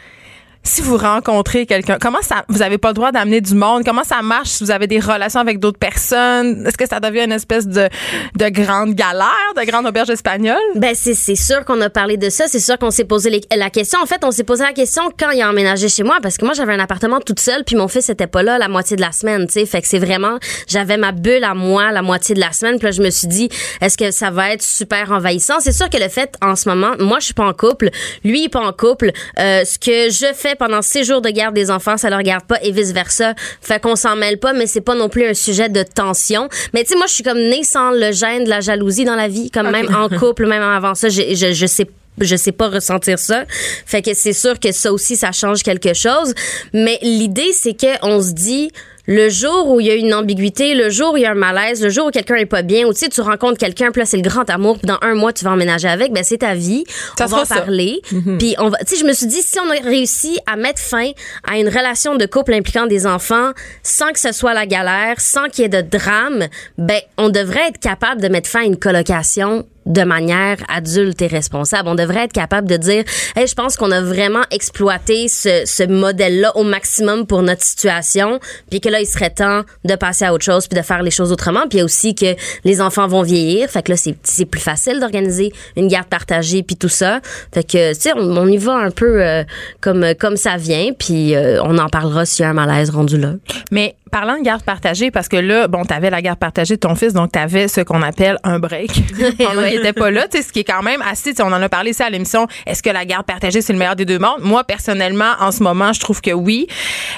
Si 0.64 0.80
vous 0.80 0.96
rencontrez 0.96 1.66
quelqu'un, 1.66 1.98
comment 2.00 2.22
ça, 2.22 2.44
vous 2.48 2.62
avez 2.62 2.78
pas 2.78 2.88
le 2.88 2.94
droit 2.94 3.10
d'amener 3.10 3.40
du 3.40 3.54
monde? 3.54 3.82
Comment 3.84 4.04
ça 4.04 4.22
marche 4.22 4.48
si 4.48 4.64
vous 4.64 4.70
avez 4.70 4.86
des 4.86 5.00
relations 5.00 5.40
avec 5.40 5.58
d'autres 5.58 5.78
personnes? 5.78 6.64
Est-ce 6.64 6.78
que 6.78 6.88
ça 6.88 7.00
devient 7.00 7.24
une 7.24 7.32
espèce 7.32 7.66
de, 7.66 7.88
de 8.36 8.48
grande 8.48 8.94
galère, 8.94 9.26
de 9.56 9.62
grande 9.64 9.86
auberge 9.86 10.10
espagnole? 10.10 10.56
Ben 10.76 10.94
c'est 10.94 11.14
c'est 11.14 11.34
sûr 11.34 11.64
qu'on 11.64 11.80
a 11.80 11.90
parlé 11.90 12.16
de 12.16 12.30
ça, 12.30 12.46
c'est 12.46 12.60
sûr 12.60 12.78
qu'on 12.78 12.92
s'est 12.92 13.04
posé 13.04 13.40
la 13.54 13.70
question. 13.70 13.98
En 14.00 14.06
fait, 14.06 14.22
on 14.24 14.30
s'est 14.30 14.44
posé 14.44 14.62
la 14.62 14.72
question 14.72 15.02
quand 15.18 15.30
il 15.30 15.42
a 15.42 15.50
emménagé 15.50 15.88
chez 15.88 16.04
moi 16.04 16.18
parce 16.22 16.36
que 16.36 16.44
moi 16.44 16.54
j'avais 16.54 16.74
un 16.74 16.80
appartement 16.80 17.20
toute 17.20 17.40
seule 17.40 17.64
puis 17.64 17.74
mon 17.74 17.88
fils 17.88 18.08
était 18.08 18.28
pas 18.28 18.44
là 18.44 18.56
la 18.56 18.68
moitié 18.68 18.94
de 18.96 19.00
la 19.00 19.10
semaine, 19.10 19.46
tu 19.48 19.54
sais. 19.54 19.66
Fait 19.66 19.82
que 19.82 19.88
c'est 19.88 19.98
vraiment 19.98 20.38
j'avais 20.68 20.96
ma 20.96 21.10
bulle 21.10 21.42
à 21.42 21.54
moi 21.54 21.90
la 21.90 22.02
moitié 22.02 22.36
de 22.36 22.40
la 22.40 22.52
semaine. 22.52 22.78
Puis 22.78 22.86
là 22.86 22.92
je 22.92 23.02
me 23.02 23.10
suis 23.10 23.26
dit 23.26 23.48
est-ce 23.80 23.98
que 23.98 24.12
ça 24.12 24.30
va 24.30 24.52
être 24.52 24.62
super 24.62 25.10
envahissant? 25.10 25.58
C'est 25.58 25.72
sûr 25.72 25.90
que 25.90 25.98
le 25.98 26.08
fait 26.08 26.34
en 26.40 26.54
ce 26.54 26.68
moment, 26.68 26.92
moi 27.00 27.18
je 27.18 27.24
suis 27.26 27.34
pas 27.34 27.46
en 27.46 27.52
couple, 27.52 27.90
lui 28.24 28.42
il 28.42 28.44
est 28.44 28.48
pas 28.48 28.64
en 28.64 28.72
couple. 28.72 29.10
Euh, 29.40 29.64
ce 29.64 29.78
que 29.78 30.08
je 30.10 30.32
fais 30.32 30.51
pendant 30.56 30.82
six 30.82 31.04
jours 31.04 31.20
de 31.20 31.30
garde 31.30 31.54
des 31.54 31.70
enfants, 31.70 31.96
ça 31.96 32.10
le 32.10 32.16
regarde 32.16 32.44
pas 32.44 32.56
et 32.62 32.72
vice 32.72 32.92
versa. 32.92 33.34
Fait 33.60 33.80
qu'on 33.80 33.96
s'en 33.96 34.16
mêle 34.16 34.38
pas, 34.38 34.52
mais 34.52 34.66
c'est 34.66 34.80
pas 34.80 34.94
non 34.94 35.08
plus 35.08 35.24
un 35.24 35.34
sujet 35.34 35.68
de 35.68 35.82
tension. 35.82 36.48
Mais 36.74 36.84
tu 36.84 36.90
sais 36.90 36.96
moi 36.96 37.06
je 37.06 37.14
suis 37.14 37.24
comme 37.24 37.38
née 37.38 37.64
sans 37.64 37.90
le 37.90 38.12
gêne 38.12 38.44
de 38.44 38.48
la 38.48 38.60
jalousie 38.60 39.04
dans 39.04 39.16
la 39.16 39.28
vie, 39.28 39.50
comme 39.50 39.70
même 39.70 39.94
en 39.94 40.08
couple, 40.18 40.46
même 40.46 40.62
avant 40.62 40.94
ça, 40.94 41.08
je, 41.08 41.22
je, 41.34 41.52
je 41.52 41.66
sais 41.66 41.86
je 42.20 42.36
sais 42.36 42.52
pas 42.52 42.68
ressentir 42.68 43.18
ça. 43.18 43.44
Fait 43.86 44.02
que 44.02 44.14
c'est 44.14 44.32
sûr 44.32 44.60
que 44.60 44.72
ça 44.72 44.92
aussi, 44.92 45.16
ça 45.16 45.32
change 45.32 45.62
quelque 45.62 45.94
chose. 45.94 46.34
Mais 46.72 46.98
l'idée, 47.02 47.52
c'est 47.52 47.74
que 47.74 47.86
on 48.02 48.20
se 48.20 48.32
dit, 48.32 48.70
le 49.06 49.28
jour 49.28 49.68
où 49.68 49.80
il 49.80 49.86
y 49.86 49.90
a 49.90 49.94
une 49.94 50.14
ambiguïté, 50.14 50.74
le 50.74 50.90
jour 50.90 51.14
où 51.14 51.16
il 51.16 51.22
y 51.22 51.26
a 51.26 51.32
un 51.32 51.34
malaise, 51.34 51.82
le 51.82 51.90
jour 51.90 52.06
où 52.06 52.10
quelqu'un 52.10 52.36
est 52.36 52.46
pas 52.46 52.62
bien, 52.62 52.86
ou 52.86 52.92
tu 52.92 53.00
sais, 53.00 53.08
tu 53.08 53.20
rencontres 53.20 53.58
quelqu'un, 53.58 53.90
puis 53.90 54.00
là, 54.00 54.06
c'est 54.06 54.16
le 54.16 54.22
grand 54.22 54.48
amour, 54.48 54.78
puis 54.78 54.86
dans 54.86 54.98
un 55.02 55.14
mois, 55.14 55.32
tu 55.32 55.44
vas 55.44 55.52
emménager 55.52 55.88
avec, 55.88 56.12
ben 56.12 56.22
c'est 56.22 56.38
ta 56.38 56.54
vie. 56.54 56.84
Ça 57.18 57.24
on 57.24 57.28
va 57.28 57.36
en 57.38 57.44
ça. 57.44 57.56
parler. 57.56 58.00
Puis 58.38 58.54
on 58.58 58.68
va, 58.68 58.78
tu 58.78 58.94
sais, 58.94 59.00
je 59.00 59.04
me 59.04 59.12
suis 59.12 59.26
dit, 59.26 59.42
si 59.42 59.58
on 59.58 59.68
a 59.70 59.74
réussi 59.82 60.38
à 60.46 60.56
mettre 60.56 60.80
fin 60.80 61.10
à 61.48 61.58
une 61.58 61.68
relation 61.68 62.16
de 62.16 62.26
couple 62.26 62.54
impliquant 62.54 62.86
des 62.86 63.06
enfants, 63.06 63.52
sans 63.82 64.12
que 64.12 64.20
ce 64.20 64.32
soit 64.32 64.54
la 64.54 64.66
galère, 64.66 65.20
sans 65.20 65.48
qu'il 65.48 65.62
y 65.62 65.64
ait 65.64 65.68
de 65.68 65.80
drame, 65.80 66.46
ben 66.78 67.00
on 67.18 67.28
devrait 67.28 67.68
être 67.68 67.78
capable 67.78 68.20
de 68.20 68.28
mettre 68.28 68.48
fin 68.48 68.60
à 68.60 68.64
une 68.64 68.78
colocation 68.78 69.66
de 69.86 70.02
manière 70.02 70.58
adulte 70.68 71.20
et 71.22 71.26
responsable. 71.26 71.88
On 71.88 71.94
devrait 71.94 72.24
être 72.24 72.32
capable 72.32 72.68
de 72.68 72.76
dire, 72.76 73.04
hey, 73.36 73.46
je 73.46 73.54
pense 73.54 73.76
qu'on 73.76 73.90
a 73.90 74.00
vraiment 74.00 74.42
exploité 74.50 75.28
ce, 75.28 75.62
ce 75.64 75.82
modèle-là 75.84 76.56
au 76.56 76.64
maximum 76.64 77.26
pour 77.26 77.42
notre 77.42 77.62
situation, 77.62 78.38
puis 78.70 78.80
que 78.80 78.88
là, 78.88 79.00
il 79.00 79.06
serait 79.06 79.30
temps 79.30 79.62
de 79.84 79.94
passer 79.94 80.24
à 80.24 80.32
autre 80.32 80.44
chose, 80.44 80.68
puis 80.68 80.78
de 80.78 80.84
faire 80.84 81.02
les 81.02 81.10
choses 81.10 81.32
autrement. 81.32 81.68
Puis 81.68 81.82
aussi 81.82 82.14
que 82.14 82.34
les 82.64 82.80
enfants 82.80 83.06
vont 83.06 83.22
vieillir, 83.22 83.68
fait 83.68 83.82
que 83.82 83.92
là, 83.92 83.96
c'est 83.96 84.16
c'est 84.22 84.46
plus 84.46 84.60
facile 84.60 85.00
d'organiser 85.00 85.52
une 85.76 85.88
garde 85.88 86.06
partagée, 86.06 86.62
puis 86.62 86.76
tout 86.76 86.88
ça. 86.88 87.20
Fait 87.52 87.64
que, 87.64 87.94
tu 87.94 88.00
sais, 88.00 88.12
on, 88.14 88.36
on 88.36 88.46
y 88.46 88.56
va 88.56 88.74
un 88.74 88.90
peu 88.90 89.22
euh, 89.22 89.44
comme 89.80 90.14
comme 90.18 90.36
ça 90.36 90.56
vient, 90.56 90.92
puis 90.96 91.34
euh, 91.34 91.62
on 91.62 91.78
en 91.78 91.88
parlera 91.88 92.24
s'il 92.24 92.44
y 92.44 92.46
a 92.46 92.50
un 92.50 92.54
malaise 92.54 92.90
rendu 92.90 93.18
là. 93.18 93.34
Mais 93.70 93.96
parlant 94.12 94.38
de 94.38 94.44
garde 94.44 94.62
partagée, 94.62 95.10
parce 95.10 95.26
que 95.26 95.38
là, 95.38 95.66
bon, 95.68 95.84
t'avais 95.84 96.10
la 96.10 96.20
garde 96.20 96.38
partagée 96.38 96.74
de 96.74 96.80
ton 96.80 96.94
fils, 96.94 97.14
donc 97.14 97.32
t'avais 97.32 97.66
ce 97.66 97.80
qu'on 97.80 98.02
appelle 98.02 98.38
un 98.44 98.58
break 98.58 98.90
était 99.80 99.92
pas 99.92 100.10
là, 100.10 100.26
tu 100.28 100.42
ce 100.42 100.52
qui 100.52 100.60
est 100.60 100.64
quand 100.64 100.82
même 100.82 101.02
assez, 101.02 101.32
on 101.40 101.52
en 101.52 101.62
a 101.62 101.68
parlé 101.68 101.90
ici 101.90 102.02
à 102.02 102.10
l'émission, 102.10 102.46
est-ce 102.66 102.82
que 102.82 102.90
la 102.90 103.04
garde 103.04 103.26
partagée, 103.26 103.62
c'est 103.62 103.72
le 103.72 103.78
meilleur 103.78 103.96
des 103.96 104.04
deux 104.04 104.18
mondes? 104.18 104.40
Moi, 104.40 104.64
personnellement, 104.64 105.32
en 105.40 105.52
ce 105.52 105.62
moment, 105.62 105.92
je 105.92 106.00
trouve 106.00 106.20
que 106.20 106.30
oui. 106.32 106.66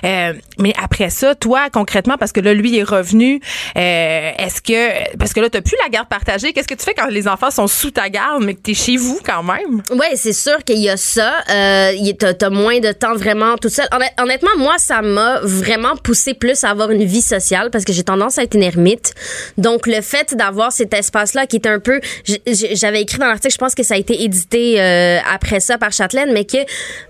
Euh, 0.05 0.33
mais 0.59 0.73
après 0.83 1.11
ça, 1.11 1.35
toi, 1.35 1.69
concrètement, 1.73 2.17
parce 2.19 2.33
que 2.33 2.40
là, 2.40 2.55
lui, 2.55 2.79
est 2.79 2.83
revenu, 2.83 3.40
euh, 3.77 4.31
est-ce 4.38 4.61
que, 4.61 5.17
parce 5.17 5.33
que 5.33 5.40
là, 5.40 5.51
t'as 5.51 5.61
plus 5.61 5.77
la 5.83 5.88
garde 5.88 6.09
partagée, 6.09 6.53
qu'est-ce 6.53 6.69
que 6.69 6.75
tu 6.75 6.85
fais 6.85 6.95
quand 6.95 7.07
les 7.07 7.29
enfants 7.29 7.51
sont 7.51 7.67
sous 7.67 7.90
ta 7.90 8.09
garde, 8.09 8.43
mais 8.45 8.55
que 8.55 8.61
t'es 8.61 8.75
chez 8.75 8.97
vous 8.97 9.21
quand 9.25 9.43
même? 9.43 9.83
Ouais, 9.90 10.12
c'est 10.17 10.33
sûr 10.33 10.62
qu'il 10.64 10.79
y 10.79 10.88
a 10.88 10.97
ça. 10.97 11.33
Euh, 11.51 11.93
t'as, 12.19 12.51
moins 12.51 12.79
de 12.81 12.93
temps 12.93 13.14
vraiment 13.14 13.57
tout 13.57 13.69
seul. 13.69 13.87
Honnêt- 13.93 14.12
Honnêtement, 14.21 14.51
moi, 14.59 14.75
ça 14.79 15.03
m'a 15.03 15.40
vraiment 15.43 15.97
poussé 15.97 16.35
plus 16.35 16.62
à 16.64 16.71
avoir 16.71 16.90
une 16.90 17.05
vie 17.05 17.23
sociale 17.23 17.71
parce 17.71 17.85
que 17.85 17.93
j'ai 17.93 18.05
tendance 18.05 18.38
à 18.38 18.43
être 18.43 18.55
une 18.55 18.62
ermite. 18.62 19.12
Donc, 19.59 19.87
le 19.87 20.01
fait 20.01 20.35
d'avoir 20.35 20.73
cet 20.73 20.95
espace-là 20.95 21.47
qui 21.47 21.57
est 21.57 21.67
un 21.67 21.79
peu, 21.81 22.01
j'avais 22.46 23.02
écrit 23.02 23.18
dans 23.18 23.26
l'article, 23.26 23.52
je 23.54 23.59
pense 23.59 23.74
que 23.74 23.83
ça 23.83 23.94
a 23.94 23.96
été 23.96 24.22
édité 24.22 24.80
euh, 24.80 25.18
après 25.33 25.61
ça 25.61 25.78
par 25.78 25.92
Châtelaine, 25.92 26.33
mais 26.33 26.44
que 26.44 26.59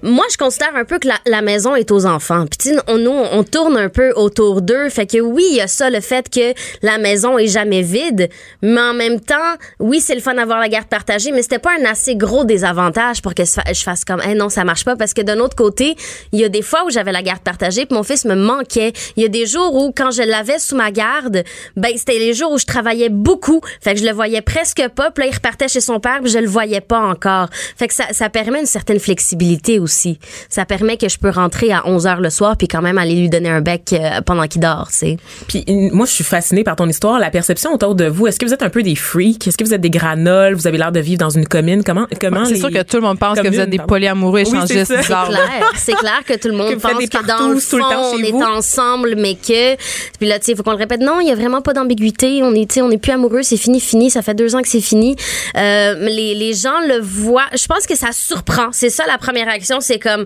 moi, 0.02 0.24
je 0.30 0.36
considère 0.36 0.74
un 0.76 0.84
peu 0.84 0.98
que 0.98 1.08
la, 1.08 1.18
la 1.26 1.42
maison 1.42 1.74
est 1.74 1.90
aux 1.90 2.06
enfants. 2.06 2.44
Puis, 2.46 2.70
on, 2.88 2.98
nous, 2.98 3.10
on 3.10 3.42
tourne 3.44 3.76
un 3.76 3.88
peu 3.88 4.12
autour 4.16 4.62
d'eux. 4.62 4.88
Fait 4.88 5.06
que 5.06 5.18
oui, 5.18 5.44
il 5.50 5.56
y 5.56 5.60
a 5.60 5.66
ça, 5.66 5.90
le 5.90 6.00
fait 6.00 6.28
que 6.28 6.54
la 6.82 6.98
maison 6.98 7.38
est 7.38 7.48
jamais 7.48 7.82
vide, 7.82 8.28
mais 8.62 8.80
en 8.80 8.94
même 8.94 9.20
temps, 9.20 9.34
oui, 9.80 10.00
c'est 10.00 10.14
le 10.14 10.20
fun 10.20 10.34
d'avoir 10.34 10.60
la 10.60 10.68
garde 10.68 10.86
partagée, 10.88 11.32
mais 11.32 11.42
c'était 11.42 11.58
pas 11.58 11.72
un 11.80 11.84
assez 11.84 12.16
gros 12.16 12.44
désavantage 12.44 13.22
pour 13.22 13.34
que 13.34 13.44
je 13.44 13.50
fa- 13.52 13.72
je 13.72 13.82
fasse 13.82 14.04
comme, 14.04 14.20
hey, 14.20 14.34
non, 14.34 14.48
ça 14.48 14.64
marche 14.64 14.84
pas, 14.84 14.96
parce 14.96 15.14
que 15.14 15.22
d'un 15.22 15.38
autre 15.40 15.56
côté, 15.56 15.96
il 16.32 16.40
y 16.40 16.44
a 16.44 16.48
des 16.48 16.62
fois 16.62 16.84
où 16.86 16.90
j'avais 16.90 17.12
la 17.12 17.22
garde 17.22 17.40
partagée, 17.42 17.86
puis 17.86 17.96
mon 17.96 18.02
fils 18.02 18.24
me 18.24 18.34
manquait. 18.34 18.92
Il 19.16 19.22
y 19.22 19.26
a 19.26 19.28
des 19.28 19.46
jours 19.46 19.74
où, 19.74 19.92
quand 19.96 20.10
je 20.10 20.22
l'avais 20.22 20.58
sous 20.58 20.76
ma 20.76 20.90
garde, 20.90 21.42
ben, 21.76 21.90
c'était 21.96 22.18
les 22.18 22.34
jours 22.34 22.52
où 22.52 22.58
je 22.58 22.66
travaillais 22.66 23.08
beaucoup. 23.08 23.60
Fait 23.80 23.94
que 23.94 24.00
je 24.00 24.04
le 24.06 24.12
voyais 24.12 24.42
presque 24.42 24.82
pas. 24.94 25.10
Là, 25.24 25.30
il 25.30 25.34
repartait 25.34 25.68
chez 25.68 25.80
son 25.80 26.00
père, 26.00 26.20
puis 26.22 26.30
je 26.30 26.38
le 26.38 26.46
voyais 26.46 26.80
pas 26.80 27.00
encore. 27.00 27.48
Fait 27.76 27.88
que 27.88 27.94
ça, 27.94 28.04
ça 28.12 28.28
permet 28.28 28.60
une 28.60 28.66
certaine 28.66 28.98
flexibilité 28.98 29.78
aussi. 29.78 30.18
Ça 30.48 30.64
permet 30.64 30.96
que 30.96 31.08
je 31.08 31.18
peux 31.18 31.30
rentrer 31.30 31.72
à 31.72 31.86
11 31.86 32.06
heures 32.06 32.20
le 32.20 32.30
soir, 32.30 32.56
puis 32.56 32.68
quand 32.68 32.82
même 32.82 32.98
aller 32.98 33.14
lui 33.14 33.28
donner 33.28 33.50
un 33.50 33.60
bec 33.60 33.92
euh, 33.92 34.20
pendant 34.22 34.46
qu'il 34.46 34.60
dort, 34.60 34.88
tu 34.90 34.98
sais. 34.98 35.16
Puis 35.48 35.64
moi, 35.92 36.06
je 36.06 36.12
suis 36.12 36.24
fascinée 36.24 36.64
par 36.64 36.76
ton 36.76 36.88
histoire, 36.88 37.18
la 37.18 37.30
perception 37.30 37.72
autour 37.72 37.94
de 37.94 38.06
vous. 38.06 38.26
Est-ce 38.26 38.38
que 38.38 38.46
vous 38.46 38.54
êtes 38.54 38.62
un 38.62 38.70
peu 38.70 38.82
des 38.82 38.94
freaks? 38.94 39.46
Est-ce 39.46 39.56
que 39.56 39.64
vous 39.64 39.74
êtes 39.74 39.80
des 39.80 39.90
granoles? 39.90 40.54
Vous 40.54 40.66
avez 40.66 40.78
l'air 40.78 40.92
de 40.92 41.00
vivre 41.00 41.18
dans 41.18 41.30
une 41.30 41.46
commune? 41.46 41.82
Comment, 41.84 42.06
comment 42.20 42.44
C'est 42.44 42.56
sûr 42.56 42.70
que 42.70 42.82
tout 42.82 42.96
le 42.96 43.02
monde 43.02 43.18
pense 43.18 43.38
que 43.40 43.48
vous 43.48 43.60
êtes 43.60 43.70
des 43.70 43.78
polyamoureux 43.78 44.40
échangistes 44.40 44.84
c'est 44.84 45.02
clair. 45.02 45.72
C'est 45.76 45.94
clair 45.94 46.22
que 46.26 46.34
tout 46.34 46.48
le 46.48 46.56
monde 46.56 46.80
pense 46.80 46.92
que 46.92 47.26
dans 47.26 47.48
le 47.48 47.60
fond, 47.60 47.78
on 48.14 48.18
est 48.18 48.44
ensemble, 48.44 49.14
mais 49.16 49.34
que 49.34 49.76
puis 50.18 50.28
là, 50.28 50.38
tu 50.38 50.46
sais, 50.46 50.52
il 50.52 50.56
faut 50.56 50.62
qu'on 50.62 50.72
le 50.72 50.76
répète. 50.76 51.00
Non, 51.00 51.20
il 51.20 51.28
y 51.28 51.30
a 51.30 51.34
vraiment 51.34 51.62
pas 51.62 51.72
d'ambiguïté. 51.72 52.42
On 52.42 52.54
est, 52.54 52.68
tu 52.68 52.74
sais, 52.74 52.82
on 52.82 52.90
est 52.90 52.98
plus 52.98 53.12
amoureux. 53.12 53.42
C'est 53.42 53.56
fini, 53.56 53.80
fini. 53.80 54.10
Ça 54.10 54.22
fait 54.22 54.34
deux 54.34 54.54
ans 54.54 54.62
que 54.62 54.68
c'est 54.68 54.80
fini. 54.80 55.13
Euh, 55.56 55.94
les, 55.94 56.34
les 56.34 56.54
gens 56.54 56.80
le 56.80 57.00
voient. 57.00 57.48
Je 57.52 57.66
pense 57.66 57.86
que 57.86 57.96
ça 57.96 58.12
surprend. 58.12 58.72
C'est 58.72 58.90
ça 58.90 59.04
la 59.06 59.18
première 59.18 59.46
réaction. 59.46 59.80
C'est 59.80 59.98
comme 59.98 60.24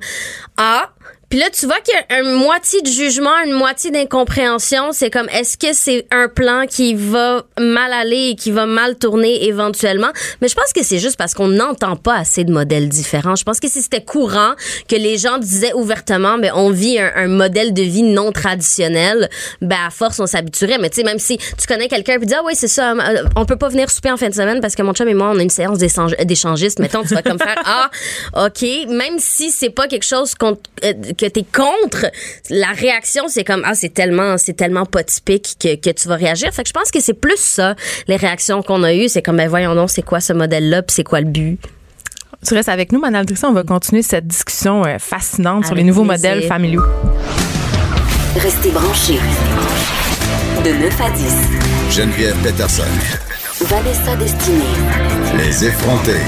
ah 0.57 0.91
puis 1.31 1.39
là, 1.39 1.47
tu 1.51 1.67
vois 1.67 1.79
qu'il 1.81 1.95
y 1.95 2.15
a 2.15 2.21
une 2.21 2.33
moitié 2.33 2.81
de 2.81 2.89
jugement, 2.89 3.37
une 3.45 3.53
moitié 3.53 3.91
d'incompréhension. 3.91 4.93
C'est 4.93 5.11
comme, 5.11 5.29
est-ce 5.29 5.59
que 5.59 5.75
c'est 5.75 6.07
un 6.11 6.29
plan 6.29 6.65
qui 6.67 6.95
va 6.95 7.45
mal 7.61 7.93
aller 7.93 8.31
et 8.31 8.35
qui 8.35 8.51
va 8.51 8.65
mal 8.65 8.97
tourner 8.97 9.45
éventuellement? 9.45 10.09
Mais 10.41 10.49
je 10.49 10.55
pense 10.55 10.73
que 10.73 10.83
c'est 10.83 10.99
juste 10.99 11.19
parce 11.19 11.35
qu'on 11.35 11.49
n'entend 11.49 11.97
pas 11.97 12.15
assez 12.15 12.45
de 12.45 12.53
modèles 12.53 12.89
différents. 12.89 13.37
Je 13.37 13.45
pense 13.45 13.61
que 13.61 13.69
si 13.69 13.83
c'était 13.83 14.03
courant 14.03 14.55
que 14.89 14.97
les 14.97 15.19
gens 15.19 15.37
disaient 15.37 15.75
ouvertement, 15.75 16.39
ben, 16.39 16.51
on 16.55 16.71
vit 16.71 16.99
un, 16.99 17.29
modèle 17.29 17.75
de 17.75 17.83
vie 17.83 18.05
non 18.05 18.33
traditionnel, 18.33 19.29
ben, 19.61 19.77
à 19.87 19.91
force, 19.91 20.19
on 20.21 20.27
s'habituerait. 20.27 20.79
Mais 20.79 20.89
tu 20.89 20.97
sais, 20.97 21.05
même 21.05 21.19
si 21.19 21.37
tu 21.37 21.67
connais 21.67 21.89
quelqu'un 21.89 22.15
et 22.15 22.25
dis, 22.25 22.35
ah 22.35 22.43
oui, 22.43 22.55
c'est 22.55 22.69
ça, 22.69 22.93
euh, 22.93 23.25
on 23.37 23.45
peut 23.45 23.57
pas 23.57 23.69
venir 23.69 23.91
souper 23.91 24.11
en 24.11 24.17
fin 24.17 24.31
de 24.31 24.35
semaine 24.35 24.63
parce 24.63 24.75
que 24.75 24.83
mon 24.83 24.95
chum 24.95 25.09
et 25.09 25.15
moi, 25.15 25.31
on 25.35 25.39
a 25.39 25.43
une 25.43 25.51
séance 25.51 25.79
d'échangistes. 25.79 26.79
Mettons, 26.79 27.03
tu 27.03 27.15
vas 27.15 27.23
comme 27.23 27.39
faire, 27.39 27.61
ah, 27.67 27.91
OK. 28.47 28.63
Même 28.89 29.19
si 29.19 29.51
c'est 29.51 29.71
pas 29.71 29.89
quelque 29.89 30.07
chose 30.07 30.35
qu'on, 30.35 30.57
euh, 30.85 30.95
que 31.19 31.27
tu 31.27 31.41
es 31.41 31.45
contre, 31.45 32.07
la 32.49 32.69
réaction, 32.69 33.25
c'est 33.29 33.45
comme, 33.45 33.63
ah, 33.65 33.75
c'est 33.75 33.93
tellement, 33.93 34.39
c'est 34.39 34.55
tellement 34.55 34.87
pas 34.87 35.03
typique 35.03 35.57
que, 35.61 35.75
que 35.77 35.91
tu 35.91 36.09
vas 36.09 36.17
réagir. 36.17 36.53
Fait 36.53 36.63
que 36.63 36.69
je 36.69 36.73
pense 36.73 36.91
que 36.91 37.01
c'est 37.01 37.15
plus 37.15 37.39
ça, 37.39 37.75
les 38.07 38.17
réactions 38.17 38.63
qu'on 38.63 38.83
a 38.83 38.95
eues. 38.95 39.09
C'est 39.09 39.23
comme, 39.23 39.37
ben 39.37 39.49
voyons 39.49 39.75
non, 39.75 39.87
c'est 39.87 40.03
quoi 40.03 40.21
ce 40.21 40.33
modèle-là, 40.33 40.83
puis 40.83 40.95
c'est 40.95 41.05
quoi 41.05 41.21
le 41.21 41.27
but? 41.27 41.59
Tu 42.47 42.55
restes 42.55 42.69
avec 42.69 42.93
nous, 42.93 43.01
Manal 43.01 43.27
On 43.43 43.53
va 43.53 43.65
continuer 43.65 44.03
cette 44.03 44.27
discussion 44.27 44.85
euh, 44.87 44.99
fascinante 44.99 45.67
sur 45.67 45.75
les 45.75 45.83
nouveaux 45.83 46.05
modèles 46.05 46.45
familiaux. 46.45 46.85
Restez 48.37 48.71
branchés. 48.71 49.19
De 50.65 50.71
9 50.71 51.01
à 51.01 51.11
10. 51.11 51.97
Geneviève 51.97 52.37
Peterson. 52.43 52.85
Vanessa 53.63 54.15
Destinée. 54.17 54.63
Les 55.37 55.65
effrontés. 55.65 56.21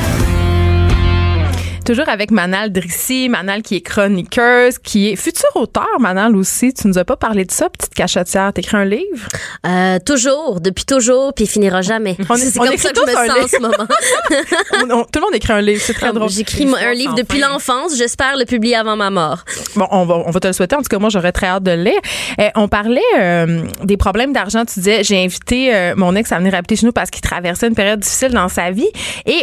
Toujours 1.91 2.09
avec 2.09 2.31
Manal 2.31 2.71
Drissi, 2.71 3.29
Manal 3.29 3.63
qui 3.63 3.75
est 3.75 3.81
chroniqueuse, 3.81 4.79
qui 4.79 5.09
est 5.09 5.17
futur 5.17 5.49
auteur, 5.57 5.89
Manal 5.99 6.37
aussi. 6.37 6.73
Tu 6.73 6.87
nous 6.87 6.99
as 6.99 7.05
pas 7.05 7.17
parlé 7.17 7.45
de 7.45 7.51
ça, 7.51 7.69
petite 7.69 7.95
cachetière. 7.95 8.53
T'écris 8.53 8.77
un 8.77 8.85
livre? 8.85 9.27
Euh, 9.67 9.99
toujours, 9.99 10.61
depuis 10.61 10.85
toujours, 10.85 11.35
puis 11.35 11.47
il 11.47 11.49
finira 11.49 11.83
jamais. 11.83 12.17
C'est 12.17 12.59
comme 12.59 12.77
ça 12.77 12.93
que 12.93 13.01
je 13.01 13.11
me 13.11 13.27
sens 13.27 13.45
en 13.45 13.49
ce 13.49 13.61
moment. 13.61 15.05
tout 15.13 15.19
le 15.19 15.21
monde 15.21 15.35
écrit 15.35 15.53
un 15.53 15.61
livre, 15.61 15.83
c'est 15.85 15.95
très 15.95 16.13
drôle. 16.13 16.31
J'écris 16.31 16.73
un 16.81 16.95
livre 16.95 17.17
depuis 17.17 17.41
l'enfance, 17.41 17.97
j'espère 17.99 18.37
le 18.37 18.45
publier 18.45 18.77
avant 18.77 18.95
ma 18.95 19.11
mort. 19.11 19.45
Bon, 19.75 19.89
on 19.91 20.05
va, 20.05 20.15
on 20.15 20.31
va 20.31 20.39
te 20.39 20.47
le 20.47 20.53
souhaiter. 20.53 20.77
En 20.77 20.83
tout 20.83 20.89
cas, 20.89 21.01
moi, 21.01 21.11
j'aurais 21.11 21.33
très 21.33 21.49
hâte 21.49 21.65
de 21.65 21.73
le 21.73 21.83
lire. 21.83 22.01
Eh, 22.39 22.51
on 22.55 22.69
parlait 22.69 23.01
euh, 23.19 23.65
des 23.83 23.97
problèmes 23.97 24.33
d'argent. 24.33 24.65
Tu 24.65 24.75
disais, 24.79 25.03
j'ai 25.03 25.25
invité 25.25 25.75
euh, 25.75 25.95
mon 25.97 26.15
ex 26.15 26.31
à 26.31 26.39
venir 26.39 26.55
habiter 26.55 26.77
chez 26.77 26.87
nous 26.87 26.93
parce 26.93 27.11
qu'il 27.11 27.23
traversait 27.23 27.67
une 27.67 27.75
période 27.75 27.99
difficile 27.99 28.31
dans 28.31 28.49
sa 28.49 28.71
vie. 28.71 28.91
Et 29.27 29.43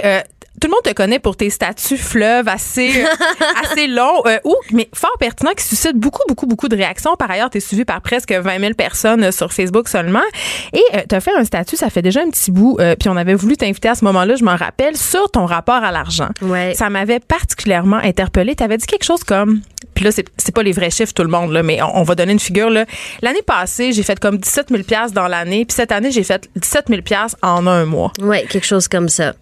tout 0.60 0.67
le 0.67 0.72
monde 0.72 0.84
te 0.84 0.93
connaît 0.93 1.20
pour 1.20 1.38
tes 1.38 1.50
statuts 1.50 1.98
fleuves 1.98 2.48
assez 2.48 3.04
euh, 3.04 3.08
assez 3.63 3.88
longs 3.88 4.24
euh, 4.26 4.38
ou 4.43 4.56
mais 4.72 4.89
fort 4.93 5.15
pertinents 5.20 5.54
qui 5.54 5.63
suscitent 5.63 5.98
beaucoup 5.98 6.24
beaucoup 6.28 6.48
beaucoup 6.48 6.67
de 6.67 6.76
réactions. 6.76 7.15
Par 7.15 7.30
ailleurs, 7.30 7.50
tu 7.50 7.58
es 7.58 7.62
suivi 7.62 7.86
par 7.86 8.02
presque 8.02 8.32
20 8.32 8.60
000 8.60 8.74
personnes 8.74 9.26
euh, 9.26 9.32
sur 9.32 9.54
Facebook 9.54 9.88
seulement 9.88 10.24
et 10.74 10.84
tu 11.08 11.15
as 11.15 11.20
fait 11.20 11.34
un 11.36 11.43
statut, 11.43 11.76
ça 11.76 11.89
fait 11.89 12.02
déjà 12.02 12.22
un 12.22 12.30
petit 12.30 12.52
bout 12.52 12.78
puis 13.00 13.10
on 13.10 13.17
avait 13.17 13.34
voulu 13.34 13.58
t'inviter 13.58 13.89
à 13.89 13.96
ce 13.96 14.04
moment-là, 14.06 14.36
je 14.36 14.43
m'en 14.43 14.56
rappelle 14.56 14.98
sur 14.98 15.30
ton 15.32 15.46
rapport 15.46 15.84
à 15.84 15.91
l'argent. 15.91 16.30
Ouais. 16.41 16.74
Ça 16.76 16.89
m'avait 16.89 17.20
particulièrement 17.20 17.98
interpellée, 17.98 18.56
tu 18.56 18.63
avais 18.63 18.78
dit 18.78 18.86
quelque 18.86 19.04
chose 19.04 19.24
comme 19.24 19.62
puis 19.93 20.06
là 20.06 20.12
c'est 20.12 20.52
pas 20.54 20.63
les 20.63 20.74
vrais 20.74 20.91
chiffres 20.91 21.13
tout 21.13 21.24
le 21.24 21.30
monde 21.30 21.52
là, 21.52 21.63
mais 21.63 21.80
on, 21.82 22.04
va 22.04 22.15
donner 22.15 22.34
une 22.34 22.39
figure. 22.39 22.70
L'année 22.70 23.41
passée, 23.46 23.91
j'ai 23.91 24.04
fait 24.04 24.20
comme 24.20 24.38
17 24.38 24.70
000 24.70 24.84
pièces 24.84 25.12
dans 25.12 25.28
l'année, 25.28 25.65
puis 25.65 25.76
cette 25.76 25.91
année, 25.91 26.12
j'ai 26.12 26.24
fait 26.24 26.50
17 26.56 26.86
000 26.89 27.02
pièces 27.02 27.36
en 27.41 27.65
un 27.67 27.86
mois. 27.86 28.12
Ouais, 28.20 28.46
quelque 28.48 28.65
chose 28.65 28.88
comme 28.88 29.10
ça. 29.10 29.34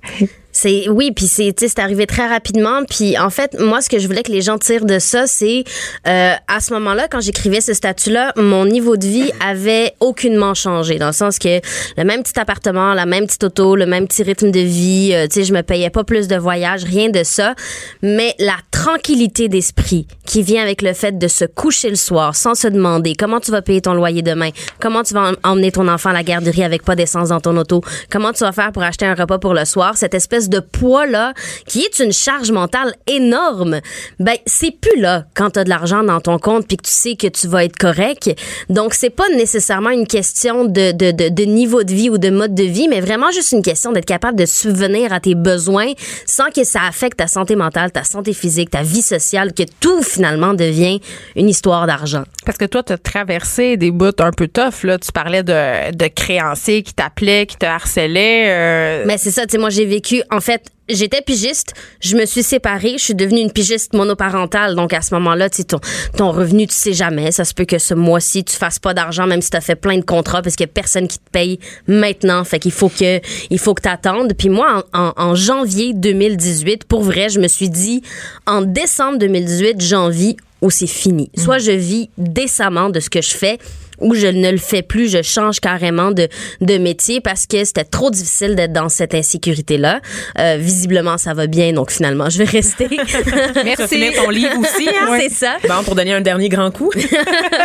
C'est 0.65 0.89
oui, 0.89 1.11
puis 1.11 1.27
c'est 1.27 1.53
c'est 1.59 1.77
arrivé 1.77 2.07
très 2.07 2.27
rapidement. 2.27 2.85
Puis 2.89 3.19
en 3.19 3.29
fait, 3.29 3.55
moi, 3.59 3.81
ce 3.81 3.89
que 3.89 3.99
je 3.99 4.07
voulais 4.07 4.23
que 4.23 4.31
les 4.31 4.41
gens 4.41 4.57
tirent 4.57 4.85
de 4.85 4.97
ça, 4.97 5.27
c'est 5.27 5.63
euh, 6.07 6.33
à 6.47 6.59
ce 6.59 6.73
moment-là, 6.73 7.07
quand 7.07 7.21
j'écrivais 7.21 7.61
ce 7.61 7.75
statut-là, 7.75 8.33
mon 8.35 8.65
niveau 8.65 8.97
de 8.97 9.05
vie 9.05 9.31
avait 9.47 9.93
aucunement 9.99 10.55
changé, 10.55 10.97
dans 10.97 11.05
le 11.05 11.13
sens 11.13 11.37
que 11.37 11.59
le 11.97 12.03
même 12.03 12.23
petit 12.23 12.39
appartement, 12.39 12.95
la 12.95 13.05
même 13.05 13.27
petite 13.27 13.43
auto, 13.43 13.75
le 13.75 13.85
même 13.85 14.07
petit 14.07 14.23
rythme 14.23 14.49
de 14.49 14.59
vie, 14.59 15.11
euh, 15.13 15.27
tu 15.27 15.41
sais, 15.41 15.43
je 15.43 15.53
me 15.53 15.61
payais 15.61 15.91
pas 15.91 16.03
plus 16.03 16.27
de 16.27 16.35
voyages, 16.35 16.83
rien 16.83 17.09
de 17.09 17.21
ça, 17.21 17.53
mais 18.01 18.33
la 18.39 18.55
tranquillité 18.71 19.49
d'esprit 19.49 20.07
qui 20.25 20.41
vient 20.41 20.63
avec 20.63 20.81
le 20.81 20.93
fait 20.93 21.15
de 21.15 21.27
se 21.27 21.45
coucher 21.45 21.91
le 21.91 21.95
soir 21.95 22.35
sans 22.35 22.55
se 22.55 22.67
demander 22.67 23.13
comment 23.13 23.39
tu 23.39 23.51
vas 23.51 23.61
payer 23.61 23.81
ton 23.81 23.93
loyer 23.93 24.23
demain, 24.23 24.49
comment 24.79 25.03
tu 25.03 25.13
vas 25.13 25.33
emmener 25.43 25.71
ton 25.71 25.87
enfant 25.87 26.09
à 26.09 26.13
la 26.13 26.23
garderie 26.23 26.63
avec 26.63 26.81
pas 26.81 26.95
d'essence 26.95 27.29
dans 27.29 27.39
ton 27.39 27.55
auto, 27.55 27.81
comment 28.09 28.33
tu 28.33 28.39
vas 28.39 28.51
faire 28.51 28.71
pour 28.71 28.81
acheter 28.81 29.05
un 29.05 29.13
repas 29.13 29.37
pour 29.37 29.53
le 29.53 29.65
soir, 29.65 29.95
cette 29.95 30.15
espèce 30.15 30.49
de 30.49 30.54
poids-là, 30.59 31.33
qui 31.67 31.81
est 31.81 31.99
une 31.99 32.13
charge 32.13 32.51
mentale 32.51 32.93
énorme, 33.07 33.79
ben, 34.19 34.35
c'est 34.45 34.71
plus 34.71 34.99
là 34.99 35.25
quand 35.33 35.51
tu 35.51 35.59
as 35.59 35.63
de 35.63 35.69
l'argent 35.69 36.03
dans 36.03 36.21
ton 36.21 36.39
compte 36.39 36.67
puis 36.67 36.77
que 36.77 36.83
tu 36.83 36.91
sais 36.91 37.15
que 37.15 37.27
tu 37.27 37.47
vas 37.47 37.65
être 37.65 37.77
correct. 37.77 38.29
Donc, 38.69 38.93
c'est 38.93 39.09
pas 39.09 39.27
nécessairement 39.29 39.89
une 39.89 40.07
question 40.07 40.65
de, 40.65 40.91
de, 40.91 41.11
de, 41.11 41.29
de, 41.29 41.43
niveau 41.43 41.83
de 41.83 41.93
vie 41.93 42.09
ou 42.09 42.17
de 42.17 42.29
mode 42.29 42.55
de 42.55 42.63
vie, 42.63 42.87
mais 42.87 43.01
vraiment 43.01 43.31
juste 43.31 43.51
une 43.51 43.61
question 43.61 43.91
d'être 43.91 44.05
capable 44.05 44.37
de 44.37 44.45
subvenir 44.45 45.13
à 45.13 45.19
tes 45.19 45.35
besoins 45.35 45.91
sans 46.25 46.49
que 46.49 46.63
ça 46.63 46.79
affecte 46.87 47.17
ta 47.17 47.27
santé 47.27 47.55
mentale, 47.55 47.91
ta 47.91 48.03
santé 48.03 48.33
physique, 48.33 48.69
ta 48.71 48.83
vie 48.83 49.01
sociale, 49.01 49.53
que 49.53 49.63
tout 49.79 50.01
finalement 50.03 50.53
devient 50.53 50.99
une 51.35 51.49
histoire 51.49 51.87
d'argent. 51.87 52.23
Parce 52.45 52.57
que 52.57 52.65
toi, 52.65 52.83
tu 52.83 52.93
as 52.93 52.97
traversé 52.97 53.77
des 53.77 53.91
bouts 53.91 54.11
un 54.19 54.31
peu 54.31 54.47
tough, 54.47 54.83
là. 54.83 54.97
Tu 54.97 55.11
parlais 55.11 55.43
de, 55.43 55.91
de 55.91 56.07
créanciers 56.07 56.83
qui 56.83 56.93
t'appelaient, 56.93 57.45
qui 57.45 57.57
te 57.57 57.65
harcelaient. 57.65 58.45
Euh. 58.47 59.03
Mais 59.05 59.17
c'est 59.17 59.31
ça, 59.31 59.45
tu 59.45 59.51
sais, 59.51 59.57
moi, 59.57 59.69
j'ai 59.69 59.85
vécu 59.85 60.21
en 60.35 60.41
fait, 60.41 60.65
j'étais 60.89 61.21
pigiste, 61.21 61.73
je 62.01 62.15
me 62.15 62.25
suis 62.25 62.43
séparée, 62.43 62.95
je 62.97 63.03
suis 63.03 63.15
devenue 63.15 63.39
une 63.39 63.51
pigiste 63.51 63.93
monoparentale. 63.93 64.75
Donc 64.75 64.93
à 64.93 65.01
ce 65.01 65.13
moment-là, 65.15 65.49
tu 65.49 65.63
ton, 65.63 65.79
ton 66.17 66.31
revenu, 66.31 66.67
tu 66.67 66.75
sais 66.75 66.93
jamais. 66.93 67.31
Ça 67.31 67.45
se 67.45 67.53
peut 67.53 67.65
que 67.65 67.79
ce 67.79 67.93
mois-ci, 67.93 68.43
tu 68.43 68.55
fasses 68.55 68.79
pas 68.79 68.93
d'argent, 68.93 69.27
même 69.27 69.41
si 69.41 69.49
tu 69.49 69.57
as 69.57 69.61
fait 69.61 69.75
plein 69.75 69.97
de 69.97 70.03
contrats, 70.03 70.41
parce 70.41 70.55
qu'il 70.55 70.65
y 70.65 70.69
a 70.69 70.73
personne 70.73 71.07
qui 71.07 71.19
te 71.19 71.29
paye 71.31 71.59
maintenant. 71.87 72.43
Fait 72.43 72.59
qu'il 72.59 72.71
faut 72.71 72.89
que 72.89 73.21
il 73.49 73.59
faut 73.59 73.73
que 73.73 73.81
tu 73.81 73.89
attendes. 73.89 74.33
Puis 74.37 74.49
moi, 74.49 74.85
en, 74.93 75.35
janvier 75.35 75.93
2018, 75.93 76.83
pour 76.83 77.03
vrai, 77.03 77.29
je 77.29 77.39
me 77.39 77.47
suis 77.47 77.69
dit, 77.69 78.01
en 78.45 78.61
décembre 78.61 79.17
2018, 79.19 79.81
janvier, 79.81 80.37
ou 80.61 80.69
c'est 80.69 80.87
fini. 80.87 81.29
Soit 81.37 81.59
je 81.59 81.71
vis 81.71 82.09
décemment 82.17 82.89
de 82.89 82.99
ce 82.99 83.09
que 83.09 83.21
je 83.21 83.35
fais, 83.35 83.57
ou 83.99 84.15
je 84.15 84.27
ne 84.27 84.51
le 84.51 84.57
fais 84.57 84.81
plus, 84.81 85.09
je 85.09 85.21
change 85.21 85.59
carrément 85.59 86.11
de, 86.11 86.27
de 86.61 86.77
métier 86.77 87.21
parce 87.21 87.45
que 87.45 87.63
c'était 87.63 87.83
trop 87.83 88.11
difficile 88.11 88.55
d'être 88.55 88.73
dans 88.73 88.89
cette 88.89 89.13
insécurité-là. 89.13 90.01
Euh, 90.39 90.57
visiblement, 90.59 91.17
ça 91.17 91.33
va 91.33 91.47
bien, 91.47 91.73
donc 91.73 91.91
finalement, 91.91 92.29
je 92.29 92.39
vais 92.39 92.45
rester. 92.45 92.87
Merci. 93.63 93.99
Tu 93.99 94.13
ton 94.13 94.29
livre 94.29 94.59
aussi, 94.59 94.87
hein? 94.89 95.17
C'est 95.19 95.29
ça. 95.29 95.57
Bon, 95.67 95.83
pour 95.83 95.95
donner 95.95 96.13
un 96.13 96.21
dernier 96.21 96.49
grand 96.49 96.71
coup. 96.71 96.91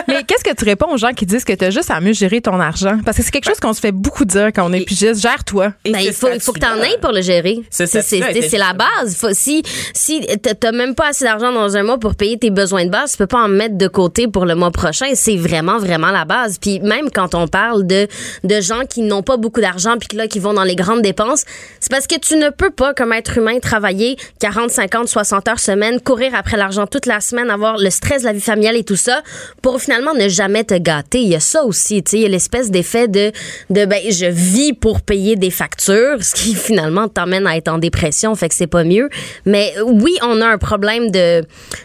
Mais 0.08 0.22
qu'est-ce 0.24 0.44
que 0.44 0.54
tu 0.54 0.64
réponds 0.64 0.92
aux 0.92 0.96
gens 0.96 1.12
qui 1.12 1.26
disent 1.26 1.44
que 1.44 1.52
tu 1.52 1.64
as 1.64 1.70
juste 1.70 1.90
à 1.90 2.00
mieux 2.00 2.12
gérer 2.12 2.40
ton 2.40 2.58
argent? 2.60 2.98
Parce 3.04 3.16
que 3.16 3.22
c'est 3.22 3.30
quelque 3.30 3.48
chose 3.48 3.60
qu'on 3.60 3.72
se 3.72 3.80
fait 3.80 3.92
beaucoup 3.92 4.24
dire 4.24 4.48
quand 4.54 4.68
on 4.68 4.72
est 4.72 4.84
pigiste. 4.84 5.20
Gère-toi. 5.20 5.72
Ben, 5.84 5.98
il 6.00 6.12
faut, 6.12 6.28
il 6.32 6.40
faut 6.40 6.52
que 6.52 6.60
tu 6.60 6.66
en 6.66 6.82
aies 6.82 6.98
pour 7.00 7.12
le 7.12 7.22
gérer. 7.22 7.60
C'est 7.70 8.58
la 8.58 8.72
base. 8.72 9.16
Faut, 9.16 9.32
si 9.32 9.62
si 9.94 10.26
t'as 10.60 10.72
même 10.72 10.94
pas 10.94 11.08
assez 11.08 11.24
d'argent 11.24 11.52
dans 11.52 11.76
un 11.76 11.82
mois 11.82 11.98
pour 11.98 12.14
payer 12.14 12.38
tes 12.38 12.50
besoins 12.50 12.84
de 12.84 12.90
base, 12.90 13.12
tu 13.12 13.18
peux 13.18 13.26
pas 13.26 13.42
en 13.44 13.48
mettre 13.48 13.76
de 13.76 13.88
côté 13.88 14.28
pour 14.28 14.46
le 14.46 14.54
mois 14.54 14.70
prochain. 14.70 15.06
C'est 15.14 15.36
vraiment, 15.36 15.78
vraiment 15.78 16.10
la 16.10 16.19
base. 16.24 16.59
Puis 16.59 16.80
même 16.80 17.11
quand 17.11 17.35
on 17.35 17.48
parle 17.48 17.87
de, 17.87 18.09
de 18.44 18.61
gens 18.61 18.83
qui 18.88 19.02
n'ont 19.02 19.22
pas 19.22 19.37
beaucoup 19.37 19.61
d'argent 19.61 19.96
puis 19.98 20.16
là, 20.16 20.26
qui 20.26 20.38
vont 20.38 20.54
dans 20.54 20.64
les 20.64 20.76
grandes 20.76 21.02
dépenses, 21.02 21.44
c'est 21.80 21.90
parce 21.90 22.06
que 22.06 22.18
tu 22.18 22.37
ne 22.37 22.50
peux 22.50 22.70
pas, 22.70 22.94
comme 22.94 23.12
être 23.12 23.38
humain, 23.38 23.59
travailler 23.61 24.16
40, 24.40 24.70
50, 24.70 25.09
60 25.09 25.48
heures 25.48 25.59
semaine, 25.59 26.00
courir 26.00 26.35
après 26.35 26.56
l'argent 26.56 26.87
toute 26.87 27.06
la 27.06 27.20
semaine, 27.20 27.50
avoir 27.50 27.78
le 27.78 27.90
stress 27.90 28.22
de 28.22 28.26
la 28.26 28.33
vie 28.33 28.40
familiale 28.40 28.76
et 28.76 28.85
tout 28.85 28.96
ça, 28.96 29.22
pour 29.62 29.80
finalement 29.80 30.14
ne 30.14 30.28
jamais 30.28 30.64
te 30.64 30.74
gâter. 30.74 31.20
Il 31.20 31.28
y 31.28 31.35
a 31.35 31.40
ça 31.40 31.64
aussi, 31.64 32.02
tu 32.02 32.11
sais, 32.11 32.16
il 32.18 32.22
y 32.22 32.26
a 32.26 32.28
l'espèce 32.28 32.70
d'effet 32.70 33.09
de, 33.09 33.33
de, 33.70 33.85
ben, 33.85 34.00
je 34.11 34.26
vis 34.26 34.72
pour 34.72 35.00
payer 35.00 35.37
des 35.37 35.50
factures, 35.50 36.22
ce 36.22 36.35
qui 36.35 36.54
finalement 36.54 37.09
t'emmène 37.09 37.46
à 37.46 37.56
être 37.56 37.68
en 37.68 37.78
dépression, 37.78 38.35
fait 38.35 38.48
que 38.48 38.54
c'est 38.54 38.66
pas 38.66 38.85
mieux. 38.85 39.09
Mais 39.46 39.72
oui, 39.85 40.16
on 40.22 40.40
a 40.40 40.46
un 40.46 40.59
problème 40.59 41.11
de, 41.11 41.42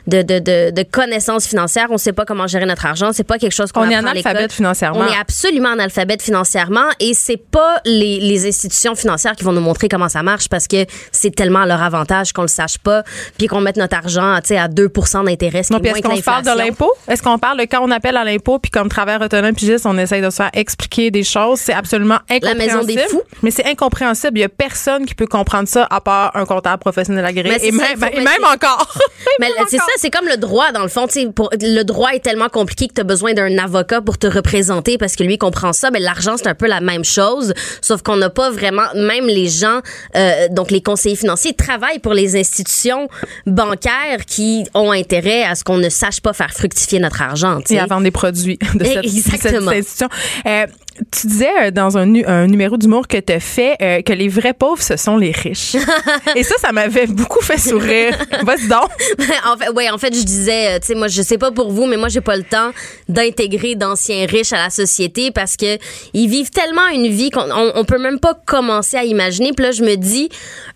de, 0.07 0.21
de, 0.21 0.39
de, 0.39 0.71
de 0.71 0.83
connaissances 0.83 1.47
financières, 1.47 1.87
on 1.89 1.97
sait 1.97 2.13
pas 2.13 2.25
comment 2.25 2.47
gérer 2.47 2.65
notre 2.65 2.85
argent, 2.85 3.11
c'est 3.13 3.23
pas 3.23 3.37
quelque 3.37 3.53
chose 3.53 3.71
qu'on 3.71 3.83
apprend 3.83 4.07
à 4.07 4.13
l'école 4.13 4.24
analphabète 4.25 4.53
financièrement. 4.53 4.99
On 4.99 5.07
est 5.13 5.17
absolument 5.19 5.69
analphabète 5.69 6.21
financièrement 6.21 6.89
et 6.99 7.13
c'est 7.13 7.37
pas 7.37 7.81
les, 7.85 8.19
les 8.19 8.47
institutions 8.47 8.95
financières 8.95 9.35
qui 9.35 9.43
vont 9.43 9.53
nous 9.53 9.61
montrer 9.61 9.89
comment 9.89 10.09
ça 10.09 10.23
marche 10.23 10.49
parce 10.49 10.67
que 10.67 10.85
c'est 11.11 11.33
tellement 11.35 11.61
à 11.61 11.65
leur 11.65 11.81
avantage 11.81 12.33
qu'on 12.33 12.43
le 12.43 12.47
sache 12.47 12.77
pas 12.77 13.03
puis 13.37 13.47
qu'on 13.47 13.61
mette 13.61 13.77
notre 13.77 13.97
argent 13.97 14.33
à 14.33 14.41
2% 14.41 15.25
d'intérêt. 15.25 15.63
ce 15.63 15.67
qui 15.67 15.73
Non, 15.73 15.79
est 15.79 15.81
moins 15.83 15.93
est-ce 15.93 16.01
que 16.01 16.07
qu'on 16.07 16.15
se 16.15 16.21
parle 16.21 16.43
de 16.43 16.57
l'impôt? 16.57 16.91
Est-ce 17.07 17.23
qu'on 17.23 17.37
parle 17.37 17.61
quand 17.61 17.81
on 17.81 17.91
appelle 17.91 18.17
à 18.17 18.23
l'impôt, 18.23 18.59
puis 18.59 18.71
comme 18.71 18.89
travailleur 18.89 19.21
autonome 19.21 19.55
pigiste, 19.55 19.85
on 19.85 19.97
essaye 19.97 20.21
de 20.21 20.29
se 20.29 20.37
faire 20.37 20.51
expliquer 20.53 21.11
des 21.11 21.23
choses? 21.23 21.59
C'est 21.59 21.73
absolument 21.73 22.19
incompréhensible. 22.29 22.57
maison 22.57 22.83
des 22.83 22.97
fous. 23.09 23.21
Mais 23.41 23.51
c'est 23.51 23.65
incompréhensible. 23.65 24.37
Il 24.37 24.41
y 24.41 24.45
a 24.45 24.49
personne 24.49 25.05
qui 25.05 25.15
peut 25.15 25.27
comprendre 25.27 25.67
ça 25.67 25.87
à 25.89 26.01
part 26.01 26.31
un 26.35 26.45
comptable 26.45 26.79
professionnel 26.79 27.25
agréé. 27.25 27.55
Et 27.65 27.71
même, 27.71 28.03
et 28.11 28.19
même 28.19 28.43
encore. 28.43 28.95
Mais 29.39 29.49
c'est 29.69 29.77
ça, 29.77 29.85
c'est 29.97 30.11
comme 30.11 30.27
le 30.27 30.37
droit 30.37 30.71
dans 30.71 30.83
le 30.83 30.87
fond. 30.87 31.07
Pour, 31.35 31.49
le 31.59 31.83
droit 31.83 32.11
est 32.11 32.19
tellement 32.19 32.49
compliqué 32.49 32.87
que 32.87 32.93
tu 32.93 33.01
as 33.01 33.05
besoin 33.05 33.33
d'un 33.33 33.57
avocat 33.57 34.01
pour 34.01 34.14
te 34.17 34.27
représenter 34.27 34.97
parce 34.97 35.15
que 35.15 35.23
lui 35.23 35.37
comprend 35.37 35.73
ça. 35.73 35.91
Mais 35.91 35.99
l'argent 35.99 36.35
c'est 36.37 36.47
un 36.47 36.55
peu 36.55 36.67
la 36.67 36.81
même 36.81 37.03
chose, 37.03 37.53
sauf 37.81 38.01
qu'on 38.01 38.17
n'a 38.17 38.29
pas 38.29 38.49
vraiment. 38.49 38.83
Même 38.95 39.27
les 39.27 39.47
gens, 39.47 39.79
euh, 40.15 40.47
donc 40.49 40.71
les 40.71 40.81
conseillers 40.81 41.15
financiers, 41.15 41.53
travaillent 41.53 41.99
pour 41.99 42.13
les 42.13 42.35
institutions 42.35 43.07
bancaires 43.45 44.25
qui 44.27 44.65
ont 44.73 44.91
intérêt 44.91 45.43
à 45.43 45.55
ce 45.55 45.63
qu'on 45.63 45.77
ne 45.77 45.89
sache 45.89 46.21
pas 46.21 46.33
faire 46.33 46.51
fructifier 46.51 46.99
notre 46.99 47.21
argent. 47.21 47.61
tu 47.65 47.73
Et 47.73 47.79
à 47.79 47.85
vendre 47.85 48.03
des 48.03 48.11
produits 48.11 48.57
de 48.75 48.83
cette, 48.83 49.03
de 49.03 49.07
cette 49.09 49.33
Exactement. 49.35 49.71
institution. 49.71 50.07
Euh, 50.45 50.65
tu 51.11 51.27
disais 51.27 51.49
euh, 51.63 51.71
dans 51.71 51.97
un, 51.97 52.05
nu- 52.05 52.25
un 52.25 52.47
numéro 52.47 52.77
d'humour 52.77 53.07
que 53.07 53.17
tu 53.17 53.39
fait 53.39 53.75
euh, 53.81 54.01
que 54.01 54.13
les 54.13 54.27
vrais 54.29 54.53
pauvres, 54.53 54.81
ce 54.81 54.95
sont 54.95 55.17
les 55.17 55.31
riches. 55.31 55.75
Et 56.35 56.43
ça, 56.43 56.55
ça 56.57 56.71
m'avait 56.71 57.07
beaucoup 57.07 57.41
fait 57.41 57.57
sourire. 57.57 58.17
Vas-y 58.43 58.67
donc. 58.67 58.89
en 59.45 59.57
fait, 59.57 59.69
ouais, 59.71 59.89
en 59.89 59.97
fait, 59.97 60.15
je 60.15 60.23
disais, 60.23 60.75
euh, 60.75 60.79
tu 60.79 60.87
sais, 60.87 60.95
moi, 60.95 61.07
je 61.07 61.21
sais 61.21 61.37
pas 61.37 61.51
pour 61.51 61.71
vous, 61.71 61.85
mais 61.85 61.97
moi, 61.97 62.07
j'ai 62.09 62.21
pas 62.21 62.37
le 62.37 62.43
temps 62.43 62.71
d'intégrer 63.09 63.75
d'anciens 63.75 64.25
riches 64.25 64.53
à 64.53 64.57
la 64.63 64.69
société 64.69 65.31
parce 65.31 65.57
que 65.57 65.77
ils 66.13 66.29
vivent 66.29 66.49
tellement 66.51 66.87
une 66.87 67.07
vie 67.07 67.29
qu'on 67.29 67.49
on, 67.51 67.71
on 67.75 67.83
peut 67.85 67.99
même 67.99 68.19
pas 68.19 68.33
commencer 68.45 68.97
à 68.97 69.03
imaginer. 69.03 69.51
Puis 69.53 69.65
là, 69.65 69.71
je 69.71 69.83
me 69.83 69.95
dis, 69.95 70.29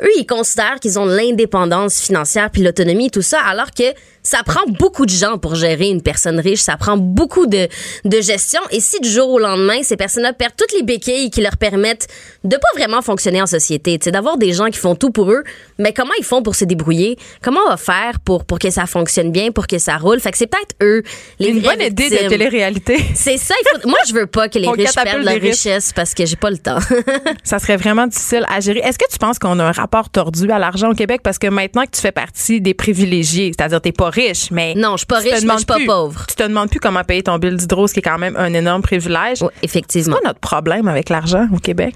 eux, 0.03 0.09
ils 0.17 0.25
considèrent 0.25 0.79
qu'ils 0.81 0.99
ont 0.99 1.05
l'indépendance 1.05 1.99
financière 2.01 2.49
puis 2.51 2.61
l'autonomie 2.61 3.07
et 3.07 3.09
tout 3.09 3.21
ça, 3.21 3.39
alors 3.41 3.71
que 3.71 3.83
ça 4.23 4.43
prend 4.43 4.61
beaucoup 4.67 5.05
de 5.05 5.11
gens 5.11 5.37
pour 5.37 5.55
gérer 5.55 5.87
une 5.87 6.01
personne 6.01 6.39
riche. 6.39 6.59
Ça 6.59 6.77
prend 6.77 6.97
beaucoup 6.97 7.47
de, 7.47 7.67
de 8.05 8.21
gestion. 8.21 8.59
Et 8.71 8.79
si 8.79 8.99
du 8.99 9.09
jour 9.09 9.29
au 9.29 9.39
lendemain, 9.39 9.81
ces 9.83 9.97
personnes-là 9.97 10.33
perdent 10.33 10.55
toutes 10.57 10.73
les 10.73 10.83
béquilles 10.83 11.29
qui 11.29 11.41
leur 11.41 11.57
permettent 11.57 12.07
de 12.43 12.55
pas 12.55 12.67
vraiment 12.75 13.01
fonctionner 13.01 13.41
en 13.41 13.47
société, 13.47 13.97
d'avoir 13.97 14.37
des 14.37 14.53
gens 14.53 14.67
qui 14.67 14.79
font 14.79 14.95
tout 14.95 15.11
pour 15.11 15.31
eux, 15.31 15.43
mais 15.77 15.93
comment 15.93 16.13
ils 16.17 16.25
font 16.25 16.41
pour 16.41 16.55
se 16.55 16.65
débrouiller? 16.65 17.17
Comment 17.41 17.59
on 17.67 17.69
va 17.69 17.77
faire 17.77 18.19
pour, 18.19 18.45
pour 18.45 18.59
que 18.59 18.69
ça 18.69 18.85
fonctionne 18.85 19.31
bien, 19.31 19.51
pour 19.51 19.67
que 19.67 19.77
ça 19.77 19.97
roule? 19.97 20.19
Fait 20.19 20.31
que 20.31 20.37
c'est 20.37 20.47
peut-être 20.47 20.75
eux, 20.81 21.03
les 21.39 21.49
Une 21.49 21.61
bonne 21.61 21.81
idée 21.81 22.09
de 22.09 22.27
télé-réalité. 22.29 22.97
C'est 23.15 23.37
ça, 23.37 23.53
il 23.59 23.81
faut, 23.81 23.87
moi, 23.87 23.99
je 24.07 24.13
veux 24.13 24.27
pas 24.27 24.49
que 24.49 24.59
les 24.59 24.67
On 24.67 24.71
riches 24.71 24.93
perdent 24.93 25.23
leur 25.23 25.39
richesse 25.39 25.93
parce 25.93 26.13
que 26.13 26.25
j'ai 26.25 26.35
pas 26.35 26.49
le 26.49 26.57
temps. 26.57 26.79
Ça 27.43 27.59
serait 27.59 27.77
vraiment 27.77 28.07
difficile 28.07 28.45
à 28.49 28.59
gérer. 28.59 28.79
Est-ce 28.79 28.97
que 28.97 29.09
tu 29.11 29.17
penses 29.17 29.39
qu'on 29.39 29.59
a 29.59 29.63
un 29.63 29.71
rapport 29.71 30.09
tordu 30.09 30.49
à 30.51 30.59
l'argent 30.59 30.91
au 30.91 30.95
Québec? 30.95 31.21
Parce 31.23 31.37
que 31.37 31.47
maintenant 31.47 31.85
que 31.85 31.91
tu 31.91 32.01
fais 32.01 32.11
partie 32.11 32.61
des 32.61 32.73
privilégiés, 32.73 33.51
c'est-à-dire 33.55 33.81
t'es 33.81 33.91
pas 33.91 34.08
riche, 34.09 34.51
mais. 34.51 34.73
Non, 34.75 34.93
je 34.93 34.97
suis 34.99 35.05
pas 35.07 35.19
riche, 35.19 35.41
mais 35.43 35.53
je 35.53 35.57
suis 35.57 35.65
pas 35.65 35.75
plus- 35.75 35.85
pauvre. 35.85 36.25
Tu 36.27 36.35
te 36.35 36.43
demandes 36.43 36.69
plus 36.69 36.79
comment 36.79 37.03
payer 37.03 37.23
ton 37.23 37.37
bill 37.37 37.55
d'hydro, 37.55 37.87
ce 37.87 37.93
qui 37.93 37.99
est 37.99 38.03
quand 38.03 38.17
même 38.17 38.35
un 38.37 38.53
énorme 38.53 38.81
privilège. 38.81 39.41
Oui, 39.41 39.49
C'est 39.59 39.65
effectivement. 39.65 40.17
quoi 40.17 40.27
notre 40.27 40.39
problème 40.39 40.87
avec 40.87 41.09
l'argent 41.09 41.47
au 41.53 41.57
Québec? 41.59 41.95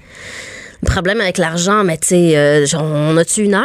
Le 0.82 0.90
problème 0.90 1.20
avec 1.20 1.38
l'argent, 1.38 1.82
mais 1.84 1.96
tu 1.98 2.08
sais, 2.08 2.36
euh, 2.36 2.66
on 2.78 3.16
a-tu 3.16 3.42
une 3.44 3.54
heure? 3.54 3.64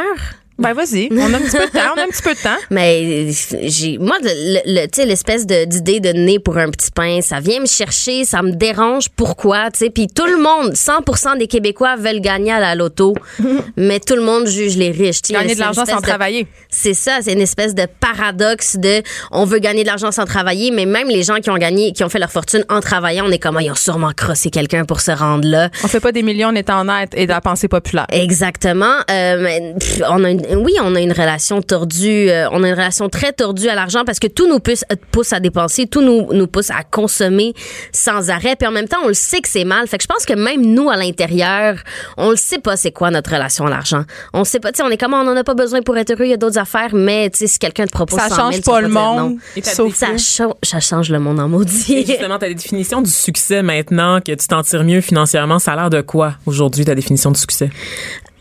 Ben, 0.59 0.73
vas-y. 0.73 1.09
On 1.11 1.33
a 1.33 1.37
un 1.37 1.41
petit 1.41 1.57
peu 1.57 1.65
de 1.65 1.71
temps. 1.71 1.93
On 1.95 1.99
a 1.99 2.03
un 2.03 2.07
petit 2.07 2.21
peu 2.21 2.33
de 2.35 2.41
temps. 2.41 2.57
Mais 2.69 3.29
j'ai 3.63 3.97
moi 3.97 4.17
le, 4.21 4.59
le- 4.65 4.85
tu 4.87 5.01
sais 5.01 5.05
l'espèce 5.05 5.45
de 5.47 5.65
d'idée 5.65 5.99
de 5.99 6.09
nez 6.09 6.39
pour 6.39 6.57
un 6.57 6.69
petit 6.69 6.91
pain, 6.91 7.21
ça 7.21 7.39
vient 7.39 7.61
me 7.61 7.65
chercher, 7.65 8.25
ça 8.25 8.41
me 8.41 8.51
dérange 8.51 9.09
pourquoi, 9.15 9.71
tu 9.71 9.79
sais? 9.79 9.89
Puis 9.89 10.07
tout 10.07 10.25
le 10.25 10.37
monde 10.37 10.73
100% 10.73 11.37
des 11.37 11.47
Québécois 11.47 11.95
veulent 11.95 12.21
gagner 12.21 12.51
à 12.51 12.59
la 12.59 12.75
loto, 12.75 13.13
mais 13.77 13.99
tout 13.99 14.15
le 14.15 14.21
monde 14.21 14.47
juge 14.47 14.77
les 14.77 14.91
riches, 14.91 15.21
Gagner 15.29 15.55
de 15.55 15.59
l'argent 15.59 15.85
sans 15.85 15.97
de- 15.97 16.01
travailler. 16.01 16.47
C'est 16.69 16.93
ça, 16.93 17.19
c'est 17.21 17.33
une 17.33 17.41
espèce 17.41 17.73
de 17.75 17.87
paradoxe 17.99 18.75
de 18.77 19.01
on 19.31 19.45
veut 19.45 19.59
gagner 19.59 19.83
de 19.83 19.87
l'argent 19.87 20.11
sans 20.11 20.25
travailler, 20.25 20.71
mais 20.71 20.85
même 20.85 21.07
les 21.09 21.23
gens 21.23 21.35
qui 21.37 21.49
ont 21.49 21.57
gagné 21.57 21.93
qui 21.93 22.03
ont 22.03 22.09
fait 22.09 22.19
leur 22.19 22.31
fortune 22.31 22.63
en 22.69 22.79
travaillant, 22.81 23.25
on 23.27 23.31
est 23.31 23.39
comme 23.39 23.57
Ah, 23.57 23.61
ils 23.63 23.71
ont 23.71 23.75
sûrement 23.75 24.11
crossé 24.15 24.49
quelqu'un 24.49 24.85
pour 24.85 25.01
se 25.01 25.11
rendre 25.11 25.47
là. 25.47 25.69
On 25.83 25.87
fait 25.87 25.99
pas 25.99 26.11
des 26.11 26.23
millions 26.23 26.49
en 26.49 26.55
étant 26.55 26.81
honnête 26.81 27.11
et 27.15 27.25
de 27.25 27.31
la 27.31 27.41
pensée 27.41 27.67
populaire. 27.67 28.05
Exactement. 28.11 28.95
Euh, 29.09 29.73
on 30.09 30.23
a 30.23 30.29
une, 30.29 30.41
oui, 30.55 30.73
on 30.81 30.95
a 30.95 30.99
une 31.01 31.11
relation 31.11 31.61
tordue. 31.61 32.29
euh, 32.29 32.47
on 32.51 32.63
a 32.63 32.67
une 32.69 32.73
relation 32.73 33.09
très 33.09 33.33
tordue 33.33 33.67
à 33.69 33.75
l'argent 33.75 34.03
parce 34.05 34.19
que 34.19 34.27
tout 34.27 34.47
nous 34.47 34.59
pousse, 34.59 34.83
euh, 34.91 34.95
pousse 35.11 35.33
à 35.33 35.39
dépenser, 35.39 35.87
tout 35.87 36.01
nous, 36.01 36.27
nous 36.33 36.47
pousse 36.47 36.69
à 36.71 36.83
consommer 36.83 37.53
sans 37.91 38.29
arrêt. 38.29 38.55
Puis 38.55 38.67
en 38.67 38.71
même 38.71 38.87
temps, 38.87 38.97
on 39.03 39.07
le 39.09 39.13
sait 39.13 39.41
que 39.41 39.47
c'est 39.49 39.63
mal. 39.65 39.87
Fait 39.87 39.97
que 39.97 40.03
je 40.03 40.07
pense 40.07 40.25
que 40.25 40.33
même 40.33 40.61
nous, 40.65 40.89
à 40.89 40.95
l'intérieur, 40.97 41.77
on 42.17 42.31
le 42.31 42.35
sait 42.35 42.59
pas 42.59 42.77
c'est 42.77 42.91
quoi 42.91 43.11
notre 43.11 43.31
relation 43.31 43.65
à 43.65 43.69
l'argent. 43.69 44.03
On 44.33 44.43
sait 44.43 44.59
pas, 44.59 44.71
tu 44.71 44.77
sais, 44.77 44.83
on 44.83 44.89
est 44.89 44.97
comme 44.97 45.13
on 45.13 45.27
en 45.27 45.35
a 45.37 45.43
pas 45.43 45.53
besoin 45.53 45.81
pour 45.81 45.97
être 45.97 46.11
heureux, 46.11 46.25
il 46.25 46.29
y 46.31 46.33
a 46.33 46.37
d'autres 46.37 46.57
affaires, 46.59 46.93
mais 46.93 47.29
tu 47.29 47.39
sais, 47.39 47.47
si 47.47 47.59
quelqu'un 47.59 47.85
te 47.85 47.91
propose 47.91 48.19
Ça 48.19 48.29
100 48.29 48.35
000, 48.35 48.51
change 48.51 48.61
pas 48.61 48.81
le 48.81 48.87
monde. 48.89 49.37
Et 49.55 49.61
Sauf 49.61 49.93
Ça, 49.95 50.07
que- 50.07 50.17
cha- 50.17 50.47
ça 50.63 50.79
change 50.79 51.09
le 51.09 51.19
monde 51.19 51.39
en 51.39 51.47
maudit. 51.47 51.93
Et 51.93 52.05
justement, 52.05 52.37
ta 52.39 52.47
définition 52.51 53.01
du 53.01 53.09
succès 53.11 53.61
maintenant, 53.61 54.19
que 54.21 54.31
tu 54.33 54.47
t'en 54.47 54.61
tires 54.63 54.83
mieux 54.83 55.01
financièrement, 55.01 55.59
ça 55.59 55.73
a 55.73 55.75
l'air 55.75 55.89
de 55.89 56.01
quoi 56.01 56.33
aujourd'hui 56.45 56.85
ta 56.85 56.95
définition 56.95 57.31
du 57.31 57.39
succès? 57.39 57.69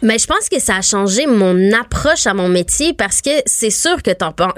Mais 0.02 0.18
je 0.18 0.26
pense 0.26 0.48
que 0.48 0.60
ça 0.60 0.76
a 0.76 0.82
changé 0.82 1.26
mon 1.26 1.72
approche 1.72 2.26
à 2.26 2.34
mon 2.34 2.48
métier 2.48 2.92
parce 2.92 3.20
que 3.20 3.30
c'est 3.46 3.70
sûr 3.70 4.02
que 4.02 4.10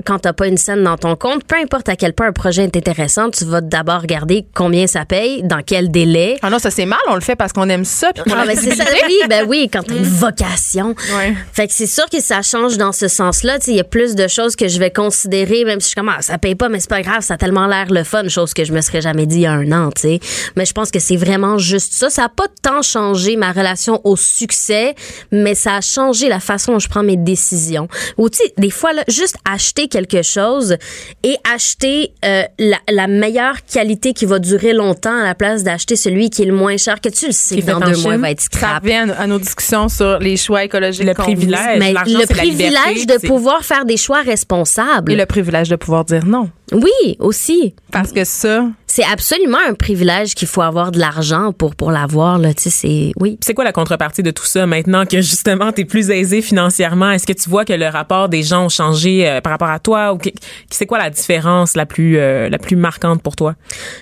quand 0.04 0.18
t'as 0.18 0.32
pas 0.32 0.46
une 0.46 0.56
scène 0.56 0.82
dans 0.84 0.96
ton 0.96 1.16
compte, 1.16 1.44
peu 1.44 1.56
importe 1.56 1.88
à 1.88 1.96
quel 1.96 2.12
point 2.12 2.28
un 2.28 2.32
projet 2.32 2.64
est 2.64 2.76
intéressant, 2.76 3.30
tu 3.30 3.44
vas 3.44 3.60
d'abord 3.60 4.02
regarder 4.02 4.46
combien 4.54 4.86
ça 4.86 5.04
paye, 5.04 5.42
dans 5.42 5.62
quel 5.64 5.90
délai. 5.90 6.38
Ah 6.42 6.50
non, 6.50 6.58
ça 6.58 6.70
c'est 6.70 6.86
mal. 6.86 6.98
On 7.08 7.14
le 7.14 7.20
fait 7.20 7.36
parce 7.36 7.52
qu'on 7.52 7.68
aime 7.68 7.84
ça. 7.84 8.12
puis 8.12 8.22
Ah, 8.34 8.44
ben 8.46 8.56
c'est 8.56 8.74
ça, 8.74 8.84
oui, 9.06 9.18
ben 9.28 9.44
oui, 9.48 9.68
quand 9.72 9.82
t'as 9.82 9.94
une 9.94 10.02
vocation. 10.04 10.94
Ouais. 11.16 11.34
Fait 11.52 11.66
que 11.66 11.72
c'est 11.72 11.86
sûr 11.86 12.08
que 12.10 12.20
ça 12.20 12.42
change 12.42 12.76
dans 12.76 12.92
ce 12.92 13.08
sens-là. 13.08 13.58
Il 13.66 13.74
y 13.74 13.80
a 13.80 13.84
plus 13.84 14.14
de 14.14 14.28
choses 14.28 14.56
que 14.56 14.68
je 14.68 14.78
vais 14.78 14.90
considérer, 14.90 15.64
même 15.64 15.80
si 15.80 15.90
je 15.90 15.94
commence, 15.94 16.24
ça 16.26 16.38
paye 16.38 16.54
pas, 16.54 16.68
mais 16.68 16.80
c'est 16.80 16.90
pas 16.90 17.02
grave, 17.02 17.22
ça 17.22 17.34
a 17.34 17.36
tellement 17.36 17.66
l'air 17.66 17.86
le 17.90 18.04
fun, 18.04 18.28
chose 18.28 18.54
que 18.54 18.64
je 18.64 18.72
me 18.72 18.80
serais 18.80 19.00
jamais 19.00 19.26
dit 19.26 19.36
il 19.36 19.42
y 19.42 19.46
a 19.46 19.52
un 19.52 19.72
an, 19.72 19.90
tu 19.90 20.02
sais. 20.02 20.20
Mais 20.56 20.64
je 20.64 20.72
pense 20.72 20.90
que 20.90 20.98
c'est 20.98 21.16
vraiment 21.16 21.58
juste 21.58 21.94
ça. 21.94 22.10
Ça 22.10 22.24
a 22.24 22.28
pas 22.28 22.46
tant 22.62 22.82
changé 22.82 23.36
ma 23.36 23.52
relation 23.52 24.00
au 24.04 24.16
succès, 24.16 24.94
mais 25.32 25.54
ça 25.54 25.76
a 25.76 25.80
changé 25.80 26.28
la 26.28 26.40
façon 26.40 26.72
dont 26.72 26.78
je 26.78 26.88
prends 26.88 27.02
mes 27.02 27.16
décisions. 27.16 27.88
Ou 28.18 28.28
tu 28.28 28.38
sais, 28.38 28.52
des 28.58 28.70
fois, 28.70 28.92
là, 28.92 29.02
juste 29.08 29.36
acheter 29.50 29.88
quelque 29.88 30.22
chose 30.22 30.76
et 31.22 31.36
acheter 31.54 32.12
euh, 32.24 32.42
la, 32.58 32.78
la 32.90 33.06
meilleure 33.06 33.64
qualité 33.64 34.12
qui 34.12 34.26
va 34.26 34.38
durer 34.38 34.72
longtemps 34.72 35.18
à 35.20 35.24
la 35.24 35.34
place 35.34 35.62
d'acheter 35.62 35.96
celui 35.96 36.30
qui 36.30 36.42
est 36.42 36.46
le 36.46 36.54
moins 36.54 36.76
cher, 36.76 37.00
que 37.00 37.08
tu 37.08 37.26
le 37.26 37.32
sais 37.32 37.56
Qui 37.56 37.62
que 37.62 37.66
dans 37.70 37.80
deux 37.80 37.96
mois, 37.98 38.16
va 38.16 38.30
être 38.30 38.40
Ça 38.40 38.46
scrap. 38.46 38.82
revient 38.82 38.94
à 38.94 39.06
nos- 39.06 39.14
à 39.14 39.26
nos 39.26 39.38
discussions 39.38 39.88
sur 39.88 40.18
les 40.18 40.36
choix 40.36 40.64
écologiques. 40.64 41.04
Le 41.04 41.14
privilège. 41.14 41.78
Mais 41.78 41.90
le 41.90 41.94
la 42.18 42.26
privilège 42.26 42.94
liberté, 42.96 43.06
de 43.06 43.26
pouvoir 43.26 43.64
faire 43.64 43.84
des 43.84 43.96
choix 43.96 44.22
responsables. 44.22 45.12
Et 45.12 45.16
le 45.16 45.26
privilège 45.26 45.68
de 45.68 45.76
pouvoir 45.76 46.04
dire 46.04 46.24
non. 46.26 46.50
Oui, 46.72 47.16
aussi. 47.18 47.74
Parce 47.90 48.12
que 48.12 48.24
ça, 48.24 48.64
C'est 49.00 49.10
absolument 49.10 49.58
un 49.66 49.72
privilège 49.72 50.34
qu'il 50.34 50.46
faut 50.46 50.60
avoir 50.60 50.92
de 50.92 50.98
l'argent 50.98 51.52
pour 51.52 51.74
pour 51.74 51.90
l'avoir 51.90 52.38
là, 52.38 52.52
tu 52.52 52.64
sais, 52.64 52.70
c'est 52.70 53.12
oui. 53.18 53.38
C'est 53.40 53.54
quoi 53.54 53.64
la 53.64 53.72
contrepartie 53.72 54.22
de 54.22 54.30
tout 54.30 54.44
ça 54.44 54.66
maintenant 54.66 55.06
que 55.06 55.22
justement 55.22 55.72
tu 55.72 55.80
es 55.82 55.84
plus 55.86 56.10
aisé 56.10 56.42
financièrement? 56.42 57.10
Est-ce 57.10 57.26
que 57.26 57.32
tu 57.32 57.48
vois 57.48 57.64
que 57.64 57.72
le 57.72 57.86
rapport 57.88 58.28
des 58.28 58.42
gens 58.42 58.66
ont 58.66 58.68
changé 58.68 59.26
euh, 59.26 59.40
par 59.40 59.52
rapport 59.52 59.70
à 59.70 59.78
toi 59.78 60.12
ou 60.12 60.18
que- 60.18 60.28
c'est 60.70 60.84
quoi 60.84 60.98
la 60.98 61.08
différence 61.08 61.76
la 61.76 61.86
plus 61.86 62.18
euh, 62.18 62.50
la 62.50 62.58
plus 62.58 62.76
marquante 62.76 63.22
pour 63.22 63.36
toi? 63.36 63.54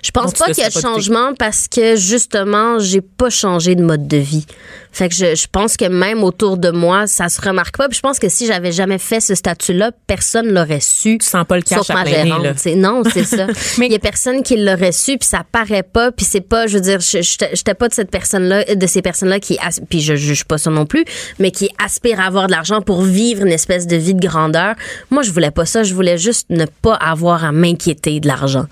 Je 0.03 0.11
pense 0.11 0.33
pas 0.35 0.47
qu'il 0.47 0.65
y 0.65 0.67
a 0.67 0.69
de 0.71 0.73
changement 0.81 1.33
parce 1.39 1.69
que 1.69 1.95
justement, 1.95 2.81
j'ai 2.81 3.01
pas 3.01 3.31
changé 3.31 3.77
de 3.77 3.85
mode 3.85 4.09
de 4.09 4.17
vie. 4.17 4.47
Fait 4.99 5.09
que 5.09 5.15
je, 5.15 5.37
je 5.37 5.47
pense 5.51 5.77
que 5.77 5.85
même 5.85 6.25
autour 6.25 6.57
de 6.59 6.71
moi, 6.71 7.07
ça 7.07 7.29
se 7.29 7.41
remarque 7.41 7.77
pas. 7.77 7.89
Puis 7.89 7.97
je 7.99 8.03
pense 8.03 8.19
que 8.19 8.29
si 8.29 8.47
j'avais 8.47 8.73
jamais 8.73 8.99
fait 8.99 9.21
ce 9.21 9.37
statut-là, 9.37 9.93
personne 10.09 10.53
l'aurait 10.53 10.81
su. 10.81 11.19
Tu 11.19 11.27
sens 11.27 11.45
pas 11.47 11.55
le 11.55 11.63
cash 11.63 11.79
Sauf 11.79 11.91
à 11.91 11.95
ma 11.95 12.05
nez. 12.25 12.75
Non, 12.75 13.03
c'est 13.09 13.23
ça. 13.23 13.47
Mais- 13.79 13.87
Il 13.89 13.93
y 13.93 13.95
a 13.95 14.01
personne 14.01 14.43
qui 14.43 14.57
l'aurait 14.57 14.91
su, 14.91 15.17
puis 15.19 15.29
ça 15.29 15.45
paraît 15.51 15.85
pas, 15.85 16.11
puis 16.11 16.27
c'est 16.29 16.41
pas, 16.41 16.67
je 16.67 16.75
veux 16.79 16.83
dire, 16.83 16.99
je- 16.99 17.23
j'étais 17.55 17.75
pas 17.75 17.87
de 17.89 17.95
cette 17.95 18.11
personne-là, 18.11 18.65
de 18.75 18.87
ces 18.89 19.01
personnes-là 19.01 19.39
qui, 19.39 19.57
puis 19.89 20.01
je 20.01 20.17
juge 20.17 20.45
pas 20.45 20.59
ça 20.59 20.71
non 20.71 20.85
plus, 20.85 21.05
mais 21.39 21.53
qui 21.53 21.71
aspirent 21.83 22.19
à 22.21 22.25
avoir 22.25 22.49
de 22.49 22.53
l'argent 22.53 22.81
pour 22.83 23.03
vivre 23.03 23.43
une 23.47 23.53
espèce 23.53 23.87
de 23.87 23.95
vie 23.97 24.15
de 24.15 24.27
grandeur. 24.27 24.75
Moi, 25.11 25.23
je 25.23 25.31
voulais 25.31 25.53
pas 25.53 25.65
ça. 25.65 25.85
Je 25.85 25.95
voulais 25.95 26.19
juste 26.19 26.51
ne 26.51 26.65
pas 26.67 26.95
avoir 26.95 27.45
à 27.45 27.53
m'inquiéter 27.53 28.19
de 28.21 28.27
l'argent. 28.27 28.67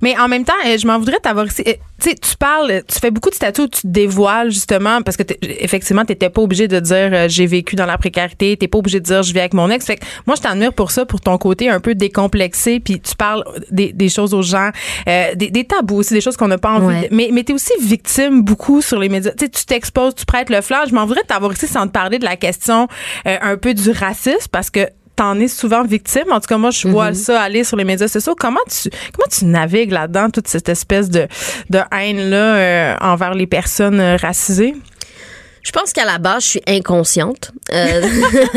Mais 0.00 0.18
en 0.18 0.28
même 0.28 0.44
temps, 0.44 0.52
euh, 0.66 0.76
je 0.76 0.86
m'en 0.86 0.98
voudrais 0.98 1.18
t'avoir 1.22 1.46
ici. 1.46 1.62
Euh, 1.66 1.72
Tu 2.00 2.10
sais, 2.10 2.16
tu 2.16 2.36
parles, 2.36 2.82
tu 2.86 2.98
fais 2.98 3.10
beaucoup 3.10 3.30
de 3.30 3.34
statuts 3.34 3.62
où 3.62 3.68
tu 3.68 3.82
te 3.82 3.86
dévoiles 3.86 4.50
justement 4.50 5.00
parce 5.02 5.16
que 5.16 5.22
effectivement, 5.42 6.04
t'étais 6.04 6.28
pas 6.28 6.42
obligé 6.42 6.68
de 6.68 6.78
dire 6.80 7.10
euh, 7.12 7.28
j'ai 7.28 7.46
vécu 7.46 7.76
dans 7.76 7.86
la 7.86 7.96
précarité, 7.96 8.56
t'es 8.56 8.68
pas 8.68 8.78
obligé 8.78 9.00
de 9.00 9.04
dire 9.04 9.22
je 9.22 9.32
vis 9.32 9.38
avec 9.38 9.54
mon 9.54 9.70
ex. 9.70 9.86
Fait 9.86 9.96
que 9.96 10.04
moi, 10.26 10.36
je 10.36 10.42
t'admire 10.42 10.72
pour 10.74 10.90
ça, 10.90 11.06
pour 11.06 11.20
ton 11.20 11.38
côté 11.38 11.70
un 11.70 11.80
peu 11.80 11.94
décomplexé, 11.94 12.80
puis 12.80 13.00
tu 13.00 13.14
parles 13.16 13.44
des, 13.70 13.92
des 13.92 14.08
choses 14.08 14.34
aux 14.34 14.42
gens, 14.42 14.70
euh, 15.08 15.34
des, 15.34 15.50
des 15.50 15.64
tabous 15.64 15.96
aussi, 15.98 16.12
des 16.12 16.20
choses 16.20 16.36
qu'on 16.36 16.48
n'a 16.48 16.58
pas 16.58 16.72
envie. 16.72 16.86
Ouais. 16.86 17.08
de- 17.08 17.14
mais 17.14 17.30
mais 17.32 17.44
t'es 17.44 17.52
aussi 17.54 17.72
victime 17.80 18.42
beaucoup 18.42 18.82
sur 18.82 18.98
les 18.98 19.08
médias. 19.08 19.30
Tu 19.32 19.44
sais, 19.46 19.50
tu 19.50 19.64
t'exposes, 19.64 20.14
tu 20.16 20.26
prêtes 20.26 20.50
le 20.50 20.60
flanc. 20.60 20.80
Je 20.88 20.94
m'en 20.94 21.06
voudrais 21.06 21.22
t'avoir 21.22 21.52
ici 21.52 21.66
sans 21.68 21.86
te 21.86 21.92
parler 21.92 22.18
de 22.18 22.24
la 22.24 22.36
question 22.36 22.88
euh, 23.26 23.36
un 23.40 23.56
peu 23.56 23.72
du 23.72 23.90
racisme 23.92 24.48
parce 24.52 24.68
que 24.70 24.80
t'en 25.16 25.38
es 25.38 25.48
souvent 25.48 25.84
victime. 25.84 26.30
En 26.30 26.40
tout 26.40 26.46
cas, 26.48 26.58
moi, 26.58 26.70
je 26.70 26.88
vois 26.88 27.14
ça 27.14 27.40
aller 27.40 27.64
sur 27.64 27.76
les 27.76 27.84
médias 27.84 28.08
sociaux. 28.08 28.34
Comment 28.38 28.60
tu, 28.68 28.90
comment 29.12 29.28
tu 29.30 29.44
navigues 29.44 29.92
là-dedans, 29.92 30.30
toute 30.30 30.48
cette 30.48 30.68
espèce 30.68 31.08
de, 31.08 31.26
de 31.70 31.78
haine-là 31.92 32.56
euh, 32.56 32.96
envers 33.00 33.34
les 33.34 33.46
personnes 33.46 34.00
euh, 34.00 34.16
racisées? 34.16 34.74
Je 35.64 35.72
pense 35.72 35.94
qu'à 35.94 36.04
la 36.04 36.18
base, 36.18 36.44
je 36.44 36.48
suis 36.50 36.62
inconsciente. 36.66 37.50
Euh, 37.72 38.02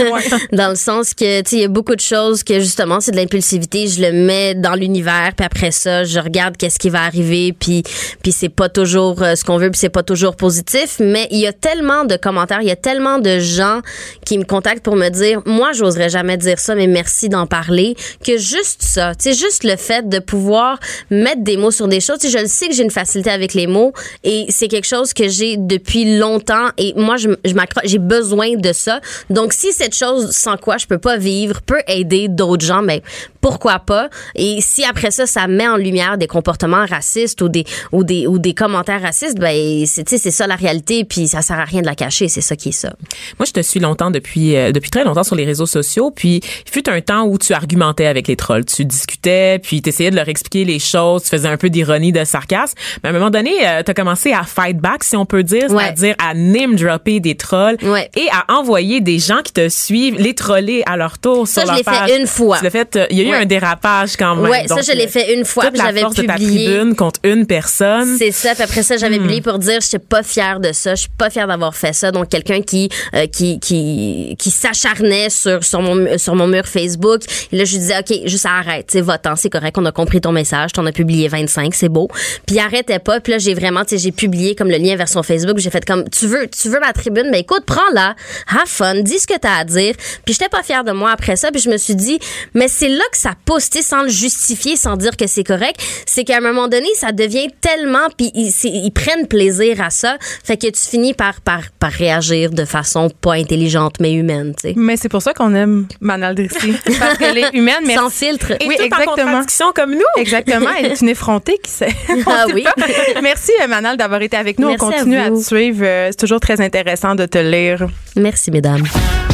dans 0.52 0.70
le 0.70 0.76
sens 0.76 1.14
que, 1.14 1.42
tu 1.42 1.50
sais, 1.50 1.56
il 1.56 1.62
y 1.62 1.66
a 1.66 1.70
beaucoup 1.70 1.96
de 1.96 2.02
choses 2.02 2.44
que, 2.44 2.60
justement, 2.60 3.00
c'est 3.00 3.12
de 3.12 3.16
l'impulsivité. 3.16 3.88
Je 3.88 4.02
le 4.02 4.12
mets 4.12 4.56
dans 4.56 4.76
l'univers, 4.76 5.32
puis 5.36 5.46
après 5.46 5.72
ça, 5.72 6.04
je 6.04 6.20
regarde 6.20 6.58
qu'est-ce 6.58 6.78
qui 6.78 6.90
va 6.90 7.04
arriver, 7.04 7.54
puis, 7.58 7.84
puis 8.22 8.34
c'est 8.34 8.50
pas 8.50 8.68
toujours 8.68 9.24
euh, 9.24 9.36
ce 9.36 9.46
qu'on 9.46 9.58
veut, 9.58 9.72
puis 9.72 9.80
c'est 9.80 9.90
pas 9.90 10.04
toujours 10.04 10.36
positif. 10.36 10.98
Mais 11.00 11.30
il 11.32 11.40
y 11.40 11.48
a 11.48 11.54
tellement 11.54 12.04
de 12.04 12.18
commentaires, 12.18 12.62
il 12.62 12.68
y 12.68 12.72
a 12.72 12.76
tellement 12.76 13.20
de 13.20 13.40
gens 13.40 13.80
qui 14.26 14.38
me 14.38 14.44
contactent 14.44 14.84
pour 14.84 14.98
me 14.98 15.08
dire, 15.08 15.42
moi, 15.46 15.72
j'oserais 15.72 16.10
jamais 16.10 16.36
dire 16.36 16.60
ça, 16.60 16.76
mais 16.76 16.88
merci 16.88 17.30
d'en 17.30 17.48
parler, 17.48 17.96
que 18.22 18.38
juste 18.38 18.82
ça, 18.84 19.16
tu 19.16 19.32
sais, 19.32 19.34
juste 19.34 19.64
le 19.64 19.78
fait 19.78 20.10
de 20.10 20.20
pouvoir 20.20 20.78
mettre 21.10 21.42
des 21.42 21.56
mots 21.56 21.72
sur 21.72 21.88
des 21.88 22.02
choses. 22.02 22.20
Tu 22.20 22.28
sais, 22.28 22.38
je 22.38 22.44
le 22.44 22.50
sais 22.50 22.68
que 22.68 22.76
j'ai 22.76 22.84
une 22.84 22.92
facilité 22.92 23.30
avec 23.30 23.54
les 23.54 23.68
mots, 23.68 23.94
et 24.26 24.48
c'est 24.50 24.68
quelque 24.68 24.88
chose 24.88 25.14
que 25.14 25.30
j'ai 25.30 25.56
depuis 25.56 26.18
longtemps, 26.18 26.68
et 26.78 26.94
moi, 26.98 27.18
je, 27.18 27.30
je 27.46 27.54
m'accroche, 27.54 27.86
j'ai 27.88 28.00
besoin 28.00 28.56
de 28.56 28.74
ça. 28.74 29.00
Donc, 29.30 29.54
si 29.54 29.72
cette 29.74 29.96
chose 29.96 30.32
sans 30.32 30.58
quoi 30.58 30.78
je 30.78 30.86
peux 30.88 30.98
pas 30.98 31.18
vivre 31.18 31.62
peut 31.62 31.82
aider 31.88 32.28
d'autres 32.28 32.66
gens, 32.66 32.82
mais 32.82 33.02
pourquoi 33.42 33.80
pas? 33.80 34.10
Et 34.36 34.58
si 34.62 34.84
après 34.84 35.12
ça, 35.12 35.26
ça 35.26 35.48
met 35.48 35.68
en 35.68 35.78
lumière 35.78 36.18
des 36.18 36.28
comportements 36.28 36.86
racistes 36.86 37.42
ou 37.42 37.50
des, 37.50 37.64
ou 37.92 38.04
des, 38.04 38.28
ou 38.28 38.40
des 38.40 38.54
commentaires 38.54 39.02
racistes, 39.02 39.38
ben, 39.40 39.86
c'est, 39.86 40.08
c'est 40.10 40.32
ça 40.32 40.48
la 40.48 40.56
réalité, 40.56 41.06
puis 41.06 41.28
ça 41.28 41.42
sert 41.42 41.60
à 41.60 41.64
rien 41.64 41.82
de 41.82 41.86
la 41.86 41.96
cacher, 41.96 42.28
c'est 42.28 42.42
ça 42.42 42.56
qui 42.56 42.70
est 42.70 42.74
ça. 42.74 42.94
Moi, 43.40 43.46
je 43.46 43.52
te 43.54 43.62
suis 43.62 43.80
longtemps 43.80 44.12
depuis 44.12 44.56
euh, 44.56 44.72
depuis 44.72 44.90
très 44.90 45.04
longtemps 45.04 45.24
sur 45.24 45.36
les 45.36 45.46
réseaux 45.46 45.66
sociaux, 45.66 46.12
puis 46.12 46.42
il 46.66 46.72
fut 46.72 46.90
un 46.90 47.00
temps 47.02 47.26
où 47.26 47.38
tu 47.38 47.54
argumentais 47.54 48.08
avec 48.08 48.28
les 48.28 48.36
trolls, 48.36 48.66
tu 48.66 48.84
discutais, 48.86 49.60
puis 49.60 49.82
tu 49.82 49.90
essayais 49.90 50.12
de 50.12 50.16
leur 50.16 50.28
expliquer 50.28 50.66
les 50.66 50.80
choses, 50.80 51.24
tu 51.24 51.30
faisais 51.30 51.48
un 51.48 51.58
peu 51.58 51.70
d'ironie, 51.70 52.12
de 52.12 52.24
sarcasme, 52.24 52.76
mais 53.04 53.10
à 53.10 53.12
un 53.12 53.14
moment 53.16 53.30
donné, 53.30 53.52
euh, 53.66 53.84
tu 53.84 53.92
as 53.92 53.94
commencé 53.94 54.34
à 54.34 54.44
fight 54.44 54.78
back, 54.78 55.04
si 55.04 55.16
on 55.16 55.26
peut 55.26 55.44
dire, 55.44 55.70
Ouais. 55.72 55.84
c'est-à-dire 55.84 56.16
à 56.20 56.34
name 56.34 56.78
dropper 56.88 57.20
des 57.20 57.36
trolls 57.36 57.78
Ouais. 57.84 58.10
et 58.16 58.28
à 58.32 58.54
envoyer 58.58 59.02
des 59.02 59.20
gens 59.20 59.42
qui 59.44 59.54
te 59.54 59.68
suivent, 59.70 60.16
les 60.20 60.34
troller 60.34 60.84
à 60.86 60.98
leur 60.98 61.18
tour 61.20 61.48
Ça, 61.48 61.62
sur 61.62 61.62
je 61.62 61.68
leur 61.68 61.78
l'ai 61.78 61.84
fait 61.84 61.92
page. 62.08 62.20
une 62.20 62.28
fois. 62.28 62.58
Tu 62.58 62.64
l'as 62.64 62.70
fait, 62.70 62.96
euh, 62.96 63.06
il 63.10 63.18
y 63.18 63.22
a 63.22 63.24
eu 63.24 63.32
Ouais. 63.32 63.38
un 63.38 63.46
dérapage 63.46 64.16
quand 64.18 64.36
même. 64.36 64.50
Ouais, 64.50 64.68
ça, 64.68 64.82
je 64.82 64.92
l'ai 64.94 65.06
euh, 65.06 65.10
fait 65.10 65.34
une 65.34 65.46
fois, 65.46 65.66
j'avais 65.74 66.02
force 66.02 66.16
de 66.16 66.24
ta 66.24 66.34
publié. 66.36 66.66
tribune 66.66 66.96
contre 66.96 67.20
une 67.24 67.46
personne. 67.46 68.16
C'est 68.18 68.32
ça. 68.32 68.54
Puis 68.54 68.64
après 68.64 68.84
ça, 68.84 68.98
j'avais 68.98 69.18
publié 69.20 69.42
pour 69.42 69.60
dire, 69.60 69.80
je 69.82 69.88
suis 69.88 70.00
pas 70.00 70.24
fière 70.24 70.60
de 70.60 70.72
ça. 70.72 70.96
Je 70.96 71.02
suis 71.02 71.10
pas 71.18 71.30
fière 71.30 71.48
d'avoir 71.48 71.76
fait 71.76 71.94
ça. 71.94 72.12
Donc 72.12 72.30
quelqu'un 72.30 72.62
qui 72.62 72.90
euh, 73.16 73.28
qui 73.28 73.60
qui 73.60 74.36
qui 74.40 74.52
s'acharnait 74.52 75.30
sur 75.30 75.64
sur 75.64 75.82
mon 75.82 76.18
sur 76.18 76.36
mon 76.36 76.48
mur 76.48 76.66
Facebook. 76.66 77.22
Et 77.52 77.58
là, 77.58 77.66
je 77.66 77.72
lui 77.74 77.80
disais, 77.80 77.98
ok, 78.00 78.28
juste 78.28 78.46
arrête. 78.46 78.88
Tu 78.92 79.02
va-t'en, 79.02 79.36
c'est 79.36 79.50
correct. 79.50 79.76
On 79.78 79.86
a 79.86 79.92
compris 79.92 80.22
ton 80.22 80.32
message. 80.32 80.72
T'en 80.74 80.86
as 80.86 80.92
publié 80.92 81.28
25, 81.28 81.74
c'est 81.74 81.90
beau. 81.90 82.08
Puis 82.46 82.56
il 82.56 82.60
arrêtait 82.60 83.00
pas. 83.00 83.20
Puis 83.20 83.34
là, 83.34 83.40
j'ai 83.40 83.54
vraiment, 83.54 83.84
tu 83.84 83.92
sais, 83.92 84.04
j'ai 84.04 84.12
publié 84.12 84.56
comme 84.56 84.70
le 84.70 84.78
lien 84.78 84.96
vers 84.96 85.10
son 85.10 85.24
Facebook. 85.24 85.58
J'ai 85.58 85.70
fait 85.70 85.86
comme, 85.86 86.08
tu 86.10 86.28
veux, 86.28 86.48
tu 86.48 86.70
veux 86.70 86.77
ma 86.80 86.94
tribune, 86.94 87.28
mais 87.32 87.42
écoute, 87.42 87.64
prends-la, 87.66 88.16
have 88.48 88.68
fun, 88.68 88.96
dis 89.02 89.20
ce 89.20 89.28
que 89.28 89.38
t'as 89.38 89.58
à 89.60 89.64
dire. 89.64 89.96
Puis 90.26 90.34
j'étais 90.34 90.50
pas 90.50 90.64
fière 90.64 90.84
de 90.84 90.92
moi 90.92 91.12
après 91.12 91.36
ça. 91.36 91.52
Puis 91.52 91.62
je 91.62 91.70
me 91.70 91.78
suis 91.78 91.96
dit, 91.96 92.20
mais 92.54 92.68
c'est 92.68 92.90
là 92.90 93.04
que 93.12 93.18
ça 93.18 93.32
pousse, 93.46 93.70
tu 93.70 93.78
sais, 93.80 93.84
sans 93.84 94.04
le 94.04 94.10
justifier, 94.10 94.76
sans 94.76 94.98
dire 94.98 95.16
que 95.18 95.28
c'est 95.28 95.44
correct. 95.44 95.80
C'est 96.06 96.24
qu'à 96.24 96.38
un 96.38 96.42
moment 96.42 96.68
donné, 96.68 96.88
ça 96.96 97.12
devient 97.12 97.48
tellement, 97.62 98.08
puis 98.18 98.32
ils, 98.34 98.92
prennent 98.92 99.28
plaisir 99.28 99.82
à 99.82 99.90
ça, 99.90 100.18
fait 100.44 100.58
que 100.58 100.68
tu 100.68 100.82
finis 100.82 101.14
par 101.14 101.42
par 101.42 101.62
par 101.80 101.92
réagir 101.92 102.52
de 102.52 102.66
façon 102.66 103.10
pas 103.10 103.34
intelligente 103.34 103.96
mais 104.00 104.14
humaine, 104.14 104.54
tu 104.60 104.70
sais. 104.70 104.74
Mais 104.76 104.98
c'est 104.98 105.10
pour 105.10 105.22
ça 105.22 105.34
qu'on 105.34 105.54
aime 105.54 105.88
Manal 106.02 106.36
Drissi. 106.36 106.74
Parce 107.00 107.18
qu'elle 107.18 107.38
est 107.38 107.54
humaine, 107.54 107.84
mais 107.86 107.96
Sans 107.98 108.10
filtre. 108.10 108.52
Et 108.60 108.68
Oui, 108.68 108.76
tout 108.76 108.84
en 108.84 108.86
exactement. 108.86 109.16
contradiction 109.16 109.66
comme 109.74 109.92
nous. 109.94 110.02
Exactement, 110.18 110.70
elle 110.78 110.92
est 110.92 111.02
une 111.02 111.10
effrontée 111.10 111.58
qui 111.64 111.72
sait. 111.72 111.94
Ah 112.26 112.46
sait 112.48 112.54
oui. 112.54 112.64
pas. 112.64 112.74
Merci 113.22 113.52
euh, 113.64 113.68
Manal 113.68 113.98
d'avoir 113.98 114.22
été 114.22 114.38
avec 114.38 114.60
nous. 114.60 114.68
Merci 114.68 114.84
On 114.84 114.90
à 114.90 114.94
continue 114.94 115.18
à, 115.18 115.30
vous. 115.30 115.42
te 115.42 115.46
suivre. 115.46 115.84
Euh, 115.84 116.08
C'est 116.12 116.20
toujours 116.20 116.40
très 116.40 116.54
intéressant 116.54 116.67
de 116.70 117.26
te 117.26 117.38
lire. 117.38 117.88
Merci 118.16 118.52
mesdames. 118.52 118.84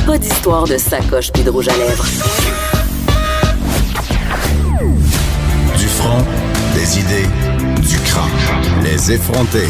Pas 0.05 0.17
d'histoire 0.17 0.65
de 0.67 0.77
sacoche 0.77 1.31
puis 1.31 1.43
de 1.43 1.49
rouge 1.49 1.67
à 1.67 1.77
lèvres. 1.77 2.05
Du 5.77 5.87
front, 5.87 6.23
des 6.75 6.99
idées, 6.99 7.29
du 7.87 7.97
crâne. 7.99 8.29
Les 8.83 9.11
effronter. 9.11 9.67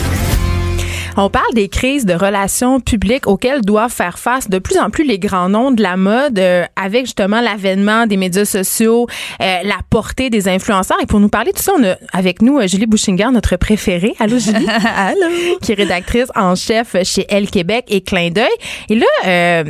On 1.16 1.30
parle 1.30 1.54
des 1.54 1.70
crises 1.70 2.06
de 2.08 2.14
relations 2.16 2.80
publiques 2.80 3.28
auxquelles 3.28 3.62
doivent 3.62 3.92
faire 3.92 4.18
face 4.18 4.50
de 4.50 4.58
plus 4.58 4.80
en 4.80 4.90
plus 4.90 5.04
les 5.04 5.20
grands 5.20 5.48
noms 5.48 5.70
de 5.70 5.84
la 5.84 5.96
mode 5.96 6.40
euh, 6.40 6.64
avec 6.76 7.06
justement 7.06 7.40
l'avènement 7.40 8.08
des 8.08 8.18
médias 8.18 8.46
sociaux, 8.46 9.06
euh, 9.40 9.58
la 9.64 9.78
portée 9.92 10.32
des 10.32 10.48
influenceurs. 10.48 10.98
Et 11.04 11.06
pour 11.06 11.20
nous 11.20 11.30
parler 11.30 11.52
de 11.52 11.58
tout 11.58 11.62
ça, 11.64 11.74
on 11.78 11.84
a 11.84 11.98
avec 12.14 12.42
nous 12.42 12.58
euh, 12.58 12.66
Julie 12.66 12.88
Bouchinger, 12.88 13.28
notre 13.32 13.58
préférée. 13.58 14.16
Allô 14.20 14.40
Julie? 14.40 14.66
Allô? 14.98 15.60
Qui 15.62 15.74
est 15.74 15.76
rédactrice 15.76 16.30
en 16.36 16.56
chef 16.56 16.96
chez 17.04 17.28
Elle 17.30 17.48
Québec 17.52 17.86
et 17.90 18.02
Clin 18.02 18.32
d'œil. 18.32 18.48
Et 18.90 18.96
là, 18.96 19.06
euh, 19.28 19.64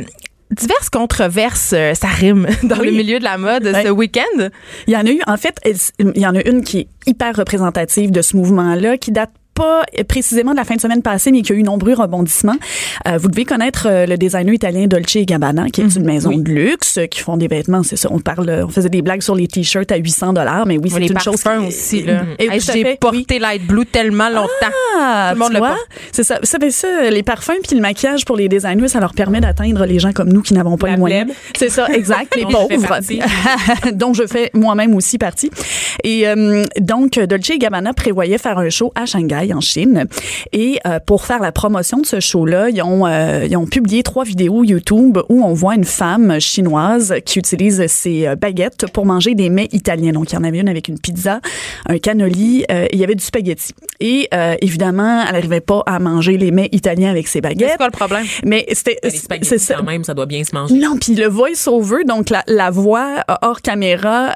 diverses 0.50 0.88
controverses, 0.88 1.74
euh, 1.76 1.92
ça 1.92 2.08
rime 2.08 2.46
dans 2.62 2.78
Oui. 2.78 2.86
le 2.86 2.92
milieu 2.92 3.18
de 3.18 3.24
la 3.24 3.36
mode 3.36 3.70
ce 3.84 3.90
week-end. 3.90 4.48
Il 4.86 4.94
y 4.94 4.96
en 4.96 5.04
a 5.04 5.10
eu, 5.10 5.20
en 5.26 5.36
fait, 5.36 5.58
il 5.98 6.18
y 6.18 6.26
en 6.26 6.34
a 6.34 6.42
une 6.48 6.64
qui 6.64 6.78
est 6.80 6.88
hyper 7.06 7.36
représentative 7.36 8.10
de 8.12 8.22
ce 8.22 8.34
mouvement-là, 8.34 8.96
qui 8.96 9.12
date 9.12 9.30
pas 9.54 9.82
précisément 10.08 10.52
de 10.52 10.56
la 10.56 10.64
fin 10.64 10.74
de 10.76 10.80
semaine 10.80 11.02
passée, 11.02 11.30
mais 11.32 11.42
qui 11.42 11.52
a 11.52 11.54
eu 11.54 11.62
nombreux 11.62 11.94
rebondissements. 11.94 12.56
Euh, 13.06 13.18
vous 13.18 13.28
devez 13.28 13.44
connaître 13.44 13.86
euh, 13.88 14.06
le 14.06 14.16
designer 14.16 14.52
italien 14.54 14.86
Dolce 14.86 15.16
Gabbana, 15.18 15.68
qui 15.70 15.80
est 15.82 15.96
une 15.96 16.04
maison 16.04 16.36
de 16.36 16.48
luxe, 16.50 16.98
euh, 16.98 17.06
qui 17.06 17.20
font 17.20 17.36
des 17.36 17.48
vêtements, 17.48 17.82
c'est 17.82 17.96
ça. 17.96 18.08
On 18.10 18.18
parle, 18.18 18.48
euh, 18.48 18.66
on 18.66 18.68
faisait 18.68 18.88
des 18.88 19.02
blagues 19.02 19.22
sur 19.22 19.34
les 19.34 19.46
t-shirts 19.46 19.90
à 19.92 19.96
800 19.96 20.32
dollars, 20.32 20.66
mais 20.66 20.78
oui, 20.78 20.90
c'est 20.90 21.06
une 21.06 21.18
chose. 21.20 21.42
qui- 21.42 21.48
aussi. 21.66 22.02
Là. 22.02 22.22
Et 22.38 22.44
Hey, 22.44 22.58
tout 22.60 22.70
à 22.70 22.74
J'ai 22.74 22.96
porté 22.96 23.24
oui. 23.30 23.38
Light 23.38 23.66
Blue 23.66 23.86
tellement 23.86 24.28
longtemps. 24.28 24.48
Ah, 24.98 25.30
Tout 25.32 25.38
le 25.38 25.44
monde 25.44 25.52
le 25.54 25.58
porte. 25.60 25.88
C'est 26.12 26.24
ça. 26.24 26.38
Ça, 26.42 26.58
fait 26.58 26.70
ça, 26.70 27.10
les 27.10 27.22
parfums 27.22 27.52
puis 27.66 27.76
le 27.76 27.82
maquillage 27.82 28.24
pour 28.24 28.36
les 28.36 28.48
designers, 28.48 28.88
ça 28.88 29.00
leur 29.00 29.12
permet 29.14 29.40
d'atteindre 29.40 29.84
les 29.86 29.98
gens 29.98 30.12
comme 30.12 30.28
nous 30.32 30.42
qui 30.42 30.54
n'avons 30.54 30.76
pas 30.76 30.86
La 30.88 30.92
les 30.94 30.98
moyens. 30.98 31.30
C'est 31.56 31.68
ça, 31.70 31.86
exact. 31.88 32.34
les 32.36 32.44
pauvres. 32.44 32.68
dont 33.92 34.14
je 34.14 34.26
fais 34.26 34.50
moi-même 34.54 34.94
aussi 34.94 35.18
partie. 35.18 35.50
Et 36.02 36.26
euh, 36.28 36.64
donc, 36.80 37.18
Dolce 37.18 37.52
Gabbana 37.58 37.92
prévoyait 37.92 38.38
faire 38.38 38.58
un 38.58 38.70
show 38.70 38.92
à 38.94 39.06
Shanghai, 39.06 39.43
en 39.52 39.60
Chine. 39.60 40.06
Et 40.52 40.78
euh, 40.86 40.98
pour 41.04 41.24
faire 41.24 41.40
la 41.40 41.52
promotion 41.52 41.98
de 41.98 42.06
ce 42.06 42.20
show-là, 42.20 42.70
ils 42.70 42.82
ont, 42.82 43.06
euh, 43.06 43.46
ils 43.48 43.56
ont 43.56 43.66
publié 43.66 44.02
trois 44.02 44.24
vidéos 44.24 44.64
YouTube 44.64 45.18
où 45.28 45.42
on 45.44 45.52
voit 45.52 45.74
une 45.74 45.84
femme 45.84 46.40
chinoise 46.40 47.14
qui 47.26 47.38
utilise 47.38 47.86
ses 47.88 48.26
euh, 48.26 48.36
baguettes 48.36 48.86
pour 48.92 49.04
manger 49.06 49.34
des 49.34 49.50
mets 49.50 49.68
italiens. 49.72 50.12
Donc, 50.12 50.30
il 50.32 50.34
y 50.34 50.38
en 50.38 50.44
avait 50.44 50.58
une 50.60 50.68
avec 50.68 50.88
une 50.88 50.98
pizza, 50.98 51.40
un 51.88 51.98
cannoli, 51.98 52.64
euh, 52.70 52.84
et 52.84 52.94
il 52.94 52.98
y 52.98 53.04
avait 53.04 53.14
du 53.14 53.24
spaghetti. 53.24 53.72
Et 54.00 54.28
évidemment, 54.60 55.24
elle 55.26 55.34
n'arrivait 55.34 55.60
pas 55.60 55.82
à 55.86 55.98
manger 55.98 56.36
les 56.36 56.50
mets 56.50 56.68
italiens 56.72 57.10
avec 57.10 57.26
ses 57.26 57.34
C'est 57.34 57.40
baguettes. 57.40 57.76
quoi 57.76 57.86
le 57.86 57.92
problème? 57.92 58.24
Mais 58.44 58.66
c'était 58.72 58.98
Les 59.02 59.10
c'est 59.10 59.16
spaghettis, 59.18 59.58
ça. 59.58 59.74
quand 59.76 59.82
même, 59.84 60.04
ça 60.04 60.14
doit 60.14 60.26
bien 60.26 60.44
se 60.44 60.54
manger. 60.54 60.74
Non, 60.74 60.96
puis 61.00 61.14
le 61.14 61.26
voice-over, 61.26 62.04
donc 62.04 62.28
la, 62.30 62.42
la 62.46 62.70
voix 62.70 63.24
hors 63.42 63.60
caméra 63.62 64.34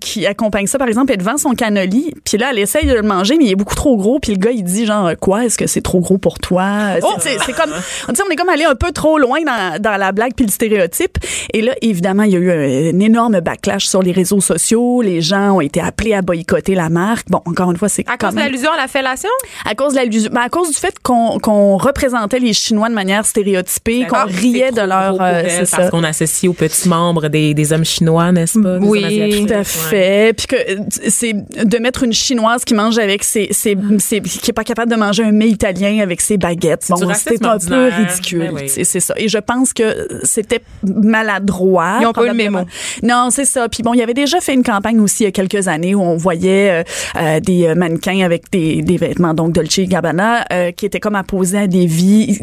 qui 0.00 0.26
accompagne 0.26 0.66
ça, 0.66 0.78
par 0.78 0.88
exemple, 0.88 1.12
est 1.12 1.16
devant 1.16 1.36
son 1.36 1.50
cannoli, 1.52 2.12
puis 2.24 2.38
là, 2.38 2.48
elle 2.50 2.58
essaye 2.58 2.86
de 2.86 2.94
le 2.94 3.02
manger, 3.02 3.36
mais 3.38 3.44
il 3.44 3.50
est 3.52 3.56
beaucoup 3.56 3.74
trop 3.76 3.96
gros, 3.96 4.18
puis 4.20 4.32
le 4.32 4.38
gars, 4.44 4.50
il 4.52 4.62
dit 4.64 4.86
genre, 4.86 5.10
quoi, 5.20 5.44
est-ce 5.44 5.56
que 5.58 5.66
c'est 5.66 5.80
trop 5.82 6.00
gros 6.00 6.18
pour 6.18 6.38
toi? 6.38 6.94
C'est- 7.20 7.38
C'est 7.44 7.52
comme, 7.52 7.70
on 8.08 8.12
dit, 8.12 8.20
on 8.26 8.30
est 8.30 8.36
comme 8.36 8.48
allé 8.48 8.64
un 8.64 8.74
peu 8.74 8.92
trop 8.92 9.18
loin 9.18 9.38
dans, 9.44 9.80
dans 9.80 9.96
la 9.96 10.12
blague 10.12 10.32
puis 10.36 10.46
le 10.46 10.50
stéréotype. 10.52 11.18
Et 11.52 11.62
là, 11.62 11.72
évidemment, 11.82 12.22
il 12.24 12.32
y 12.32 12.36
a 12.36 12.38
eu 12.38 12.50
un, 12.50 12.96
un 12.96 13.00
énorme 13.00 13.40
backlash 13.40 13.86
sur 13.86 14.02
les 14.02 14.12
réseaux 14.12 14.40
sociaux. 14.40 15.02
Les 15.02 15.20
gens 15.20 15.56
ont 15.56 15.60
été 15.60 15.80
appelés 15.80 16.14
à 16.14 16.22
boycotter 16.22 16.74
la 16.74 16.88
marque. 16.88 17.28
Bon, 17.28 17.40
encore 17.46 17.70
une 17.70 17.76
fois, 17.76 17.88
c'est 17.88 18.06
À 18.08 18.16
quand 18.16 18.28
cause 18.28 18.36
de 18.36 18.40
l'allusion 18.40 18.70
à 18.72 18.76
la 18.76 18.88
fellation? 18.88 19.30
à 19.64 19.74
cause 19.74 19.92
de 19.92 19.98
l'allusion, 19.98 20.30
ben, 20.32 20.42
à 20.42 20.48
cause 20.48 20.68
du 20.70 20.76
fait 20.76 20.94
qu'on 21.02 21.38
qu'on 21.38 21.76
représentait 21.76 22.38
les 22.38 22.52
Chinois 22.52 22.88
de 22.88 22.94
manière 22.94 23.24
stéréotypée, 23.26 24.06
qu'on 24.08 24.16
Ah, 24.16 24.24
riait 24.28 24.70
de 24.72 24.80
leur, 24.80 25.08
gros 25.10 25.18
pour 25.18 25.26
euh, 25.26 25.42
elle 25.44 25.50
c'est 25.50 25.70
parce 25.70 25.84
ça. 25.84 25.90
qu'on 25.90 26.04
associe 26.04 26.50
aux 26.50 26.54
petits 26.54 26.88
membres 26.88 27.28
des, 27.28 27.54
des 27.54 27.72
hommes 27.72 27.84
chinois, 27.84 28.32
n'est-ce 28.32 28.58
pas? 28.58 28.78
Des 28.78 28.86
Oui. 28.86 29.46
Tout 29.46 29.52
à 29.52 29.58
Ouais. 29.58 29.64
fait. 29.64 30.36
Puis 30.36 30.46
que 30.46 30.56
euh, 30.56 30.76
c'est 31.08 31.32
de 31.32 31.78
mettre 31.78 32.02
une 32.02 32.12
chinoise 32.12 32.64
qui 32.64 32.74
mange 32.74 32.98
avec 32.98 33.24
ses, 33.24 33.48
ses, 33.52 33.76
ses- 33.98 34.22
qui 34.38 34.50
est 34.50 34.54
pas 34.54 34.64
capable 34.64 34.90
de 34.90 34.96
manger 34.96 35.24
un 35.24 35.32
mets 35.32 35.48
italien 35.48 36.00
avec 36.00 36.20
ses 36.20 36.36
baguettes. 36.36 36.86
racisme 36.88 37.12
c'était 37.14 37.46
un 37.46 37.58
peu 37.58 37.88
ridicule. 37.88 38.50
Ben 38.52 38.54
oui. 38.54 38.68
C'est 38.68 39.00
ça. 39.00 39.14
Et 39.16 39.28
je 39.28 39.38
pense 39.38 39.72
que 39.72 40.08
c'était 40.22 40.60
maladroit. 40.82 41.98
Ils 42.00 42.06
ont 42.06 42.12
pas 42.12 42.24
eu 42.24 42.28
le 42.28 42.34
mémo. 42.34 42.60
Non, 43.02 43.28
c'est 43.30 43.44
ça. 43.44 43.68
Puis 43.68 43.82
bon, 43.82 43.94
il 43.94 43.98
y 43.98 44.02
avait 44.02 44.14
déjà 44.14 44.40
fait 44.40 44.54
une 44.54 44.62
campagne 44.62 45.00
aussi 45.00 45.22
il 45.22 45.26
y 45.26 45.28
a 45.28 45.32
quelques 45.32 45.68
années 45.68 45.94
où 45.94 46.00
on 46.02 46.16
voyait 46.16 46.70
euh, 46.70 46.82
euh, 47.16 47.40
des 47.40 47.66
euh, 47.66 47.74
mannequins 47.74 48.24
avec 48.24 48.50
des, 48.50 48.82
des 48.82 48.96
vêtements 48.96 49.34
donc 49.34 49.52
Dolce 49.52 49.80
Gabbana 49.80 50.44
euh, 50.52 50.72
qui 50.72 50.86
étaient 50.86 51.00
comme 51.00 51.14
apposés 51.14 51.58
à 51.58 51.66
des 51.66 51.86
vies, 51.86 52.40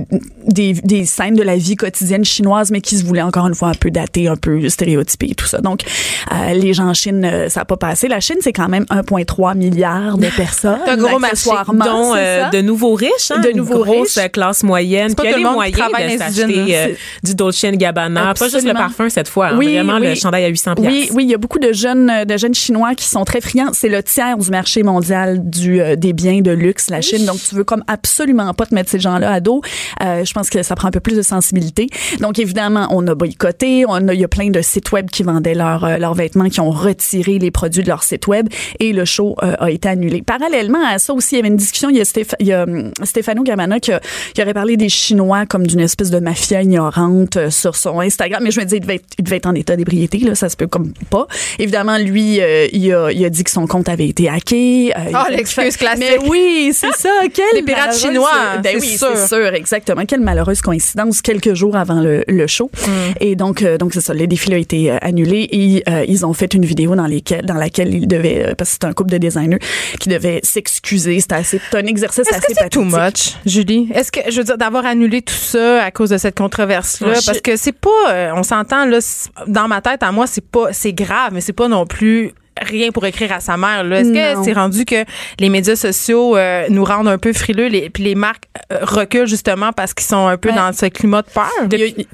des, 0.47 0.73
des 0.73 1.05
scènes 1.05 1.35
de 1.35 1.43
la 1.43 1.57
vie 1.57 1.75
quotidienne 1.75 2.25
chinoise, 2.25 2.71
mais 2.71 2.81
qui 2.81 2.97
se 2.97 3.05
voulaient 3.05 3.21
encore 3.21 3.47
une 3.47 3.55
fois 3.55 3.69
un 3.69 3.73
peu 3.73 3.91
datées, 3.91 4.27
un 4.27 4.35
peu 4.35 4.67
stéréotypées 4.69 5.31
et 5.31 5.35
tout 5.35 5.45
ça. 5.45 5.59
Donc 5.59 5.81
euh, 6.31 6.53
les 6.53 6.73
gens 6.73 6.87
en 6.87 6.93
Chine, 6.93 7.23
euh, 7.25 7.49
ça 7.49 7.61
a 7.61 7.65
pas 7.65 7.77
passé. 7.77 8.07
La 8.07 8.19
Chine, 8.19 8.37
c'est 8.41 8.53
quand 8.53 8.69
même 8.69 8.85
1,3 8.85 9.55
milliard 9.57 10.17
de 10.17 10.27
personnes. 10.35 10.79
Un 10.87 10.97
gros 10.97 11.19
marché. 11.19 11.49
Dont 11.85 12.13
euh, 12.15 12.49
de 12.49 12.61
nouveaux 12.61 12.93
riches, 12.95 13.31
hein, 13.31 13.39
De 13.39 13.49
une 13.49 13.57
nouveaux 13.57 13.83
grosse 13.83 14.15
riches. 14.15 14.25
euh, 14.25 14.27
classe 14.27 14.63
moyenne, 14.63 15.13
qui 15.15 15.27
a 15.27 15.31
tout 15.31 15.37
les 15.37 15.43
le 15.43 15.49
monde 15.49 15.63
qui 15.65 15.81
moyens 15.81 16.13
de 16.13 16.17
s'acheter 16.17 16.77
euh, 16.77 16.87
du 17.23 17.35
Dolce 17.35 17.65
Gabbana, 17.73 18.33
pas 18.33 18.45
juste 18.45 18.53
le 18.53 18.57
Absolument. 18.57 18.79
parfum 18.79 19.09
cette 19.09 19.27
fois, 19.27 19.47
hein, 19.49 19.57
Oui, 19.57 19.73
vraiment 19.75 19.99
le 19.99 20.15
chandail 20.15 20.45
à 20.45 20.47
800 20.47 20.75
Oui, 20.79 21.09
oui, 21.13 21.23
il 21.23 21.29
y 21.29 21.33
a 21.33 21.37
beaucoup 21.37 21.59
de 21.59 21.71
jeunes, 21.73 22.25
de 22.25 22.37
jeunes 22.37 22.53
Chinois 22.53 22.95
qui 22.95 23.05
sont 23.05 23.23
très 23.25 23.41
friands. 23.41 23.71
C'est 23.73 23.89
le 23.89 24.01
tiers 24.03 24.37
du 24.37 24.49
marché 24.49 24.83
mondial 24.83 25.39
du 25.49 25.81
euh, 25.81 25.95
des 25.95 26.13
biens 26.13 26.41
de 26.41 26.51
luxe, 26.51 26.89
la 26.89 27.01
Chine. 27.01 27.25
Donc, 27.25 27.37
tu 27.47 27.55
veux 27.55 27.63
comme 27.63 27.83
absolument 27.87 28.53
pas 28.53 28.65
te 28.65 28.73
mettre 28.75 28.89
ces 28.89 28.99
gens-là 28.99 29.31
à 29.31 29.39
dos. 29.39 29.61
Je 30.01 30.33
pense 30.33 30.49
que 30.49 30.63
ça 30.63 30.75
prend 30.75 30.87
un 30.87 30.91
peu 30.91 30.99
plus 30.99 31.15
de 31.15 31.21
sensibilité. 31.21 31.87
Donc, 32.19 32.39
évidemment, 32.39 32.87
on 32.91 33.05
a 33.07 33.15
boycotté. 33.15 33.85
On 33.87 34.07
a, 34.07 34.13
il 34.13 34.19
y 34.19 34.23
a 34.23 34.27
plein 34.27 34.49
de 34.49 34.61
sites 34.61 34.91
web 34.91 35.09
qui 35.09 35.23
vendaient 35.23 35.53
leurs 35.55 35.99
leurs 35.99 36.13
vêtements, 36.13 36.49
qui 36.49 36.59
ont 36.59 36.71
retiré 36.71 37.39
les 37.39 37.51
produits 37.51 37.83
de 37.83 37.87
leur 37.87 38.03
site 38.03 38.27
web 38.27 38.47
et 38.79 38.93
le 38.93 39.05
show 39.05 39.35
a 39.39 39.69
été 39.71 39.89
annulé. 39.89 40.21
Parallèlement 40.21 40.79
à 40.87 40.99
ça 40.99 41.13
aussi, 41.13 41.35
il 41.35 41.37
y 41.37 41.39
avait 41.39 41.49
une 41.49 41.55
discussion. 41.71 41.89
Il 41.89 41.97
y 41.97 42.01
a, 42.01 42.03
Stéph- 42.03 42.35
il 42.39 42.47
y 42.47 42.53
a 42.53 42.63
hum, 42.63 42.91
Stefano 43.03 43.43
Gabbana 43.43 43.79
qui, 43.79 43.91
a- 43.91 44.01
qui 44.33 44.41
aurait 44.41 44.53
parlé 44.53 44.77
des 44.77 44.89
Chinois 44.89 45.45
comme 45.45 45.65
d'une 45.65 45.79
espèce 45.79 46.09
de 46.09 46.19
mafia 46.19 46.61
ignorante 46.61 47.37
euh, 47.37 47.49
sur 47.49 47.75
son 47.75 47.99
Instagram. 47.99 48.41
Mais 48.43 48.51
je 48.51 48.59
me 48.59 48.65
dis, 48.65 48.75
il 48.75 48.81
devait 48.81 48.95
être, 48.95 49.05
il 49.17 49.23
devait 49.23 49.37
être 49.37 49.45
en 49.47 49.55
état 49.55 49.75
d'ébriété. 49.75 50.19
Là, 50.19 50.35
ça 50.35 50.49
se 50.49 50.55
peut 50.57 50.67
comme 50.67 50.93
pas. 51.09 51.27
Évidemment, 51.59 51.97
lui, 51.97 52.41
euh, 52.41 52.67
il, 52.73 52.91
a, 52.93 53.11
il 53.11 53.23
a 53.25 53.29
dit 53.29 53.43
que 53.43 53.51
son 53.51 53.67
compte 53.67 53.89
avait 53.89 54.07
été 54.07 54.29
hacké. 54.29 54.91
Euh, 54.95 55.11
Ah, 55.13 55.25
fait- 55.29 55.37
l'excuse 55.37 55.77
classique. 55.77 55.99
Mais 56.21 56.27
oui, 56.29 56.71
c'est 56.73 56.93
ça. 56.97 57.09
Quelle 57.33 57.45
Les 57.55 57.63
pirates 57.63 57.97
chinois, 57.97 58.29
Ben 58.63 58.75
c'est 58.79 58.81
oui, 58.81 58.97
c'est 58.97 59.27
sûr, 59.27 59.53
exactement. 59.53 60.05
Quelle 60.05 60.21
malheureuse 60.21 60.61
coïncidence 60.61 61.21
quelques 61.21 61.53
jours 61.53 61.75
avant 61.75 62.01
le, 62.01 62.23
le 62.27 62.47
show. 62.47 62.69
Mm. 62.85 62.89
Et 63.21 63.35
donc, 63.35 63.61
euh, 63.61 63.77
donc 63.77 63.93
c'est 63.93 64.01
ça. 64.01 64.13
Le 64.13 64.27
défilé 64.27 64.55
a 64.55 64.59
été 64.59 64.91
euh, 64.91 64.97
annulé 65.01 65.47
et 65.51 65.83
ils 66.07 66.25
ont 66.25 66.33
fait 66.33 66.53
une 66.53 66.65
vidéo 66.65 66.95
dans 66.95 67.05
lesquelles, 67.07 67.45
dans 67.45 67.53
laquelle 67.55 67.93
ils 67.93 68.07
devaient, 68.07 68.53
parce 68.57 68.71
que 68.71 68.73
c'était 68.73 68.87
un 68.87 68.93
couple 68.93 69.11
de 69.11 69.17
designers 69.17 69.59
qui 69.99 70.09
devaient 70.09 70.39
s'excuser. 70.43 71.19
C'était 71.19 71.35
assez, 71.35 71.60
c'était 71.65 71.77
un 71.83 71.85
exercice 71.87 72.19
Est-ce 72.27 72.35
assez 72.37 72.53
que 72.53 72.59
c'est 72.61 72.69
too 72.69 72.83
much, 72.83 73.35
Julie? 73.45 73.89
Est-ce 73.93 74.11
que, 74.11 74.19
je 74.29 74.37
veux 74.37 74.43
dire, 74.43 74.57
d'avoir 74.57 74.85
annulé 74.85 75.21
tout 75.21 75.33
ça 75.33 75.83
à 75.83 75.91
cause 75.91 76.09
de 76.09 76.17
cette 76.17 76.37
controverse-là? 76.37 77.13
Je- 77.15 77.25
Parce 77.25 77.41
que 77.41 77.55
c'est 77.55 77.71
pas, 77.71 77.89
euh, 78.11 78.31
on 78.35 78.43
s'entend, 78.43 78.85
là, 78.85 78.99
c'est- 79.01 79.29
dans 79.47 79.67
ma 79.67 79.81
tête, 79.81 80.03
à 80.03 80.11
moi, 80.11 80.27
c'est 80.27 80.45
pas, 80.45 80.73
c'est 80.73 80.93
grave, 80.93 81.31
mais 81.33 81.41
c'est 81.41 81.53
pas 81.53 81.67
non 81.67 81.85
plus 81.85 82.31
rien 82.61 82.91
pour 82.91 83.05
écrire 83.05 83.31
à 83.33 83.39
sa 83.39 83.57
mère. 83.57 83.83
là. 83.83 83.99
Est-ce 84.01 84.11
que 84.11 84.43
c'est 84.45 84.53
rendu 84.53 84.85
que 84.85 85.03
les 85.39 85.49
médias 85.49 85.75
sociaux 85.75 86.35
euh, 86.37 86.65
nous 86.69 86.83
rendent 86.83 87.07
un 87.07 87.17
peu 87.17 87.33
frileux, 87.33 87.67
les, 87.67 87.89
puis 87.89 88.03
les 88.03 88.15
marques 88.15 88.45
euh, 88.71 88.77
reculent 88.81 89.27
justement 89.27 89.71
parce 89.73 89.93
qu'ils 89.93 90.07
sont 90.07 90.27
un 90.27 90.37
peu 90.37 90.49
Ouais. 90.49 90.55
dans 90.55 90.71
ce 90.73 90.85
climat 90.87 91.21
de 91.21 91.29
peur? 91.29 91.49
Depuis- 91.67 92.07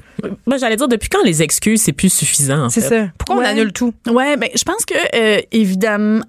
moi, 0.46 0.56
j'allais 0.56 0.74
dire, 0.74 0.88
depuis 0.88 1.08
quand 1.08 1.22
les 1.24 1.42
excuses, 1.42 1.80
c'est 1.82 1.92
plus 1.92 2.12
suffisant, 2.12 2.64
en 2.64 2.68
C'est 2.70 2.80
fait? 2.80 2.88
ça. 2.88 3.06
Pourquoi 3.18 3.36
Ouais. 3.36 3.44
on 3.46 3.50
annule 3.50 3.72
tout? 3.72 3.94
Ouais, 4.10 4.36
ben 4.36 4.48
je 4.52 4.64
pense 4.64 4.84
que 4.84 4.94
euh, 5.14 5.40
évidemment 5.52 6.22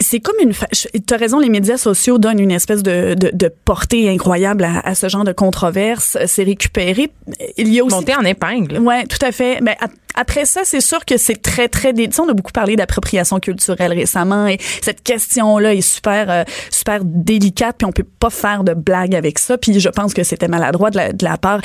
c'est 0.00 0.18
comme 0.20 0.34
une 0.40 0.52
tu 0.52 1.14
as 1.14 1.16
raison 1.16 1.38
les 1.38 1.48
médias 1.48 1.76
sociaux 1.76 2.18
donnent 2.18 2.40
une 2.40 2.50
espèce 2.50 2.82
de, 2.82 3.14
de, 3.14 3.30
de 3.32 3.50
portée 3.64 4.08
incroyable 4.08 4.64
à, 4.64 4.80
à 4.80 4.94
ce 4.96 5.08
genre 5.08 5.22
de 5.24 5.32
controverse, 5.32 6.18
c'est 6.26 6.42
récupéré. 6.42 7.10
Il 7.56 7.72
y 7.72 7.78
a 7.80 7.84
aussi 7.84 7.94
Monter 7.94 8.16
en 8.16 8.22
épingle. 8.24 8.78
Ouais, 8.78 9.04
tout 9.06 9.24
à 9.24 9.30
fait. 9.30 9.58
Mais 9.62 9.76
ap- 9.80 9.92
après 10.14 10.44
ça, 10.44 10.60
c'est 10.64 10.80
sûr 10.80 11.04
que 11.04 11.16
c'est 11.16 11.40
très 11.42 11.68
très 11.68 11.92
dé- 11.92 12.08
on 12.18 12.28
a 12.28 12.32
beaucoup 12.34 12.52
parlé 12.52 12.76
d'appropriation 12.76 13.40
culturelle 13.40 13.92
récemment 13.92 14.46
et 14.46 14.58
cette 14.82 15.02
question 15.02 15.58
là 15.58 15.74
est 15.74 15.80
super 15.80 16.30
euh, 16.30 16.44
super 16.70 17.00
délicate 17.04 17.76
puis 17.78 17.86
on 17.86 17.92
peut 17.92 18.06
pas 18.20 18.30
faire 18.30 18.64
de 18.64 18.74
blague 18.74 19.14
avec 19.14 19.38
ça. 19.38 19.58
Puis 19.58 19.80
je 19.80 19.88
pense 19.88 20.14
que 20.14 20.22
c'était 20.22 20.48
maladroit 20.48 20.90
de 20.90 20.96
la, 20.96 21.12
de 21.12 21.24
la 21.24 21.36
part 21.36 21.60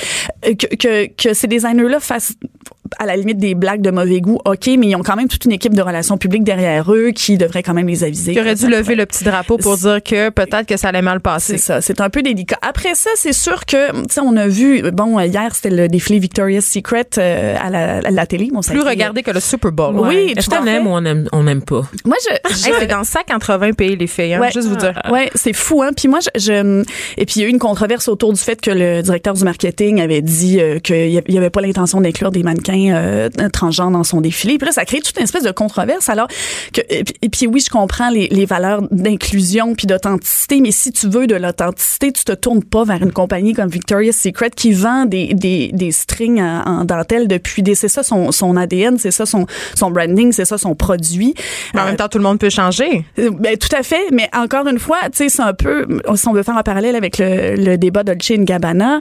euh, 0.46 0.56
que 0.56 0.76
que, 0.76 1.08
que 1.08 1.34
ces 1.34 1.48
designers 1.48 1.90
là 1.90 2.00
fassent 2.00 2.34
à 2.98 3.06
la 3.06 3.16
limite 3.16 3.38
des 3.38 3.56
blagues 3.56 3.82
de 3.82 3.92
mauvais 3.92 4.22
goût, 4.22 4.40
ok, 4.46 4.68
mais 4.78 4.88
ils 4.88 4.96
ont 4.96 5.04
quand 5.04 5.16
même 5.16 5.28
toute 5.28 5.46
une 5.46 5.52
équipe 5.52 5.74
de 5.74 5.82
relations 5.82 6.18
publiques 6.18 6.44
derrière 6.44 6.92
eux 6.94 7.12
qui 7.14 7.38
devrait 7.38 7.64
quand 7.64 7.74
même 7.74 7.88
les 7.88 8.04
aviser. 8.04 8.34
Qui 8.34 8.40
aurait 8.40 8.56
dû 8.56 8.68
lever 8.68 8.96
le 8.96 9.06
petit 9.06 9.24
drapeau 9.24 9.58
pour 9.58 9.78
dire 9.78 10.02
que 10.04 10.30
peut-être 10.30 10.66
que 10.66 10.78
ça 10.78 10.90
allait 10.90 11.02
mal 11.02 11.18
C'est 11.18 11.24
passer. 11.24 11.58
ça, 11.58 11.82
c'est 11.82 12.02
un 12.02 12.10
peu 12.10 12.22
délicat. 12.22 12.58
Après 12.62 12.96
ça, 12.96 13.10
c'est 13.16 13.34
sûr 13.34 13.66
que, 13.66 13.92
tu 13.92 14.14
sais, 14.14 14.22
on 14.22 14.36
a 14.38 14.48
vu, 14.48 14.82
bon, 14.92 15.20
hier, 15.20 15.54
c'était 15.54 15.70
le 15.76 15.88
défilé 15.88 16.20
Victoria's 16.20 16.66
Secret 16.66 17.06
euh, 17.18 17.56
à, 17.60 17.70
la, 17.70 17.98
à 17.98 18.12
la 18.12 18.26
télé. 18.26 18.50
Bon, 18.52 18.62
ça 18.62 18.72
Plus 18.74 18.82
regardé 18.82 19.24
que 19.24 19.32
le 19.32 19.40
Super 19.40 19.72
Bowl. 19.72 19.96
Oui, 20.00 20.34
Est-ce 20.38 20.50
tout 20.50 20.56
à 20.56 20.60
qu'on 20.60 20.66
aime 20.68 20.88
ou 20.88 20.92
on 20.92 21.04
aime, 21.06 21.28
on 21.32 21.46
aime 21.48 21.62
pas? 21.62 21.82
Moi, 22.06 22.16
je, 22.28 22.34
Hey, 22.70 22.74
c'est 22.80 22.88
dans 22.88 23.04
180 23.04 23.74
pays, 23.74 23.96
les 23.96 24.08
filles, 24.08 24.34
hein, 24.34 24.42
Ouais. 24.42 24.52
juste 24.52 24.68
vous 24.68 24.76
dire. 24.76 25.00
Ouais, 25.12 25.30
c'est 25.36 25.54
fou 25.54 25.82
hein. 25.82 25.92
Puis 25.96 26.08
moi 26.08 26.20
je, 26.22 26.40
je- 26.40 26.84
et 27.18 27.26
puis 27.26 27.36
il 27.38 27.42
y 27.42 27.46
a 27.46 27.48
eu 27.48 27.52
une 27.52 27.60
controverse 27.60 28.08
autour 28.08 28.34
du 28.34 28.40
fait 28.40 28.60
que 28.62 28.72
le 28.72 29.02
directeur 29.02 29.34
du 29.34 29.44
marketing 29.44 30.02
avait 30.02 30.22
dit 30.22 30.60
euh, 30.60 30.80
qu'il 30.80 31.10
y 31.10 31.18
avait- 31.18 31.26
il 31.28 31.38
avait 31.38 31.50
pas 31.50 31.62
l'intention 31.62 32.02
d'inclure 32.02 32.32
des 32.32 32.44
mannequins 32.44 32.79
euh, 32.90 33.30
transgenres 33.52 33.92
dans 33.92 34.04
son 34.04 34.22
défilé. 34.22 34.58
Puis 34.58 34.66
là 34.68 34.72
ça 34.72 34.86
crée 34.86 35.02
toute 35.02 35.18
une 35.18 35.24
espèce 35.24 35.44
de 35.44 35.52
controverse 35.52 36.10
alors 36.10 36.28
que 36.74 36.82
et 36.90 37.04
puis, 37.04 37.16
et 37.22 37.30
puis 37.30 37.48
oui, 37.48 37.60
je 37.66 37.70
comprends 37.70 38.10
les, 38.10 38.28
les 38.30 38.46
valeurs 38.46 38.82
d'inclusion 38.92 39.76
puis 39.76 39.88
d'authenticité, 39.88 40.62
mais 40.62 40.72
si 40.72 40.92
tu 40.92 41.08
veux 41.10 41.28
de 41.28 41.36
l'authenticité, 41.36 42.12
tu 42.12 42.24
te 42.24 42.32
tournes 42.34 42.64
pas 42.64 42.84
vers 42.84 43.02
une 43.02 43.12
compagnie 43.12 43.54
comme 43.54 43.70
Victoria's 43.70 44.16
Secret 44.18 44.52
qui 44.52 44.72
vend 44.74 45.06
des 45.06 45.34
des, 45.34 45.70
des 45.74 45.92
strings 45.92 46.42
en, 46.42 46.64
en 46.82 46.86
dentelle 46.86 47.28
depuis 47.28 47.62
des 47.64 47.76
c'est 47.76 47.88
ça 47.90 48.04
son 48.04 48.32
son 48.32 48.56
ADN, 48.58 48.98
c'est 48.98 49.12
ça 49.12 49.26
son 49.26 49.46
son 49.76 49.92
branding, 49.92 50.32
c'est 50.32 50.46
ça 50.46 50.58
son 50.58 50.76
produit. 50.76 51.34
Mais 51.74 51.82
en 51.82 51.84
Euh, 51.84 51.88
même 51.88 51.98
temps, 51.98 52.08
tout 52.10 52.18
le 52.18 52.24
monde 52.24 52.40
peut 52.40 52.50
changer. 52.50 53.06
euh, 53.20 53.30
Ben, 53.32 53.58
tout 53.58 53.74
à 53.76 53.84
fait, 53.84 54.06
mais 54.12 54.30
encore 54.36 54.68
une 54.68 54.80
fois, 54.80 54.98
tu 55.12 55.18
sais, 55.18 55.30
c'est 55.30 55.42
un 55.42 55.54
peu, 55.54 55.86
si 56.16 56.28
on 56.28 56.34
veut 56.34 56.44
faire 56.44 56.58
un 56.58 56.64
parallèle 56.64 56.96
avec 56.96 57.18
le, 57.18 57.56
le 57.56 57.78
débat 57.78 58.04
Dolce 58.04 58.32
Gabbana, 58.32 59.00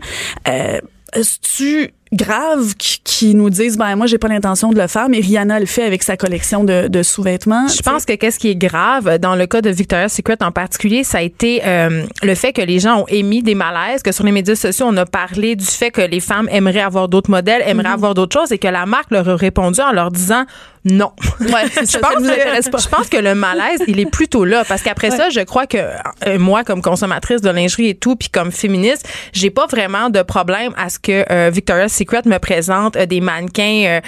euh, 0.49 0.79
est-ce-tu 1.13 1.91
grave 2.13 2.75
qui, 2.79 3.01
qui 3.05 3.35
nous 3.35 3.51
disent 3.51 3.77
ben 3.77 3.97
moi 3.97 4.07
j'ai 4.07 4.19
pas 4.19 4.29
l'intention 4.29 4.71
de 4.71 4.81
le 4.81 4.87
faire 4.87 5.09
mais 5.09 5.21
Rihanna 5.21 5.61
le 5.61 5.67
fait 5.67 5.83
avec 5.83 6.03
sa 6.03 6.17
collection 6.17 6.65
de, 6.65 6.89
de 6.89 7.03
sous-vêtements 7.03 7.69
Je 7.69 7.83
pense 7.83 8.05
que 8.05 8.15
qu'est-ce 8.15 8.39
qui 8.39 8.49
est 8.49 8.57
grave 8.57 9.19
dans 9.19 9.35
le 9.35 9.47
cas 9.47 9.61
de 9.61 9.71
Victoria's 9.71 10.13
Secret 10.13 10.37
en 10.43 10.53
particulier, 10.53 11.05
ça 11.05 11.19
a 11.19 11.23
été 11.23 11.63
euh, 11.65 12.05
le 12.23 12.35
fait 12.35 12.53
que 12.53 12.63
les 12.63 12.79
gens 12.79 13.03
ont 13.03 13.07
émis 13.09 13.43
des 13.43 13.55
malaises, 13.55 14.03
que 14.03 14.13
sur 14.13 14.25
les 14.25 14.33
médias 14.33 14.55
sociaux, 14.55 14.87
on 14.89 14.97
a 14.97 15.07
parlé 15.07 15.57
du 15.57 15.65
fait 15.65 15.91
que 15.91 16.01
les 16.01 16.21
femmes 16.21 16.49
aimeraient 16.51 16.81
avoir 16.81 17.09
d'autres 17.09 17.31
modèles, 17.31 17.63
aimeraient 17.67 17.89
avoir 17.89 18.15
d'autres 18.15 18.39
choses 18.39 18.53
et 18.53 18.59
que 18.59 18.69
la 18.69 18.87
marque 18.87 19.11
leur 19.11 19.29
a 19.29 19.37
répondu 19.37 19.81
en 19.81 19.93
leur 19.93 20.11
disant 20.11 20.45
non. 20.85 21.13
ouais, 21.41 21.49
Je 21.81 21.85
ça, 21.85 21.99
pense, 21.99 22.25
ça 22.25 22.35
que, 22.35 22.71
pas 22.71 22.79
je 22.79 22.89
pense 22.89 23.09
que 23.09 23.17
le 23.17 23.35
malaise, 23.35 23.81
il 23.87 24.01
est 24.01 24.11
plutôt 24.11 24.45
là. 24.45 24.65
Parce 24.67 24.83
qu'après 24.83 25.11
ça, 25.11 25.29
je 25.31 25.41
crois 25.41 25.67
que 25.67 25.79
euh, 26.27 26.39
moi, 26.39 26.65
comme 26.65 26.83
consommatrice 26.83 27.41
de 27.41 27.51
lingerie 27.51 27.89
et 27.89 27.95
tout, 27.95 28.17
puis 28.17 28.29
comme 28.29 28.53
féministe, 28.53 29.09
j'ai 29.33 29.51
pas 29.51 29.67
vraiment 29.67 30.11
de 30.11 30.23
problème 30.23 30.73
à 30.77 30.89
ce 30.89 30.99
que 30.99 31.25
euh, 31.31 31.51
Victoria's 31.53 31.93
Secret 31.99 32.23
me 32.27 32.39
présente 32.39 32.97
euh, 32.97 33.07
des 33.07 33.21
mannequins 33.21 33.85
euh. 33.87 34.01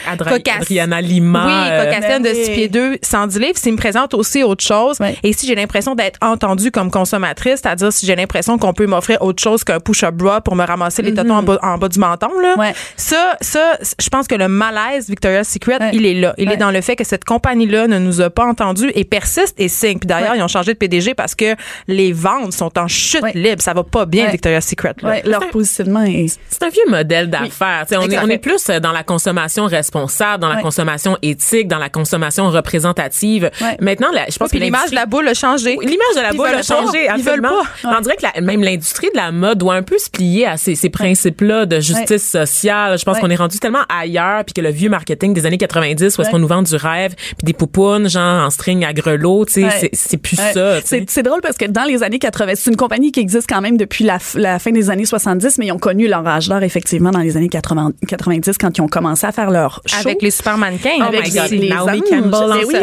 Adriana 0.56 1.00
Lima. 1.00 1.46
Oui, 1.46 1.70
euh, 1.72 1.84
de 1.84 2.22
Ben 2.22 2.22
oui. 2.24 2.44
6 2.44 2.50
pieds 2.50 2.68
2, 2.68 2.98
110 3.02 3.38
livres. 3.38 3.56
S'il 3.56 3.72
me 3.72 3.78
présente 3.78 4.14
aussi 4.14 4.42
autre 4.42 4.64
chose, 4.64 4.98
et 5.22 5.32
si 5.32 5.46
j'ai 5.46 5.54
l'impression 5.54 5.94
d'être 5.94 6.18
entendue 6.22 6.70
comme 6.70 6.90
consommatrice, 6.90 7.60
c'est-à-dire 7.62 7.92
si 7.92 8.06
j'ai 8.06 8.16
l'impression 8.16 8.58
qu'on 8.58 8.72
peut 8.72 8.86
m'offrir 8.86 9.20
autre 9.22 9.42
chose 9.42 9.64
qu'un 9.64 9.80
push-up 9.80 10.14
bra 10.14 10.40
pour 10.40 10.54
me 10.54 10.64
ramasser 10.64 11.02
les 11.02 11.14
tétons 11.14 11.34
en, 11.34 11.42
bas, 11.42 11.58
en 11.62 11.78
bas 11.78 11.88
du 11.88 11.98
menton, 11.98 12.30
là, 12.40 12.72
ça, 12.96 13.36
ça, 13.40 13.78
je 14.00 14.08
pense 14.08 14.26
que 14.28 14.34
le 14.34 14.48
malaise 14.48 15.08
Victoria's 15.08 15.48
Secret, 15.48 15.78
il 15.92 16.06
est 16.06 16.14
là. 16.14 16.34
Il 16.38 16.50
est 16.50 16.56
dans 16.56 16.70
le 16.70 16.80
fait 16.80 16.96
que 16.96 17.04
cette 17.04 17.24
compagnie-là 17.24 17.86
ne 17.88 17.98
nous 17.98 18.20
a 18.20 18.30
pas 18.30 18.44
entendus 18.44 18.90
et 18.94 19.04
persiste 19.04 19.54
et 19.58 19.68
signe. 19.68 19.98
Puis 19.98 20.06
d'ailleurs, 20.06 20.36
ils 20.36 20.42
ont 20.42 20.48
changé 20.48 20.72
de 20.72 20.78
PDG 20.78 21.14
parce 21.14 21.34
que 21.34 21.56
les 21.88 22.12
ventes 22.12 22.52
sont 22.52 22.78
en 22.78 22.88
chute 22.88 23.24
libre. 23.34 23.62
Ça 23.62 23.74
va 23.74 23.82
pas 23.82 24.06
bien. 24.06 24.28
Victoria's 24.28 24.66
Secret. 24.66 24.94
Là. 25.02 25.20
leur 25.24 25.48
positionnement 25.50 26.02
est 26.02 26.38
C'est 26.48 26.62
un 26.62 26.68
vieux 26.68 26.88
modèle 26.88 27.28
d'affaires. 27.28 27.79
On, 27.92 28.08
est, 28.08 28.18
on 28.18 28.38
plus 28.38 28.68
euh, 28.70 28.80
dans 28.80 28.92
la 28.92 29.02
consommation 29.02 29.66
responsable, 29.66 30.40
dans 30.42 30.48
la 30.48 30.62
consommation 30.62 31.16
éthique, 31.22 31.68
dans 31.68 31.78
la 31.78 31.88
consommation 31.88 32.48
représentative. 32.50 33.50
Ouais. 33.60 33.76
Maintenant, 33.80 34.08
la- 34.12 34.26
je 34.30 34.36
pense 34.38 34.50
que 34.50 34.56
l'image 34.58 34.90
de 34.90 34.94
la 34.94 35.06
boule 35.06 35.28
a 35.28 35.34
changé. 35.34 35.76
Oui, 35.78 35.86
L'image 35.86 36.16
de 36.16 36.20
la 36.22 36.30
Ils 36.32 36.36
boule 36.36 36.46
a 36.46 36.62
changé. 36.62 37.06
Ils 37.16 37.22
veulent 37.22 37.44
absolument. 37.44 37.62
pas. 37.82 37.96
On 37.98 38.00
dirait 38.00 38.16
que 38.16 38.22
la- 38.34 38.40
même 38.40 38.62
l'industrie 38.62 39.08
de 39.12 39.16
la 39.16 39.32
mode 39.32 39.58
doit 39.58 39.74
un 39.74 39.82
peu 39.82 39.98
se 39.98 40.08
plier 40.10 40.46
à 40.46 40.56
ces, 40.56 40.74
ces 40.74 40.88
principes-là 40.90 41.66
de 41.66 41.80
justice 41.80 42.28
sociale. 42.30 42.98
Je 42.98 43.04
pense 43.04 43.18
qu'on 43.18 43.30
est 43.30 43.36
rendu 43.36 43.58
tellement 43.58 43.82
ailleurs, 43.88 44.44
puis 44.44 44.54
que 44.54 44.60
le 44.60 44.70
vieux 44.70 44.88
marketing 44.88 45.34
des 45.34 45.46
années 45.46 45.58
90, 45.58 46.16
où 46.18 46.22
est-ce 46.22 46.30
qu'on 46.30 46.38
nous 46.38 46.46
vend 46.48 46.62
du 46.62 46.76
rêve, 46.76 47.14
puis 47.16 47.44
des 47.44 47.52
poupounes, 47.52 48.08
genre 48.08 48.44
en 48.46 48.50
string 48.50 48.84
à 48.84 48.92
grelots, 48.92 49.44
tu 49.46 49.52
sais, 49.68 49.90
c'est- 49.92 50.16
plus 50.20 50.36
ça. 50.36 50.80
C'est 50.84 51.22
drôle 51.22 51.40
parce 51.40 51.56
que 51.56 51.64
dans 51.66 51.84
les 51.84 52.02
années 52.02 52.18
80, 52.18 52.52
c'est 52.56 52.70
une 52.70 52.76
compagnie 52.76 53.10
qui 53.12 53.20
existe 53.20 53.48
quand 53.48 53.60
même 53.60 53.76
depuis 53.76 54.04
la, 54.04 54.18
la 54.34 54.58
fin 54.58 54.70
des 54.70 54.90
années 54.90 55.04
70, 55.06 55.58
mais 55.58 55.66
ils 55.66 55.72
ont 55.72 55.78
connu 55.78 56.08
leur 56.08 56.26
âge 56.26 56.48
d'or 56.48 56.62
effectivement 56.62 57.10
dans 57.10 57.20
les 57.20 57.36
années 57.36 57.48
80, 57.48 57.69
90 58.06 58.58
quand 58.58 58.76
ils 58.76 58.80
ont 58.80 58.88
commencé 58.88 59.26
à 59.26 59.32
faire 59.32 59.50
leur 59.50 59.82
show. 59.86 59.96
Avec 60.00 60.22
les 60.22 60.30
super 60.30 60.58
mannequins. 60.58 60.98
Oh 61.00 61.02
avec 61.02 61.26
my 61.26 61.30
God, 61.30 61.50
les, 61.50 61.68
Naomi. 61.68 62.02
Campbell 62.02 62.34
en 62.34 62.54
Mais 62.56 62.64
oui. 62.64 62.74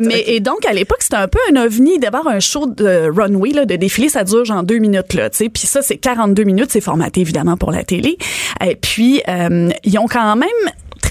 Mais 0.00 0.24
et 0.26 0.40
donc 0.40 0.64
à 0.66 0.72
l'époque 0.72 0.98
c'était 1.00 1.16
un 1.16 1.28
peu 1.28 1.38
un 1.52 1.56
ovni 1.64 1.98
d'abord 1.98 2.26
un 2.26 2.40
show 2.40 2.66
de 2.66 3.10
runway 3.14 3.50
là, 3.50 3.64
de 3.64 3.76
défilé 3.76 4.08
ça 4.08 4.24
dure 4.24 4.44
genre 4.44 4.62
deux 4.62 4.78
minutes 4.78 5.14
là, 5.14 5.30
tu 5.30 5.38
sais, 5.38 5.48
puis 5.48 5.66
ça 5.66 5.82
c'est 5.82 5.96
42 5.96 6.44
minutes, 6.44 6.70
c'est 6.70 6.80
formaté 6.80 7.20
évidemment 7.20 7.56
pour 7.56 7.70
la 7.70 7.84
télé. 7.84 8.18
Et 8.64 8.76
puis 8.76 9.22
euh, 9.28 9.70
ils 9.84 9.98
ont 9.98 10.08
quand 10.08 10.36
même 10.36 10.48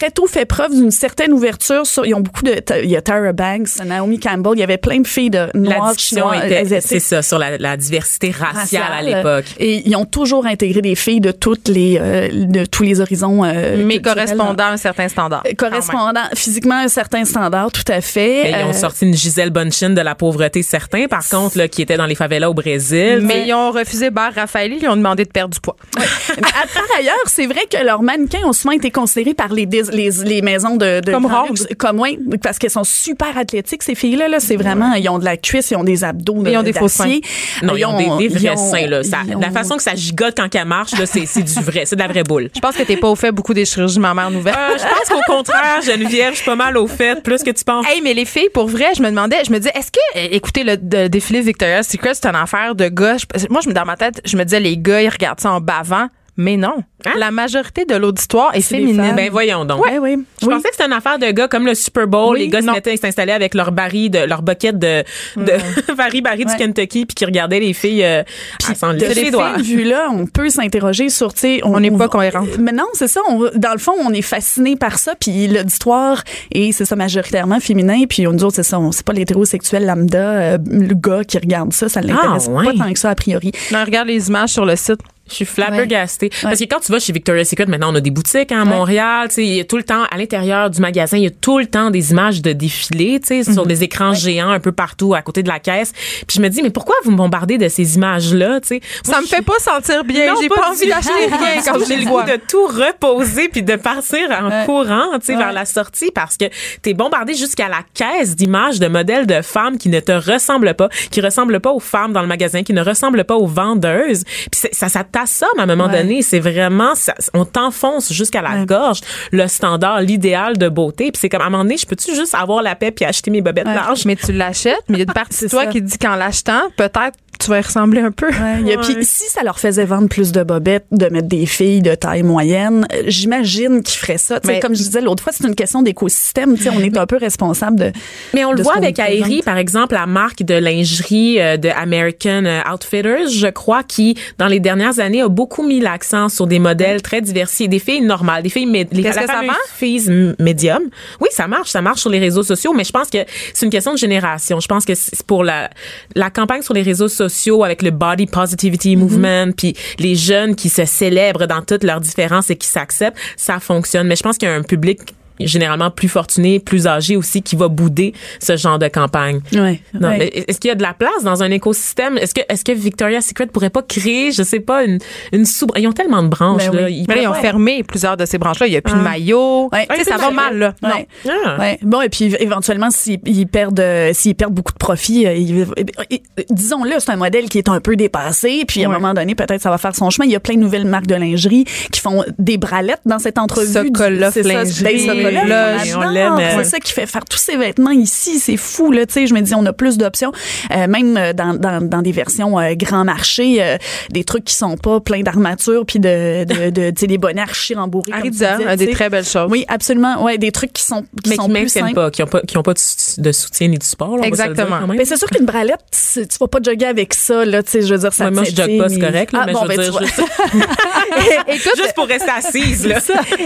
très 0.02 0.10
tôt 0.12 0.26
fait 0.26 0.46
preuve 0.46 0.72
d'une 0.74 0.90
certaine 0.90 1.32
ouverture. 1.32 1.86
Sur, 1.86 2.06
ils 2.08 2.16
ont 2.16 2.22
beaucoup 2.22 2.42
de. 2.44 2.56
Il 2.84 2.90
y 2.90 2.96
a 2.96 3.02
Tara 3.04 3.34
Banks, 3.34 3.70
Naomi 3.86 4.20
Campbell, 4.20 4.54
il 4.56 4.60
y 4.60 4.64
avait 4.64 4.78
plein 4.80 5.00
de 5.00 5.06
filles 5.08 5.30
de 5.30 5.48
noires, 5.54 5.86
La 5.90 5.94
discussion 5.94 6.34
était, 6.34 6.58
asiatiques, 6.58 6.90
c'est 6.90 7.00
ça, 7.00 7.22
sur 7.22 7.38
la, 7.38 7.58
la 7.60 7.78
diversité 7.78 8.32
raciale, 8.32 8.92
à 8.92 9.02
l'époque. 9.04 9.46
Et 9.60 9.88
ils 9.88 9.96
ont 9.96 10.06
toujours 10.06 10.48
intégré 10.48 10.82
des 10.82 10.96
filles 10.96 11.22
de 11.22 11.32
toutes 11.32 11.68
les, 11.68 12.00
euh, 12.02 12.30
de 12.32 12.66
tous 12.66 12.82
les 12.84 13.00
horizons. 13.00 13.44
euh, 13.44 13.84
Mais 13.86 14.02
correspondant 14.02 14.64
à 14.64 14.72
un 14.72 14.78
certain 14.78 15.08
standard. 15.08 15.44
Euh, 15.48 15.54
Correspondant 15.56 16.22
physiquement 16.34 16.76
à 16.76 16.84
un 16.86 16.88
certain 16.88 17.24
standard, 17.24 17.72
tout 17.72 17.84
à 17.92 18.02
fait. 18.02 18.48
Et 18.48 18.50
ils 18.50 18.66
ont 18.66 18.70
Euh, 18.70 18.74
sorti 18.74 19.06
une 19.06 19.14
Gisèle 19.16 19.52
Bonchen 19.52 19.94
de 19.94 20.02
la 20.02 20.16
pauvreté, 20.16 20.64
certains, 20.64 21.06
par 21.08 21.28
contre, 21.30 21.58
là, 21.60 21.68
qui 21.68 21.82
était 21.84 21.98
dans 21.98 22.08
les 22.08 22.16
favelas 22.16 22.50
au 22.50 22.54
Brésil. 22.56 23.20
Mais 23.22 23.46
ils 23.48 23.54
ont 23.54 23.70
refusé 23.72 24.10
Bar 24.10 24.34
Raffaelli, 24.34 24.80
ils 24.82 24.88
ont 24.90 24.96
demandé 24.96 25.26
de 25.26 25.30
perdre 25.32 25.54
du 25.54 25.60
poids. 25.60 25.76
Mais 25.96 26.04
à- 26.48 26.68
par 26.74 26.84
ailleurs, 26.98 27.16
c'est 27.28 27.46
vrai 27.46 27.62
que 27.70 27.84
leurs 27.86 28.02
mannequins 28.02 28.46
ont 28.46 28.54
souvent 28.54 28.72
été 28.72 28.90
considérés 28.90 29.34
par 29.36 29.50
les, 29.54 29.68
les, 29.92 30.10
les 30.24 30.42
maisons 30.42 30.76
de, 30.78 31.00
de 31.02 31.12
Comme 31.12 31.28
grand 31.28 31.42
rondes. 31.44 31.50
luxe, 31.60 31.68
comme 31.78 32.00
oui, 32.00 32.18
parce 32.42 32.58
qu'elles 32.60 32.70
sont 32.72 32.84
super 32.84 33.38
athlétiques 33.38 33.84
ces 33.84 33.96
filles-là. 33.96 34.28
Là, 34.28 34.40
c'est 34.40 34.56
vraiment, 34.56 34.94
ils 34.94 35.08
ont 35.10 35.20
de 35.20 35.26
la 35.26 35.38
cuisse, 35.38 35.72
ils 35.72 35.76
ont 35.78 35.84
des 35.84 36.04
abdos, 36.04 36.44
Ils 36.46 36.58
ont 36.58 36.64
des 36.64 36.74
faux 36.74 36.86
d'acier. 36.86 37.22
Non, 37.64 37.76
ils 37.76 37.86
ont 37.86 38.18
des, 38.18 38.28
vrais 38.28 38.50
ont- 38.52 38.72
seins, 38.72 38.88
là. 38.88 39.04
Ça- 39.04 39.20
ils 39.28 39.36
ont- 39.36 39.40
La 39.40 39.52
façon 39.52 39.78
que 39.78 39.84
ça 39.84 39.96
gigote 39.96 40.34
quand 40.38 40.54
elle 40.56 40.66
marche, 40.66 40.92
là, 40.98 41.06
c'est, 41.06 41.26
c'est 41.26 41.44
du 41.44 41.54
vrai. 41.62 41.84
C'est 41.86 41.96
de 41.96 42.02
la 42.02 42.08
vraie 42.08 42.24
boule. 42.24 42.50
Je 42.56 42.60
pense 42.60 42.76
que 42.76 42.84
t'es 42.84 42.98
pas 42.98 43.10
au 43.10 43.16
fait 43.16 43.32
beaucoup 43.32 43.54
des 43.54 43.66
chirurgies 43.66 44.00
mammaires 44.00 44.32
nouvelles. 44.32 44.56
Euh, 44.58 44.78
je 44.78 44.84
pense 44.84 45.10
qu'au 45.10 45.34
contraire, 45.34 45.82
Geneviève, 45.86 46.32
je 46.32 46.38
suis 46.38 46.46
pas 46.46 46.56
mal 46.56 46.78
au 46.78 46.88
fait, 46.88 47.22
plus 47.24 47.44
que 47.44 47.52
tu 47.52 47.64
penses. 47.64 47.86
Hey, 47.90 48.02
mais 48.02 48.14
les 48.14 48.26
filles, 48.26 48.50
pour 48.54 48.68
vrai, 48.68 48.88
je 48.96 49.02
me 49.02 49.10
demandais, 49.10 49.38
je 49.46 49.52
me 49.52 49.58
disais, 49.58 49.72
est-ce 49.76 49.92
que, 49.92 50.00
euh, 50.20 50.28
écoutez, 50.32 50.64
le 50.64 50.78
de- 50.78 51.08
défilé 51.08 51.42
Victoria's 51.42 51.88
Secret, 51.88 52.14
c'est 52.14 52.26
une 52.26 52.36
affaire 52.36 52.76
de 52.76 52.88
gars? 52.88 53.18
Je- 53.18 53.48
moi, 53.50 53.62
je 53.64 53.70
me 53.70 53.74
dans 53.74 53.86
ma 53.86 53.98
tête, 53.98 54.22
je 54.26 54.38
me 54.38 54.44
disais, 54.44 54.60
les 54.60 54.78
gars, 54.78 55.02
ils 55.02 55.10
regardent 55.10 55.40
ça 55.40 55.52
en 55.52 55.60
bavant. 55.62 56.08
Mais 56.42 56.58
non. 56.58 56.76
Hein? 57.06 57.12
La 57.18 57.30
majorité 57.32 57.86
de 57.86 57.96
l'auditoire 57.96 58.52
est 58.54 58.58
des 58.60 58.64
féminine. 58.64 59.14
Ben 59.16 59.30
voyons 59.32 59.64
donc. 59.66 59.84
Ouais, 59.86 59.98
oui. 60.00 60.18
Je 60.42 60.48
Oui. 60.48 60.54
pensais 60.56 60.70
que 60.70 60.76
c'était 60.76 60.86
une 60.88 60.94
affaire 60.94 61.20
de 61.20 61.28
gars 61.32 61.48
comme 61.48 61.66
le 61.66 61.76
Super 61.76 62.08
Bowl. 62.08 62.34
Oui, 62.34 62.40
les 62.42 62.48
gars 62.48 62.62
non. 62.62 62.70
se 62.70 62.76
mettaient, 62.78 62.98
s'installaient 62.98 63.32
avec 63.32 63.54
leur 63.54 63.72
baril 63.72 64.10
de 64.10 64.20
leur 64.20 64.42
bucket 64.42 64.78
de, 64.78 65.04
de 65.36 65.94
Barry 65.96 66.22
Barry 66.22 66.46
du 66.46 66.52
Ouais. 66.52 66.58
Kentucky 66.58 67.06
puis 67.06 67.16
qui 67.16 67.26
regardaient 67.26 67.60
les 67.60 67.74
filles 67.74 68.04
euh, 68.04 68.24
à 68.70 68.76
s'en 68.76 68.94
de 68.94 69.06
les 69.06 69.30
doigts. 69.32 69.58
vues-là, 69.58 70.10
on 70.12 70.26
peut 70.26 70.50
s'interroger 70.50 71.10
sur, 71.10 71.34
tu 71.34 71.42
sais, 71.42 71.62
On 71.64 71.80
n'est 71.80 71.92
pas 71.92 72.08
cohérent. 72.08 72.46
Mais 72.60 72.72
non, 72.72 72.86
c'est 72.94 73.08
ça. 73.08 73.22
on- 73.30 73.50
dans 73.56 73.72
le 73.74 73.78
fond, 73.80 73.94
on 74.04 74.12
est 74.14 74.22
fasciné 74.24 74.76
par 74.76 74.98
ça, 74.98 75.14
puis 75.20 75.48
l'auditoire 75.48 76.24
et 76.52 76.72
c'est 76.72 76.86
ça 76.86 76.96
majoritairement 76.96 77.60
féminin, 77.60 78.04
puis 78.10 78.24
nous 78.24 78.44
autres, 78.44 78.56
c'est 78.56 78.64
ça, 78.64 78.80
on 78.80 78.92
c'est 78.92 79.06
pas 79.06 79.14
l'hétérosexuel 79.14 79.86
lambda, 79.86 80.18
euh, 80.20 80.58
le 80.70 80.94
gars 80.96 81.24
qui 81.24 81.38
regarde 81.38 81.74
ça, 81.74 81.88
ça 81.90 82.02
l'intéresse 82.02 82.48
Ah, 82.50 82.52
ouais. 82.52 82.66
pas 82.66 82.74
tant 82.86 82.94
que 82.94 83.00
ça 83.00 83.10
a 83.12 83.16
priori. 83.16 83.52
Non, 83.72 83.84
regarde 83.84 84.08
les 84.08 84.28
images 84.30 84.50
sur 84.50 84.66
le 84.66 84.76
site. 84.76 85.00
Je 85.32 85.36
suis 85.38 85.46
flabbergastée. 85.46 86.30
Parce 86.42 86.60
que 86.60 86.66
quand 86.66 86.80
tu 86.80 86.92
vas 86.92 87.00
chez 87.00 87.14
Victoria's 87.14 87.48
Secret, 87.50 87.66
maintenant, 87.66 87.92
on 87.92 87.96
a 87.96 88.02
des 88.02 88.12
boutiques 88.12 88.52
hein, 88.52 88.62
à 88.62 88.64
Ouais. 88.66 88.70
Montréal. 88.78 89.28
Tu 89.30 89.36
sais, 89.36 89.46
il 89.46 89.54
y 89.56 89.60
a 89.60 89.64
tout 89.64 89.78
le 89.78 89.84
temps, 89.84 90.04
à 90.12 90.18
l'intérieur 90.18 90.70
du 90.70 90.80
magasin, 90.82 91.18
il 91.18 91.24
y 91.24 91.28
a 91.28 91.32
tout 91.32 91.58
le 91.60 91.66
temps 91.66 91.90
des 91.90 92.12
images 92.12 92.42
de 92.42 92.52
défilés, 92.54 93.20
tu 93.20 93.28
sais, 93.44 93.50
Mhm. 93.50 93.54
sur 93.54 93.66
des 93.66 93.84
écrans 93.84 94.14
géants 94.14 94.50
un 94.50 94.60
peu 94.60 94.72
partout 94.72 95.14
à 95.14 95.22
côté 95.22 95.42
de 95.44 95.48
la 95.48 95.60
caisse. 95.60 95.94
Puis 96.28 96.36
je 96.38 96.42
me 96.42 96.50
dis, 96.50 96.62
mais 96.62 96.70
pourquoi 96.70 96.96
vous 97.04 97.12
me 97.12 97.18
bombardez 97.18 97.58
de 97.58 97.68
ces 97.70 97.96
images-là, 97.96 98.60
tu 98.62 98.68
sais? 98.68 98.82
Moi, 99.08 99.16
Ça 99.16 99.22
me 99.22 99.26
je- 99.26 99.32
fait 99.36 99.42
pas 99.42 99.58
sentir 99.60 100.04
bien. 100.04 100.34
J'ai 100.42 100.50
pas, 100.50 100.56
du 100.56 100.62
envie 100.78 100.88
d'acheter 100.90 101.12
rien 101.14 101.62
quand 101.66 101.80
J'ai 101.88 101.98
le 101.98 102.06
goût 102.06 102.22
de 102.24 102.38
tout 102.48 102.66
reposer 102.68 103.50
puis 103.50 103.64
de 103.64 103.76
partir 103.76 104.20
en 104.32 104.50
Ouais. 104.50 104.66
courant, 104.66 105.20
tu 105.24 105.32
Ouais. 105.32 105.38
vers 105.38 105.52
la 105.54 105.66
sortie 105.66 106.12
parce 106.14 106.38
que 106.38 106.46
t'es 106.82 106.94
bombardé 106.94 107.34
jusqu'à 107.34 107.68
la 107.70 107.80
caisse 107.94 108.36
d'images 108.36 108.80
de 108.80 108.88
modèles 108.88 109.28
de 109.28 109.42
femmes 109.42 109.78
qui 109.78 109.90
ne 109.90 110.00
te 110.00 110.12
ressemblent 110.12 110.74
pas, 110.74 110.90
qui 111.10 111.22
ressemblent 111.22 111.60
pas 111.60 111.72
aux 111.72 111.80
femmes 111.80 112.14
dans 112.14 112.22
le 112.22 112.28
magasin, 112.28 112.64
qui 112.64 112.74
ne 112.74 112.82
ressemblent 112.84 113.24
pas 113.24 113.36
aux 113.36 113.48
vendeuses. 113.48 114.24
Puis 114.52 114.62
ça, 114.72 114.90
ça 115.26 115.46
t'assomme 115.46 115.60
à 115.60 115.64
un 115.64 115.66
moment 115.76 115.86
Ouais. 115.92 116.02
donné. 116.04 116.22
C'est 116.22 116.40
vraiment, 116.40 116.96
ça- 116.96 117.14
on 117.34 117.46
t'enfonce 117.46 118.12
jusqu'à 118.12 118.42
la 118.42 118.52
Ouais. 118.60 118.66
gorge 118.66 119.02
le 119.32 119.48
standard, 119.48 120.02
l'idéal 120.02 120.58
de 120.58 120.68
beauté. 120.70 121.12
Puis 121.12 121.20
c'est 121.20 121.30
comme 121.30 121.42
à 121.42 121.46
un 121.46 121.50
moment 121.50 121.64
donné, 121.64 121.78
je 121.78 121.86
peux-tu 121.86 122.16
juste 122.16 122.34
avoir 122.36 122.62
la 122.64 122.76
paix 122.76 122.92
puis 122.92 123.06
acheter 123.06 123.32
mes 123.32 123.42
bobettes 123.42 123.66
larges? 123.66 124.06
Mais 124.06 124.16
tu 124.16 124.32
l'achètes, 124.34 124.84
mais 124.90 124.98
il 124.98 125.00
y 125.00 125.04
a 125.04 125.06
une 125.08 125.14
partie 125.14 125.36
de 125.46 125.50
C'est 125.50 125.50
toi 125.50 125.66
ça. 125.66 125.70
qui 125.72 125.82
dit 125.82 125.98
qu'en 125.98 126.16
l'achetant, 126.16 126.62
peut-être 126.78 127.18
tu 127.44 127.50
vas 127.50 127.60
y 127.60 127.62
ressembler 127.62 128.02
un 128.02 128.12
peu. 128.12 128.28
Ouais. 128.28 128.78
Puis 128.82 128.98
si 129.04 129.26
ça 129.30 129.44
leur 129.44 129.60
faisait 129.60 129.86
vendre 129.86 130.08
plus 130.08 130.32
de 130.32 130.44
bobettes, 130.44 130.86
de 130.92 131.08
mettre 131.08 131.28
des 131.28 131.46
filles 131.46 131.82
de 131.82 131.96
taille 131.96 132.24
moyenne, 132.24 132.88
euh, 132.94 133.04
j'imagine 133.08 133.82
qu'ils 133.84 134.00
feraient 134.00 134.18
ça. 134.18 134.40
Tu 134.40 134.48
sais, 134.48 134.54
Mais- 134.54 134.60
comme 134.60 134.76
je 134.76 134.84
disais 134.84 135.02
l'autre 135.02 135.24
fois, 135.24 135.34
c'est 135.36 135.48
une 135.48 135.56
question 135.56 135.82
d'écosystème. 135.82 136.56
Tu 136.58 136.64
sais, 136.64 136.70
On 136.70 136.80
est 136.80 136.98
un 136.98 137.06
peu 137.06 137.18
responsable 137.18 137.78
de. 137.80 137.92
Mais 138.34 138.46
on 138.46 138.52
le 138.54 138.62
voit 138.64 138.76
avec. 138.78 139.00
Aerie, 139.00 139.42
par 139.42 139.58
exemple, 139.58 139.94
la 139.94 140.06
marque 140.06 140.44
de 140.44 140.54
lingerie 140.54 141.40
euh, 141.42 141.58
de 141.58 141.70
American 141.70 142.46
euh, 142.46 142.62
Outfitters, 142.72 143.30
je 143.30 143.48
crois, 143.48 143.84
qui, 143.84 144.16
dans 144.38 144.48
les 144.48 144.60
dernières 144.60 145.00
années, 145.00 145.22
a 145.22 145.28
beaucoup 145.28 145.64
mis 145.64 145.80
l'accent 145.80 146.30
sur 146.30 146.48
des 146.48 146.60
modèles 146.60 147.02
très 147.02 147.22
diversifiés, 147.22 147.68
des 147.68 147.80
filles 147.80 148.02
normales, 148.02 148.44
des 148.44 148.50
filles 148.50 148.72
les 148.72 148.82
Est-ce 149.06 149.16
la 149.16 149.22
que 149.24 149.28
ça 149.32 149.42
marche? 149.42 149.58
filles 149.76 150.34
médium. 150.40 150.82
Oui, 151.20 151.30
ça 151.32 151.48
marche, 151.48 151.70
ça 151.70 151.82
marche 151.82 152.02
sur 152.02 152.10
les 152.10 152.20
réseaux 152.20 152.44
sociaux, 152.44 152.74
mais 152.74 152.84
je 152.84 152.92
pense 152.92 153.10
que 153.10 153.20
c'est 153.54 153.66
une 153.66 153.72
question 153.72 153.94
de 153.94 153.98
génération. 153.98 154.60
Je 154.60 154.68
pense 154.68 154.86
que 154.86 154.94
c'est 154.96 155.24
pour 155.24 155.44
la 155.44 155.70
la 156.16 156.30
campagne 156.30 156.62
sur 156.62 156.74
les 156.74 156.82
réseaux 156.82 157.08
sociaux 157.08 157.31
avec 157.64 157.82
le 157.82 157.92
body 157.92 158.28
positivity 158.28 158.96
movement, 158.96 159.52
puis 159.56 159.76
les 160.00 160.16
jeunes 160.16 160.56
qui 160.56 160.70
se 160.70 160.86
célèbrent 160.86 161.48
dans 161.48 161.62
toutes 161.62 161.84
leurs 161.84 162.02
différences 162.02 162.50
et 162.50 162.56
qui 162.56 162.68
s'acceptent, 162.68 163.18
ça 163.38 163.60
fonctionne. 163.60 164.08
Mais 164.08 164.16
je 164.16 164.24
pense 164.24 164.38
qu'il 164.38 164.48
y 164.48 164.52
a 164.52 164.56
un 164.56 164.64
public 164.64 165.00
généralement 165.48 165.92
plus 165.92 166.10
fortuné, 166.10 166.60
plus 166.60 166.88
âgé 166.88 167.16
aussi, 167.16 167.42
qui 167.42 167.56
va 167.56 167.68
bouder 167.68 168.14
ce 168.40 168.56
genre 168.58 168.80
de 168.80 168.88
campagne. 168.88 169.40
Ouais. 169.54 169.82
Non, 169.94 170.10
ouais. 170.10 170.18
mais 170.18 170.28
est-ce 170.48 170.60
qu'il 170.60 170.70
y 170.70 170.72
a 170.72 170.76
de 170.76 170.82
la 170.82 170.94
place 170.94 171.24
dans 171.24 171.44
un 171.44 171.52
écosystème? 171.52 172.18
Est-ce 172.18 172.34
que, 172.34 172.42
est-ce 172.50 172.64
que 172.64 172.72
Victoria's 172.72 173.26
Secret 173.26 173.48
pourrait 173.48 173.70
pas 173.70 173.82
créer, 173.82 174.32
je 174.32 174.44
sais 174.44 174.60
pas, 174.60 174.84
une, 174.84 175.00
une 175.32 175.46
sous, 175.46 175.68
ils 175.78 175.88
ont 175.88 175.92
tellement 175.94 176.24
de 176.24 176.28
branches, 176.28 176.68
Ben 176.70 176.76
là. 176.76 176.84
oui. 176.86 176.98
Ils 177.02 177.06
Mais 177.08 177.16
là, 177.16 177.22
ils 177.24 177.28
ont 177.28 177.34
fermé 177.34 177.84
plusieurs 177.84 178.18
de 178.18 178.26
ces 178.26 178.38
branches-là. 178.38 178.68
Il 178.68 178.72
n'y 178.72 178.78
a 178.78 178.82
plus 178.82 178.94
de 178.94 179.00
maillot. 179.00 179.70
Ouais. 179.72 179.88
Tu 179.90 179.98
sais, 179.98 180.10
ça 180.10 180.18
va 180.18 180.32
mal, 180.32 180.58
là. 180.58 180.74
Ouais. 180.84 181.08
Non. 181.26 181.32
Ah. 181.46 181.58
Ouais. 181.60 181.80
Bon, 181.82 182.02
et 182.02 182.10
puis 182.10 182.36
éventuellement, 182.40 182.90
s'ils 182.92 183.20
ils 183.26 183.46
perdent, 183.48 183.80
euh, 183.80 184.12
s'ils 184.14 184.36
perdent 184.36 184.54
beaucoup 184.54 184.74
de 184.74 184.78
profit, 184.78 185.26
euh, 185.28 185.34
ils- 185.36 185.62
euh, 185.62 186.44
disons-le, 186.50 186.92
c'est 187.00 187.12
un 187.12 187.16
modèle 187.16 187.50
qui 187.50 187.58
est 187.58 187.70
un 187.70 187.80
peu 187.80 187.96
dépassé. 187.96 188.64
Puis 188.68 188.84
à 188.84 188.90
un 188.90 188.92
moment 188.92 189.14
donné, 189.14 189.36
peut-être 189.36 189.62
ça 189.62 189.70
va 189.70 189.78
faire 189.78 189.96
son 189.96 190.10
chemin. 190.10 190.26
Il 190.26 190.32
y 190.32 190.36
a 190.36 190.40
plein 190.40 190.56
de 190.56 190.60
nouvelles 190.60 190.86
marques 190.86 191.08
de 191.08 191.16
lingerie 191.16 191.66
qui 191.92 192.00
font 192.00 192.24
des 192.40 192.58
bralettes 192.58 193.02
dans 193.06 193.20
cette 193.20 193.38
entrevue. 193.38 193.72
Sokolov 193.88 194.36
lingerie, 194.38 195.00
Là, 195.32 195.78
on 195.98 196.10
l'aime. 196.10 196.34
C'est 196.58 196.64
ça 196.66 196.80
qui 196.80 196.94
fait 196.94 197.06
faire 197.06 197.26
tous 197.26 197.38
ces 197.38 197.58
vêtements 197.58 197.92
ici. 197.92 198.40
C'est 198.40 198.58
fou, 198.58 198.92
là. 198.92 199.06
Tu 199.06 199.14
sais, 199.14 199.28
je 199.28 199.34
me 199.34 199.42
dis, 199.42 199.54
on 199.56 199.66
a 199.66 199.74
plus 199.74 199.98
d'options. 199.98 200.32
Euh, 200.72 200.88
même 200.88 201.18
euh, 201.18 201.34
dans, 201.34 201.54
dans, 201.54 201.82
dans 201.82 202.02
des 202.02 202.12
versions 202.12 202.60
euh, 202.60 202.74
grand 202.76 203.04
marché, 203.04 203.62
euh, 203.64 203.78
des 204.10 204.24
trucs 204.24 204.46
qui 204.46 204.56
sont 204.56 204.78
pas 204.78 205.00
pleins 205.00 205.22
d'armature 205.22 205.86
puis 205.86 206.00
de, 206.00 206.44
de, 206.44 206.70
de, 206.70 206.90
tu 206.92 207.02
sais, 207.02 207.08
des 207.08 207.18
bonnets 207.18 207.42
archi 207.42 207.76
rembourrés. 207.76 208.12
Aridia 208.14 208.58
disais, 208.58 208.76
des 208.78 208.92
très 208.92 209.10
belles 209.10 209.26
choses. 209.26 209.50
Oui, 209.50 209.66
absolument. 209.68 210.24
Ouais, 210.24 210.38
des 210.38 210.52
trucs 210.52 210.74
qui 210.74 210.84
sont, 210.84 211.04
qui 211.24 211.30
mais 211.30 211.36
sont 211.36 211.48
qui 211.48 211.54
plus 211.54 211.70
simples. 211.70 211.94
pas, 211.94 212.12
qui 212.12 212.24
ont 212.24 212.28
pas, 212.28 212.42
qui 212.42 212.58
ont 212.58 212.64
pas 212.64 212.74
de, 212.74 212.80
sou- 212.80 213.22
de 213.22 213.32
soutien 213.32 213.68
ni 213.68 213.78
de 213.78 213.84
support, 213.84 214.16
là, 214.16 214.24
dire 214.24 214.28
Exactement. 214.28 214.80
Mais 214.88 215.06
c'est 215.06 215.18
sûr 215.18 215.30
qu'une 215.30 215.46
bralette, 215.46 215.80
tu 215.92 216.28
tu 216.28 216.38
vas 216.40 216.48
pas 216.48 216.60
jogger 216.64 216.86
avec 216.86 217.14
ça, 217.14 217.46
là, 217.46 217.64
tu 217.64 217.72
sais, 217.72 217.82
je 217.82 217.94
veux 217.94 218.00
dire, 218.00 218.14
ça 218.14 218.26
Ouais, 218.26 218.32
moi, 218.32 218.44
je 218.44 218.56
jogue 218.56 218.78
pas, 218.78 218.90
c'est 218.90 219.00
correct, 219.00 219.32
là, 219.32 219.40
Ah, 219.42 219.46
mais 219.48 219.54
bon, 219.54 219.62
je 219.64 219.72
veux 219.72 219.78
ben, 219.78 219.84
dire, 219.90 220.00
juste, 220.02 220.22
Écoute, 221.48 221.72
juste 221.78 221.94
pour 221.96 222.08
rester 222.08 222.30
assise, 222.32 222.88
là. 222.88 223.00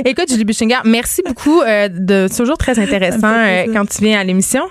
Écoute, 0.06 0.30
Julie 0.30 0.46
Buchinger, 0.46 0.80
merci 0.86 1.22
beaucoup. 1.26 1.62
Euh, 1.66 1.88
de 1.90 2.28
toujours 2.36 2.58
très 2.58 2.80
intéressant 2.80 3.34
euh, 3.34 3.66
quand 3.74 3.86
tu 3.88 4.04
viens 4.04 4.20
à 4.20 4.24
l'émission. 4.24 4.64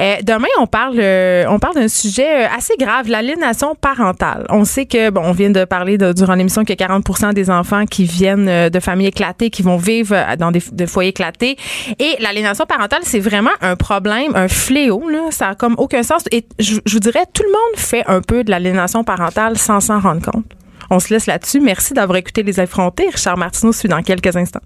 Euh, 0.00 0.16
demain, 0.22 0.48
on 0.58 0.66
parle, 0.66 0.98
euh, 0.98 1.44
on 1.48 1.58
parle 1.58 1.74
d'un 1.74 1.88
sujet 1.88 2.44
assez 2.44 2.74
grave, 2.78 3.08
l'aliénation 3.08 3.74
parentale. 3.74 4.46
On 4.48 4.64
sait 4.64 4.86
que, 4.86 5.10
bon, 5.10 5.22
on 5.24 5.32
vient 5.32 5.50
de 5.50 5.64
parler 5.64 5.98
de- 5.98 6.12
durant 6.12 6.34
l'émission 6.34 6.62
a 6.62 6.76
40 6.76 7.34
des 7.34 7.50
enfants 7.50 7.84
qui 7.86 8.04
viennent 8.04 8.70
de 8.70 8.80
familles 8.80 9.08
éclatées, 9.08 9.50
qui 9.50 9.62
vont 9.62 9.76
vivre 9.76 10.16
dans 10.38 10.50
des, 10.50 10.86
foyers 10.86 11.10
éclatés. 11.10 11.56
Et 11.98 12.16
l'aliénation 12.20 12.64
parentale, 12.66 13.00
c'est 13.02 13.20
vraiment 13.20 13.50
un 13.60 13.76
problème, 13.76 14.32
un 14.34 14.48
fléau. 14.48 15.08
Là. 15.08 15.28
Ça 15.30 15.50
a 15.50 15.54
comme 15.54 15.74
aucun 15.78 16.02
sens. 16.02 16.24
Et 16.30 16.46
je, 16.58 16.76
je 16.84 16.92
vous 16.94 17.00
dirais, 17.00 17.24
tout 17.32 17.42
le 17.42 17.50
monde 17.50 17.76
fait 17.76 18.04
un 18.06 18.20
peu 18.20 18.44
de 18.44 18.50
l'aliénation 18.50 19.04
parentale 19.04 19.58
sans 19.58 19.80
s'en 19.80 20.00
rendre 20.00 20.22
compte. 20.22 20.44
On 20.90 20.98
se 20.98 21.12
laisse 21.12 21.26
là-dessus. 21.26 21.60
Merci 21.60 21.94
d'avoir 21.94 22.16
écouté 22.16 22.42
Les 22.42 22.60
Effrontés. 22.60 23.08
Richard 23.12 23.36
Martineau 23.36 23.72
suit 23.72 23.88
dans 23.88 24.02
quelques 24.02 24.36
instants. 24.36 24.60